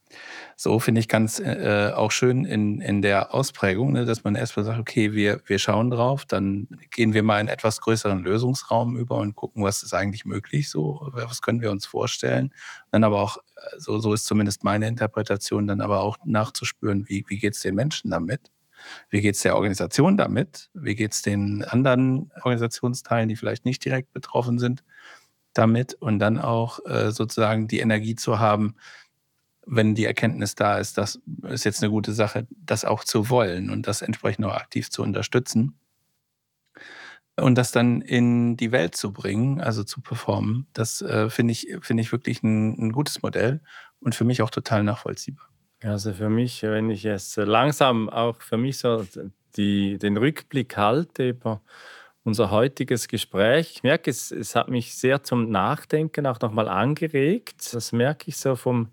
So 0.55 0.79
finde 0.79 1.01
ich 1.01 1.09
ganz 1.09 1.39
äh, 1.39 1.91
auch 1.93 2.11
schön 2.11 2.45
in, 2.45 2.79
in 2.79 3.01
der 3.01 3.33
Ausprägung, 3.33 3.91
ne, 3.91 4.05
dass 4.05 4.23
man 4.23 4.35
erstmal 4.35 4.63
sagt, 4.63 4.79
okay, 4.79 5.11
wir, 5.11 5.41
wir 5.45 5.59
schauen 5.59 5.89
drauf, 5.89 6.25
dann 6.25 6.67
gehen 6.91 7.13
wir 7.13 7.23
mal 7.23 7.41
in 7.41 7.47
etwas 7.47 7.81
größeren 7.81 8.23
Lösungsraum 8.23 8.95
über 8.95 9.17
und 9.17 9.35
gucken, 9.35 9.63
was 9.63 9.83
ist 9.83 9.93
eigentlich 9.93 10.23
möglich, 10.23 10.69
so, 10.69 11.09
was 11.11 11.41
können 11.41 11.61
wir 11.61 11.71
uns 11.71 11.85
vorstellen. 11.85 12.53
Dann 12.91 13.03
aber 13.03 13.21
auch, 13.21 13.37
äh, 13.37 13.79
so, 13.79 13.99
so 13.99 14.13
ist 14.13 14.25
zumindest 14.25 14.63
meine 14.63 14.87
Interpretation, 14.87 15.67
dann 15.67 15.81
aber 15.81 16.01
auch 16.01 16.17
nachzuspüren, 16.23 17.09
wie, 17.09 17.25
wie 17.27 17.39
geht 17.39 17.55
es 17.55 17.61
den 17.61 17.75
Menschen 17.75 18.11
damit? 18.11 18.51
Wie 19.09 19.21
geht 19.21 19.35
es 19.35 19.41
der 19.41 19.55
Organisation 19.55 20.17
damit? 20.17 20.69
Wie 20.73 20.95
geht 20.95 21.13
es 21.13 21.21
den 21.21 21.63
anderen 21.63 22.31
Organisationsteilen, 22.35 23.29
die 23.29 23.35
vielleicht 23.35 23.65
nicht 23.65 23.83
direkt 23.83 24.11
betroffen 24.13 24.59
sind, 24.59 24.83
damit? 25.53 25.93
Und 25.95 26.19
dann 26.19 26.39
auch 26.39 26.79
äh, 26.85 27.11
sozusagen 27.11 27.67
die 27.67 27.79
Energie 27.79 28.15
zu 28.15 28.39
haben, 28.39 28.75
wenn 29.65 29.95
die 29.95 30.05
Erkenntnis 30.05 30.55
da 30.55 30.77
ist, 30.77 30.97
das 30.97 31.21
ist 31.43 31.63
jetzt 31.63 31.81
eine 31.81 31.91
gute 31.91 32.13
Sache, 32.13 32.47
das 32.51 32.85
auch 32.85 33.03
zu 33.03 33.29
wollen 33.29 33.69
und 33.69 33.87
das 33.87 34.01
entsprechend 34.01 34.45
auch 34.45 34.55
aktiv 34.55 34.89
zu 34.89 35.03
unterstützen 35.03 35.79
und 37.35 37.57
das 37.57 37.71
dann 37.71 38.01
in 38.01 38.57
die 38.57 38.71
Welt 38.71 38.95
zu 38.95 39.11
bringen, 39.11 39.61
also 39.61 39.83
zu 39.83 40.01
performen, 40.01 40.67
das 40.73 41.01
äh, 41.01 41.29
finde 41.29 41.53
ich, 41.53 41.67
finde 41.81 42.01
ich 42.01 42.11
wirklich 42.11 42.43
ein, 42.43 42.77
ein, 42.77 42.91
gutes 42.91 43.21
Modell 43.21 43.61
und 43.99 44.15
für 44.15 44.23
mich 44.23 44.41
auch 44.41 44.49
total 44.49 44.83
nachvollziehbar. 44.83 45.47
Also 45.81 46.13
für 46.13 46.29
mich, 46.29 46.63
wenn 46.63 46.89
ich 46.89 47.05
es 47.05 47.35
langsam 47.35 48.09
auch 48.09 48.41
für 48.41 48.57
mich 48.57 48.77
so 48.77 49.05
die, 49.57 49.97
den 49.97 50.17
Rückblick 50.17 50.77
halte 50.77 51.29
über 51.29 51.61
unser 52.23 52.51
heutiges 52.51 53.07
Gespräch, 53.07 53.73
ich 53.75 53.83
merke, 53.83 54.09
es, 54.09 54.31
es 54.31 54.55
hat 54.55 54.69
mich 54.69 54.95
sehr 54.95 55.23
zum 55.23 55.49
Nachdenken 55.49 56.25
auch 56.25 56.39
nochmal 56.39 56.69
angeregt. 56.69 57.73
Das 57.73 57.91
merke 57.91 58.29
ich 58.29 58.37
so 58.37 58.55
vom 58.55 58.89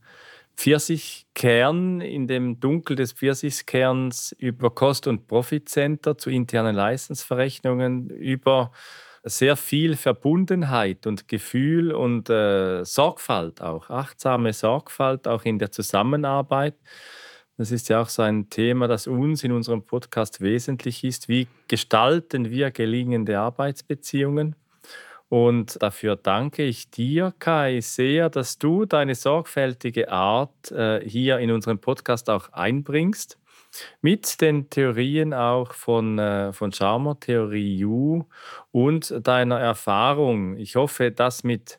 Pfirsichkern, 0.57 2.01
in 2.01 2.27
dem 2.27 2.61
Dunkel 2.61 2.97
des 2.97 3.13
Pfirsichkerns 3.13 4.33
über 4.39 4.71
Kost- 4.71 5.07
und 5.07 5.27
Profitcenter 5.27 6.19
zu 6.19 6.29
internen 6.29 6.75
Leistungsverrechnungen, 6.75 8.11
über 8.11 8.73
sehr 9.23 9.57
viel 9.57 9.97
Verbundenheit 9.97 11.07
und 11.07 11.29
Gefühl 11.29 11.93
und 11.93 12.31
äh, 12.31 12.85
Sorgfalt 12.85 13.61
auch, 13.61 13.91
achtsame 13.91 14.53
Sorgfalt 14.53 15.29
auch 15.29 15.45
in 15.45 15.59
der 15.59 15.71
Zusammenarbeit. 15.71 16.75
Das 17.61 17.73
ist 17.73 17.91
ja 17.91 18.01
auch 18.01 18.09
so 18.09 18.23
ein 18.23 18.49
Thema, 18.49 18.89
das 18.89 19.07
uns 19.07 19.45
in 19.45 19.53
unserem 19.53 19.83
Podcast 19.83 20.41
wesentlich 20.41 21.05
ist. 21.05 21.29
Wie 21.29 21.47
gestalten 21.69 22.49
wir 22.49 22.71
gelingende 22.71 23.39
Arbeitsbeziehungen? 23.39 24.57
Und 25.29 25.77
dafür 25.83 26.17
danke 26.17 26.63
ich 26.63 26.91
dir, 26.91 27.35
Kai, 27.39 27.81
sehr, 27.83 28.31
dass 28.31 28.57
du 28.57 28.87
deine 28.87 29.15
sorgfältige 29.15 30.11
Art 30.11 30.73
äh, 30.73 31.07
hier 31.07 31.39
in 31.39 31.51
unserem 31.51 31.79
Podcast 31.79 32.31
auch 32.31 32.51
einbringst. 32.51 33.39
Mit 34.01 34.41
den 34.41 34.71
Theorien 34.71 35.35
auch 35.35 35.75
von, 35.75 36.19
äh, 36.19 36.55
von 36.55 36.73
Charmer 36.73 37.21
Theorie 37.21 37.85
U 37.85 38.25
und 38.73 39.13
deiner 39.23 39.61
Erfahrung. 39.61 40.57
Ich 40.57 40.77
hoffe, 40.77 41.11
dass 41.11 41.45
mit 41.45 41.79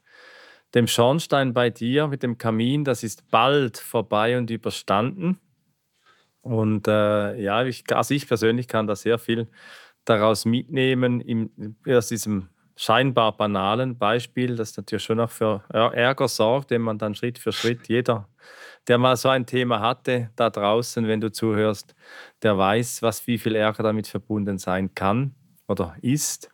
dem 0.75 0.85
Schornstein 0.85 1.55
bei 1.55 1.71
dir, 1.71 2.05
mit 2.05 2.21
dem 2.21 2.37
Kamin, 2.37 2.83
das 2.83 3.01
ist 3.01 3.31
bald 3.31 3.79
vorbei 3.79 4.37
und 4.37 4.51
überstanden. 4.51 5.39
Und 6.41 6.87
äh, 6.87 7.39
ja, 7.41 7.63
ich, 7.63 7.83
also 7.93 8.13
ich 8.13 8.27
persönlich 8.27 8.67
kann 8.67 8.87
da 8.87 8.95
sehr 8.95 9.19
viel 9.19 9.47
daraus 10.05 10.45
mitnehmen, 10.45 11.21
im, 11.21 11.75
aus 11.87 12.07
diesem 12.07 12.49
scheinbar 12.75 13.37
banalen 13.37 13.97
Beispiel, 13.97 14.55
das 14.55 14.75
natürlich 14.75 15.03
schon 15.03 15.19
auch 15.19 15.29
für 15.29 15.63
Ärger 15.69 16.27
sorgt, 16.27 16.71
den 16.71 16.81
man 16.81 16.97
dann 16.97 17.13
Schritt 17.13 17.37
für 17.37 17.51
Schritt, 17.51 17.87
jeder, 17.87 18.27
der 18.87 18.97
mal 18.97 19.15
so 19.17 19.29
ein 19.29 19.45
Thema 19.45 19.79
hatte, 19.79 20.31
da 20.35 20.49
draußen, 20.49 21.07
wenn 21.07 21.21
du 21.21 21.31
zuhörst, 21.31 21.95
der 22.41 22.57
weiß, 22.57 23.03
was 23.03 23.27
wie 23.27 23.37
viel 23.37 23.55
Ärger 23.55 23.83
damit 23.83 24.07
verbunden 24.07 24.57
sein 24.57 24.95
kann 24.95 25.35
oder 25.67 25.95
ist. 26.01 26.49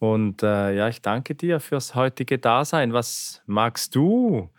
Und 0.00 0.42
äh, 0.42 0.74
ja, 0.76 0.88
ich 0.88 1.02
danke 1.02 1.34
dir 1.34 1.60
fürs 1.60 1.94
heutige 1.94 2.38
Dasein. 2.38 2.92
Was 2.92 3.42
magst 3.46 3.94
du 3.94 4.50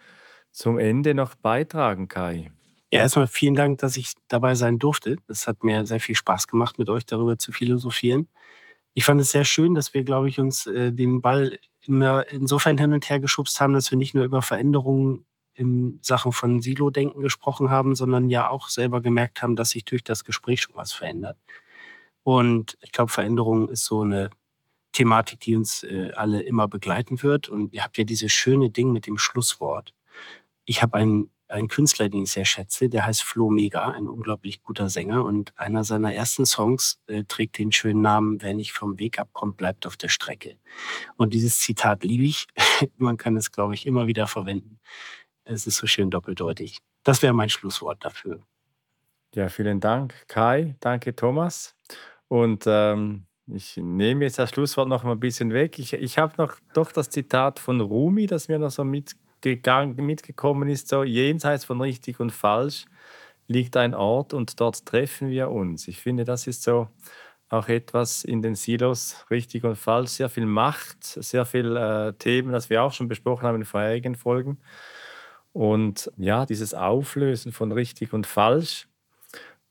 zum 0.52 0.80
Ende 0.80 1.14
noch 1.14 1.36
beitragen, 1.36 2.08
Kai? 2.08 2.52
Ja, 2.92 3.02
erstmal 3.02 3.28
vielen 3.28 3.54
Dank, 3.56 3.80
dass 3.80 3.98
ich 3.98 4.14
dabei 4.28 4.56
sein 4.56 4.80
durfte. 4.80 5.18
Es 5.28 5.48
hat 5.48 5.64
mir 5.64 5.86
sehr 5.86 6.00
viel 6.00 6.16
Spaß 6.16 6.48
gemacht, 6.48 6.80
mit 6.80 6.90
euch 6.90 7.06
darüber 7.06 7.38
zu 7.38 7.52
philosophieren. 7.52 8.28
Ich 8.96 9.06
fand 9.06 9.22
es 9.22 9.32
sehr 9.32 9.46
schön, 9.46 9.76
dass 9.76 9.94
wir, 9.94 10.04
glaube 10.04 10.30
ich, 10.30 10.40
uns 10.40 10.68
äh, 10.68 10.92
den 10.92 11.22
Ball 11.22 11.60
immer 11.86 12.28
insofern 12.32 12.78
hin 12.80 12.94
und 12.94 13.10
her 13.10 13.20
geschubst 13.20 13.62
haben, 13.62 13.74
dass 13.74 13.92
wir 13.92 13.98
nicht 13.98 14.16
nur 14.16 14.26
über 14.26 14.42
Veränderungen 14.42 15.26
in 15.54 16.00
Sachen 16.02 16.32
von 16.32 16.62
Silo-Denken 16.62 17.22
gesprochen 17.22 17.70
haben, 17.70 17.96
sondern 17.96 18.30
ja 18.30 18.50
auch 18.50 18.70
selber 18.70 19.02
gemerkt 19.02 19.44
haben, 19.44 19.56
dass 19.56 19.72
sich 19.72 19.86
durch 19.86 20.04
das 20.04 20.26
Gespräch 20.26 20.62
schon 20.64 20.76
was 20.76 20.94
verändert. 20.94 21.38
Und 22.24 22.78
ich 22.82 22.92
glaube, 22.92 23.12
Veränderung 23.12 23.70
ist 23.70 23.86
so 23.86 24.02
eine 24.02 24.32
Thematik, 24.94 25.42
die 25.42 25.56
uns 25.56 25.84
äh, 25.84 26.12
alle 26.16 26.42
immer 26.44 26.68
begleiten 26.68 27.24
wird. 27.24 27.50
Und 27.50 27.74
ihr 27.74 27.84
habt 27.84 27.98
ja 27.98 28.04
dieses 28.04 28.32
schöne 28.34 28.70
Ding 28.72 28.92
mit 28.94 29.08
dem 29.08 29.18
Schlusswort. 29.18 29.94
Ich 30.66 30.82
habe 30.84 30.98
ein 30.98 31.30
ein 31.50 31.68
Künstler, 31.68 32.10
den 32.10 32.24
ich 32.24 32.32
sehr 32.32 32.46
schätze, 32.46 32.90
der 32.90 33.06
heißt 33.06 33.24
Flo 33.24 33.50
Mega, 33.50 33.90
ein 33.90 34.08
unglaublich 34.08 34.62
guter 34.62 34.90
Sänger. 34.90 35.26
Und 35.26 35.52
einer 35.58 35.84
seiner 35.84 36.14
ersten 36.14 36.46
Songs 36.46 37.02
äh, 37.08 37.24
trägt 37.28 37.58
den 37.58 37.72
schönen 37.72 38.02
Namen, 38.02 38.42
wer 38.42 38.54
nicht 38.54 38.72
vom 38.72 39.00
Weg 39.00 39.20
abkommt, 39.20 39.58
bleibt 39.58 39.88
auf 39.88 39.98
der 39.98 40.10
Strecke. 40.10 40.58
Und 41.18 41.34
dieses 41.34 41.60
Zitat 41.60 42.04
liebe 42.04 42.24
ich. 42.24 42.48
Man 42.98 43.18
kann 43.18 43.36
es, 43.36 43.52
glaube 43.52 43.74
ich, 43.74 43.86
immer 43.88 44.08
wieder 44.08 44.28
verwenden. 44.28 44.80
Es 45.44 45.66
ist 45.66 45.78
so 45.78 45.88
schön 45.88 46.12
doppeldeutig. 46.12 46.78
Das 47.04 47.24
wäre 47.24 47.34
mein 47.34 47.50
Schlusswort 47.50 48.06
dafür. 48.06 48.42
Ja, 49.34 49.50
vielen 49.50 49.80
Dank, 49.80 50.14
Kai. 50.28 50.76
Danke, 50.80 51.16
Thomas. 51.16 51.76
Und 52.28 52.66
ähm, 52.68 53.26
ich 53.48 53.78
nehme 53.78 54.26
jetzt 54.26 54.38
das 54.38 54.52
Schlusswort 54.52 54.88
noch 54.88 55.04
mal 55.04 55.14
ein 55.14 55.20
bisschen 55.20 55.52
weg. 55.54 55.80
Ich, 55.80 55.94
ich 55.94 56.18
habe 56.20 56.34
noch 56.38 56.58
doch 56.74 56.92
das 56.92 57.10
Zitat 57.10 57.60
von 57.60 57.82
Rumi, 57.82 58.28
das 58.28 58.48
mir 58.48 58.60
noch 58.60 58.70
so 58.70 58.84
mit 58.84 59.16
gegangen, 59.42 59.96
mitgekommen 60.06 60.70
ist, 60.70 60.90
so 60.90 61.04
jenseits 61.04 61.66
von 61.66 61.82
richtig 61.82 62.20
und 62.20 62.32
falsch 62.32 62.86
liegt 63.48 63.76
ein 63.78 63.96
Ort 63.96 64.34
und 64.34 64.60
dort 64.60 64.86
treffen 64.86 65.30
wir 65.30 65.50
uns. 65.50 65.88
Ich 65.88 66.00
finde, 66.00 66.24
das 66.24 66.48
ist 66.48 66.64
so 66.64 66.88
auch 67.50 67.68
etwas 67.68 68.24
in 68.24 68.42
den 68.42 68.56
Silos, 68.56 69.26
richtig 69.32 69.64
und 69.64 69.76
falsch, 69.76 70.12
sehr 70.12 70.30
viel 70.30 70.46
Macht, 70.46 71.04
sehr 71.04 71.46
viel 71.46 71.76
äh, 71.76 72.14
Themen, 72.14 72.52
das 72.52 72.70
wir 72.70 72.84
auch 72.84 72.94
schon 72.94 73.08
besprochen 73.08 73.48
haben 73.48 73.56
in 73.56 73.66
vorherigen 73.66 74.16
Folgen. 74.16 74.60
Und 75.52 76.12
ja, 76.18 76.46
dieses 76.46 76.76
Auflösen 76.76 77.52
von 77.52 77.72
richtig 77.72 78.14
und 78.14 78.28
falsch, 78.28 78.88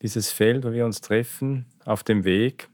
dieses 0.03 0.33
Feld, 0.33 0.64
wo 0.64 0.73
wir 0.73 0.85
uns 0.85 1.01
treffen 1.01 1.66
auf 1.85 2.03
dem 2.03 2.25
Weg, 2.25 2.69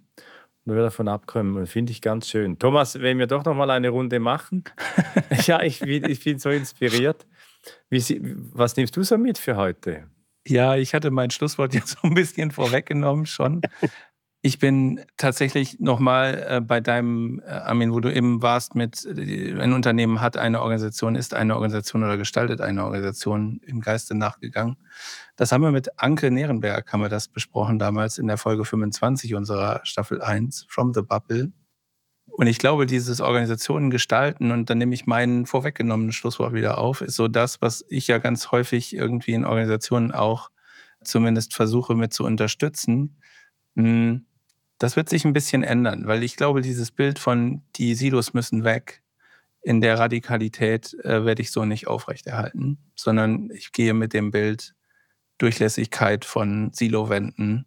nur 0.64 0.76
davon 0.76 1.08
abkommen. 1.08 1.66
Finde 1.66 1.92
ich 1.92 2.00
ganz 2.00 2.28
schön. 2.28 2.58
Thomas, 2.58 3.00
wenn 3.00 3.18
wir 3.18 3.26
doch 3.26 3.44
noch 3.44 3.54
mal 3.54 3.70
eine 3.70 3.90
Runde 3.90 4.18
machen. 4.18 4.64
ja, 5.46 5.62
ich 5.62 5.80
bin, 5.80 6.08
ich 6.08 6.24
bin 6.24 6.38
so 6.38 6.50
inspiriert. 6.50 7.26
Wie, 7.90 8.02
was 8.52 8.76
nimmst 8.76 8.96
du 8.96 9.02
so 9.02 9.18
mit 9.18 9.38
für 9.38 9.56
heute? 9.56 10.08
Ja, 10.46 10.76
ich 10.76 10.94
hatte 10.94 11.10
mein 11.10 11.30
Schlusswort 11.30 11.74
jetzt 11.74 11.98
so 12.00 12.08
ein 12.08 12.14
bisschen 12.14 12.50
vorweggenommen 12.50 13.26
schon. 13.26 13.62
Ich 14.46 14.58
bin 14.58 15.00
tatsächlich 15.16 15.80
nochmal 15.80 16.46
äh, 16.46 16.60
bei 16.60 16.82
deinem, 16.82 17.40
äh, 17.46 17.50
Armin, 17.50 17.94
wo 17.94 18.00
du 18.00 18.14
eben 18.14 18.42
warst 18.42 18.74
mit, 18.74 19.02
äh, 19.06 19.58
ein 19.58 19.72
Unternehmen 19.72 20.20
hat 20.20 20.36
eine 20.36 20.60
Organisation, 20.60 21.14
ist 21.14 21.32
eine 21.32 21.54
Organisation 21.54 22.04
oder 22.04 22.18
gestaltet 22.18 22.60
eine 22.60 22.84
Organisation 22.84 23.62
im 23.64 23.80
Geiste 23.80 24.14
nachgegangen. 24.14 24.76
Das 25.36 25.50
haben 25.50 25.62
wir 25.62 25.70
mit 25.70 25.98
Anke 25.98 26.30
Nierenberg, 26.30 26.92
haben 26.92 27.00
wir 27.00 27.08
das 27.08 27.28
besprochen 27.28 27.78
damals 27.78 28.18
in 28.18 28.26
der 28.26 28.36
Folge 28.36 28.66
25 28.66 29.34
unserer 29.34 29.80
Staffel 29.84 30.20
1, 30.20 30.66
From 30.68 30.92
the 30.92 31.00
Bubble. 31.00 31.50
Und 32.26 32.46
ich 32.46 32.58
glaube, 32.58 32.84
dieses 32.84 33.22
Organisationen 33.22 33.88
gestalten, 33.88 34.50
und 34.50 34.68
dann 34.68 34.76
nehme 34.76 34.92
ich 34.92 35.06
meinen 35.06 35.46
vorweggenommenen 35.46 36.12
Schlusswort 36.12 36.52
wieder 36.52 36.76
auf, 36.76 37.00
ist 37.00 37.16
so 37.16 37.28
das, 37.28 37.62
was 37.62 37.82
ich 37.88 38.08
ja 38.08 38.18
ganz 38.18 38.50
häufig 38.52 38.94
irgendwie 38.94 39.32
in 39.32 39.46
Organisationen 39.46 40.12
auch 40.12 40.50
zumindest 41.02 41.54
versuche 41.54 41.94
mit 41.94 42.12
zu 42.12 42.24
unterstützen. 42.24 43.16
Hm, 43.76 44.26
das 44.84 44.96
wird 44.96 45.08
sich 45.08 45.24
ein 45.24 45.32
bisschen 45.32 45.62
ändern, 45.62 46.06
weil 46.06 46.22
ich 46.22 46.36
glaube, 46.36 46.60
dieses 46.60 46.90
Bild 46.90 47.18
von 47.18 47.62
die 47.76 47.94
Silos 47.94 48.34
müssen 48.34 48.64
weg, 48.64 49.02
in 49.62 49.80
der 49.80 49.98
Radikalität 49.98 50.92
äh, 51.04 51.24
werde 51.24 51.40
ich 51.40 51.50
so 51.50 51.64
nicht 51.64 51.86
aufrechterhalten, 51.86 52.76
sondern 52.94 53.48
ich 53.50 53.72
gehe 53.72 53.94
mit 53.94 54.12
dem 54.12 54.30
Bild 54.30 54.74
Durchlässigkeit 55.38 56.26
von 56.26 56.70
Silowänden, 56.74 57.64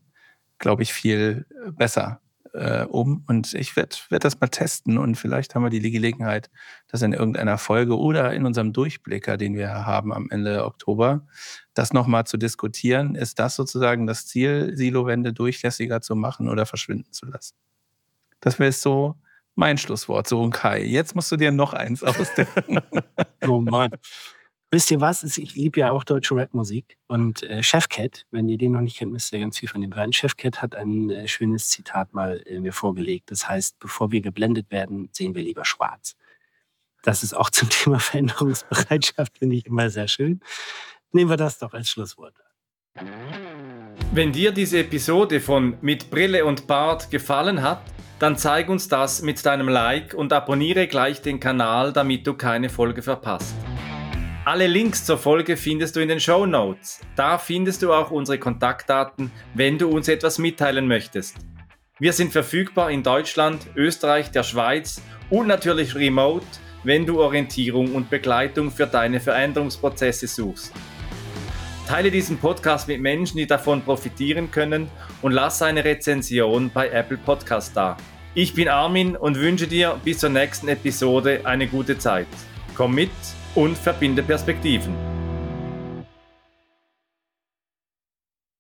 glaube 0.60 0.84
ich, 0.84 0.94
viel 0.94 1.48
besser 1.72 2.22
äh, 2.54 2.84
um. 2.86 3.24
Und 3.28 3.54
ich 3.54 3.76
werde 3.76 3.96
werd 4.10 4.24
das 4.24 4.40
mal 4.40 4.48
testen 4.48 4.98
und 4.98 5.16
vielleicht 5.16 5.56
haben 5.56 5.64
wir 5.64 5.70
die 5.70 5.92
Gelegenheit, 5.92 6.50
das 6.88 7.02
in 7.02 7.14
irgendeiner 7.14 7.58
Folge 7.58 7.98
oder 7.98 8.34
in 8.34 8.46
unserem 8.46 8.74
Durchblicker, 8.74 9.38
den 9.38 9.56
wir 9.56 9.86
haben 9.86 10.14
am 10.14 10.30
Ende 10.30 10.66
Oktober, 10.66 11.26
das 11.74 11.94
nochmal 11.94 12.26
zu 12.26 12.38
diskutieren. 12.38 13.16
Ist 13.16 13.40
das 13.40 13.56
sozusagen 13.56 14.08
das 14.08 14.28
Ziel, 14.28 14.76
Silowände 14.76 15.34
durchlässiger 15.34 16.02
zu 16.02 16.16
machen 16.16 16.50
oder 16.50 16.66
verschwinden 16.66 17.12
zu 17.12 17.26
lassen? 17.26 17.56
Das 18.40 18.60
wäre 18.60 18.72
so 18.72 19.16
mein 19.56 19.78
Schlusswort, 19.78 20.28
so 20.28 20.44
ein 20.44 20.52
Kai. 20.52 20.84
Jetzt 20.84 21.16
musst 21.16 21.32
du 21.32 21.36
dir 21.36 21.52
noch 21.52 21.74
eins 21.74 22.04
ausdenken. 22.04 22.80
oh 23.48 23.60
Mann. 23.60 23.92
Wisst 24.70 24.92
ihr 24.92 25.00
was? 25.00 25.24
Ich 25.38 25.56
liebe 25.56 25.80
ja 25.80 25.92
auch 25.92 26.04
deutsche 26.04 26.36
Rapmusik. 26.36 26.98
Und 27.08 27.42
äh, 27.44 27.64
Chefcat, 27.64 28.26
wenn 28.32 28.50
ihr 28.50 28.58
den 28.58 28.74
noch 28.74 28.82
nicht 28.82 28.98
kennt, 28.98 29.14
müsst 29.14 29.32
ihr 29.32 29.40
ganz 29.40 29.58
viel 29.58 29.70
von 29.70 29.80
dem 29.80 29.96
hören. 29.96 30.12
Chefcat 30.12 30.62
hat 30.62 30.76
ein 30.76 31.10
äh, 31.10 31.28
schönes 31.28 31.70
Zitat 31.70 32.14
mal 32.14 32.44
äh, 32.46 32.60
mir 32.60 32.74
vorgelegt. 32.74 33.32
Das 33.32 33.48
heißt, 33.48 33.80
bevor 33.80 34.12
wir 34.12 34.20
geblendet 34.20 34.70
werden, 34.70 35.10
sehen 35.14 35.36
wir 35.36 35.44
lieber 35.44 35.64
schwarz. 35.64 36.18
Das 37.04 37.24
ist 37.24 37.34
auch 37.34 37.50
zum 37.52 37.70
Thema 37.70 38.00
Veränderungsbereitschaft, 38.00 39.38
finde 39.38 39.56
ich 39.56 39.66
immer 39.66 39.90
sehr 39.90 40.10
schön. 40.10 40.42
Nehmen 41.14 41.30
wir 41.30 41.38
das 41.38 41.60
doch 41.60 41.74
als 41.74 41.90
Schlusswort. 41.90 42.34
Wenn 44.12 44.34
dir 44.34 44.52
diese 44.52 44.80
Episode 44.80 45.40
von 45.40 45.78
Mit 45.80 46.10
Brille 46.10 46.46
und 46.46 46.68
Bart 46.68 47.10
gefallen 47.10 47.62
hat, 47.62 47.82
dann 48.20 48.36
zeig 48.36 48.68
uns 48.68 48.90
das 48.90 49.22
mit 49.22 49.46
deinem 49.46 49.70
Like 49.70 50.14
und 50.14 50.34
abonniere 50.34 50.88
gleich 50.88 51.22
den 51.22 51.40
Kanal, 51.40 51.94
damit 51.94 52.28
du 52.28 52.34
keine 52.34 52.70
Folge 52.70 53.02
verpasst. 53.02 53.56
Alle 54.48 54.68
Links 54.68 55.04
zur 55.04 55.18
Folge 55.18 55.58
findest 55.58 55.98
du 55.98 56.00
in 56.00 56.08
den 56.08 56.22
Show 56.22 56.46
Notes. 56.46 57.02
Da 57.18 57.38
findest 57.38 57.84
du 57.84 57.92
auch 57.92 58.12
unsere 58.12 58.38
Kontaktdaten, 58.38 59.30
wenn 59.54 59.78
du 59.78 59.90
uns 59.90 60.08
etwas 60.08 60.38
mitteilen 60.38 60.88
möchtest. 60.88 61.36
Wir 62.00 62.14
sind 62.14 62.32
verfügbar 62.32 62.90
in 62.90 63.04
Deutschland, 63.04 63.68
Österreich, 63.76 64.32
der 64.32 64.44
Schweiz 64.44 65.02
und 65.30 65.48
natürlich 65.48 65.96
remote, 65.96 66.46
wenn 66.86 67.06
du 67.06 67.20
Orientierung 67.20 67.94
und 67.94 68.10
Begleitung 68.10 68.72
für 68.72 68.88
deine 68.88 69.20
Veränderungsprozesse 69.20 70.28
suchst. 70.28 70.72
Teile 71.86 72.10
diesen 72.10 72.38
Podcast 72.38 72.88
mit 72.88 73.02
Menschen, 73.02 73.36
die 73.36 73.48
davon 73.48 73.82
profitieren 73.82 74.50
können 74.50 74.90
und 75.22 75.34
lass 75.34 75.62
eine 75.62 75.84
Rezension 75.84 76.72
bei 76.74 76.88
Apple 76.88 77.18
Podcast 77.18 77.76
da. 77.76 77.98
Ich 78.34 78.54
bin 78.54 78.70
Armin 78.70 79.18
und 79.18 79.36
wünsche 79.36 79.68
dir 79.68 80.00
bis 80.06 80.20
zur 80.20 80.30
nächsten 80.30 80.70
Episode 80.70 81.42
eine 81.44 81.68
gute 81.68 81.98
Zeit. 81.98 82.28
Komm 82.76 82.96
mit 82.96 83.12
und 83.58 83.76
verbinde 83.76 84.22
Perspektiven. 84.22 85.17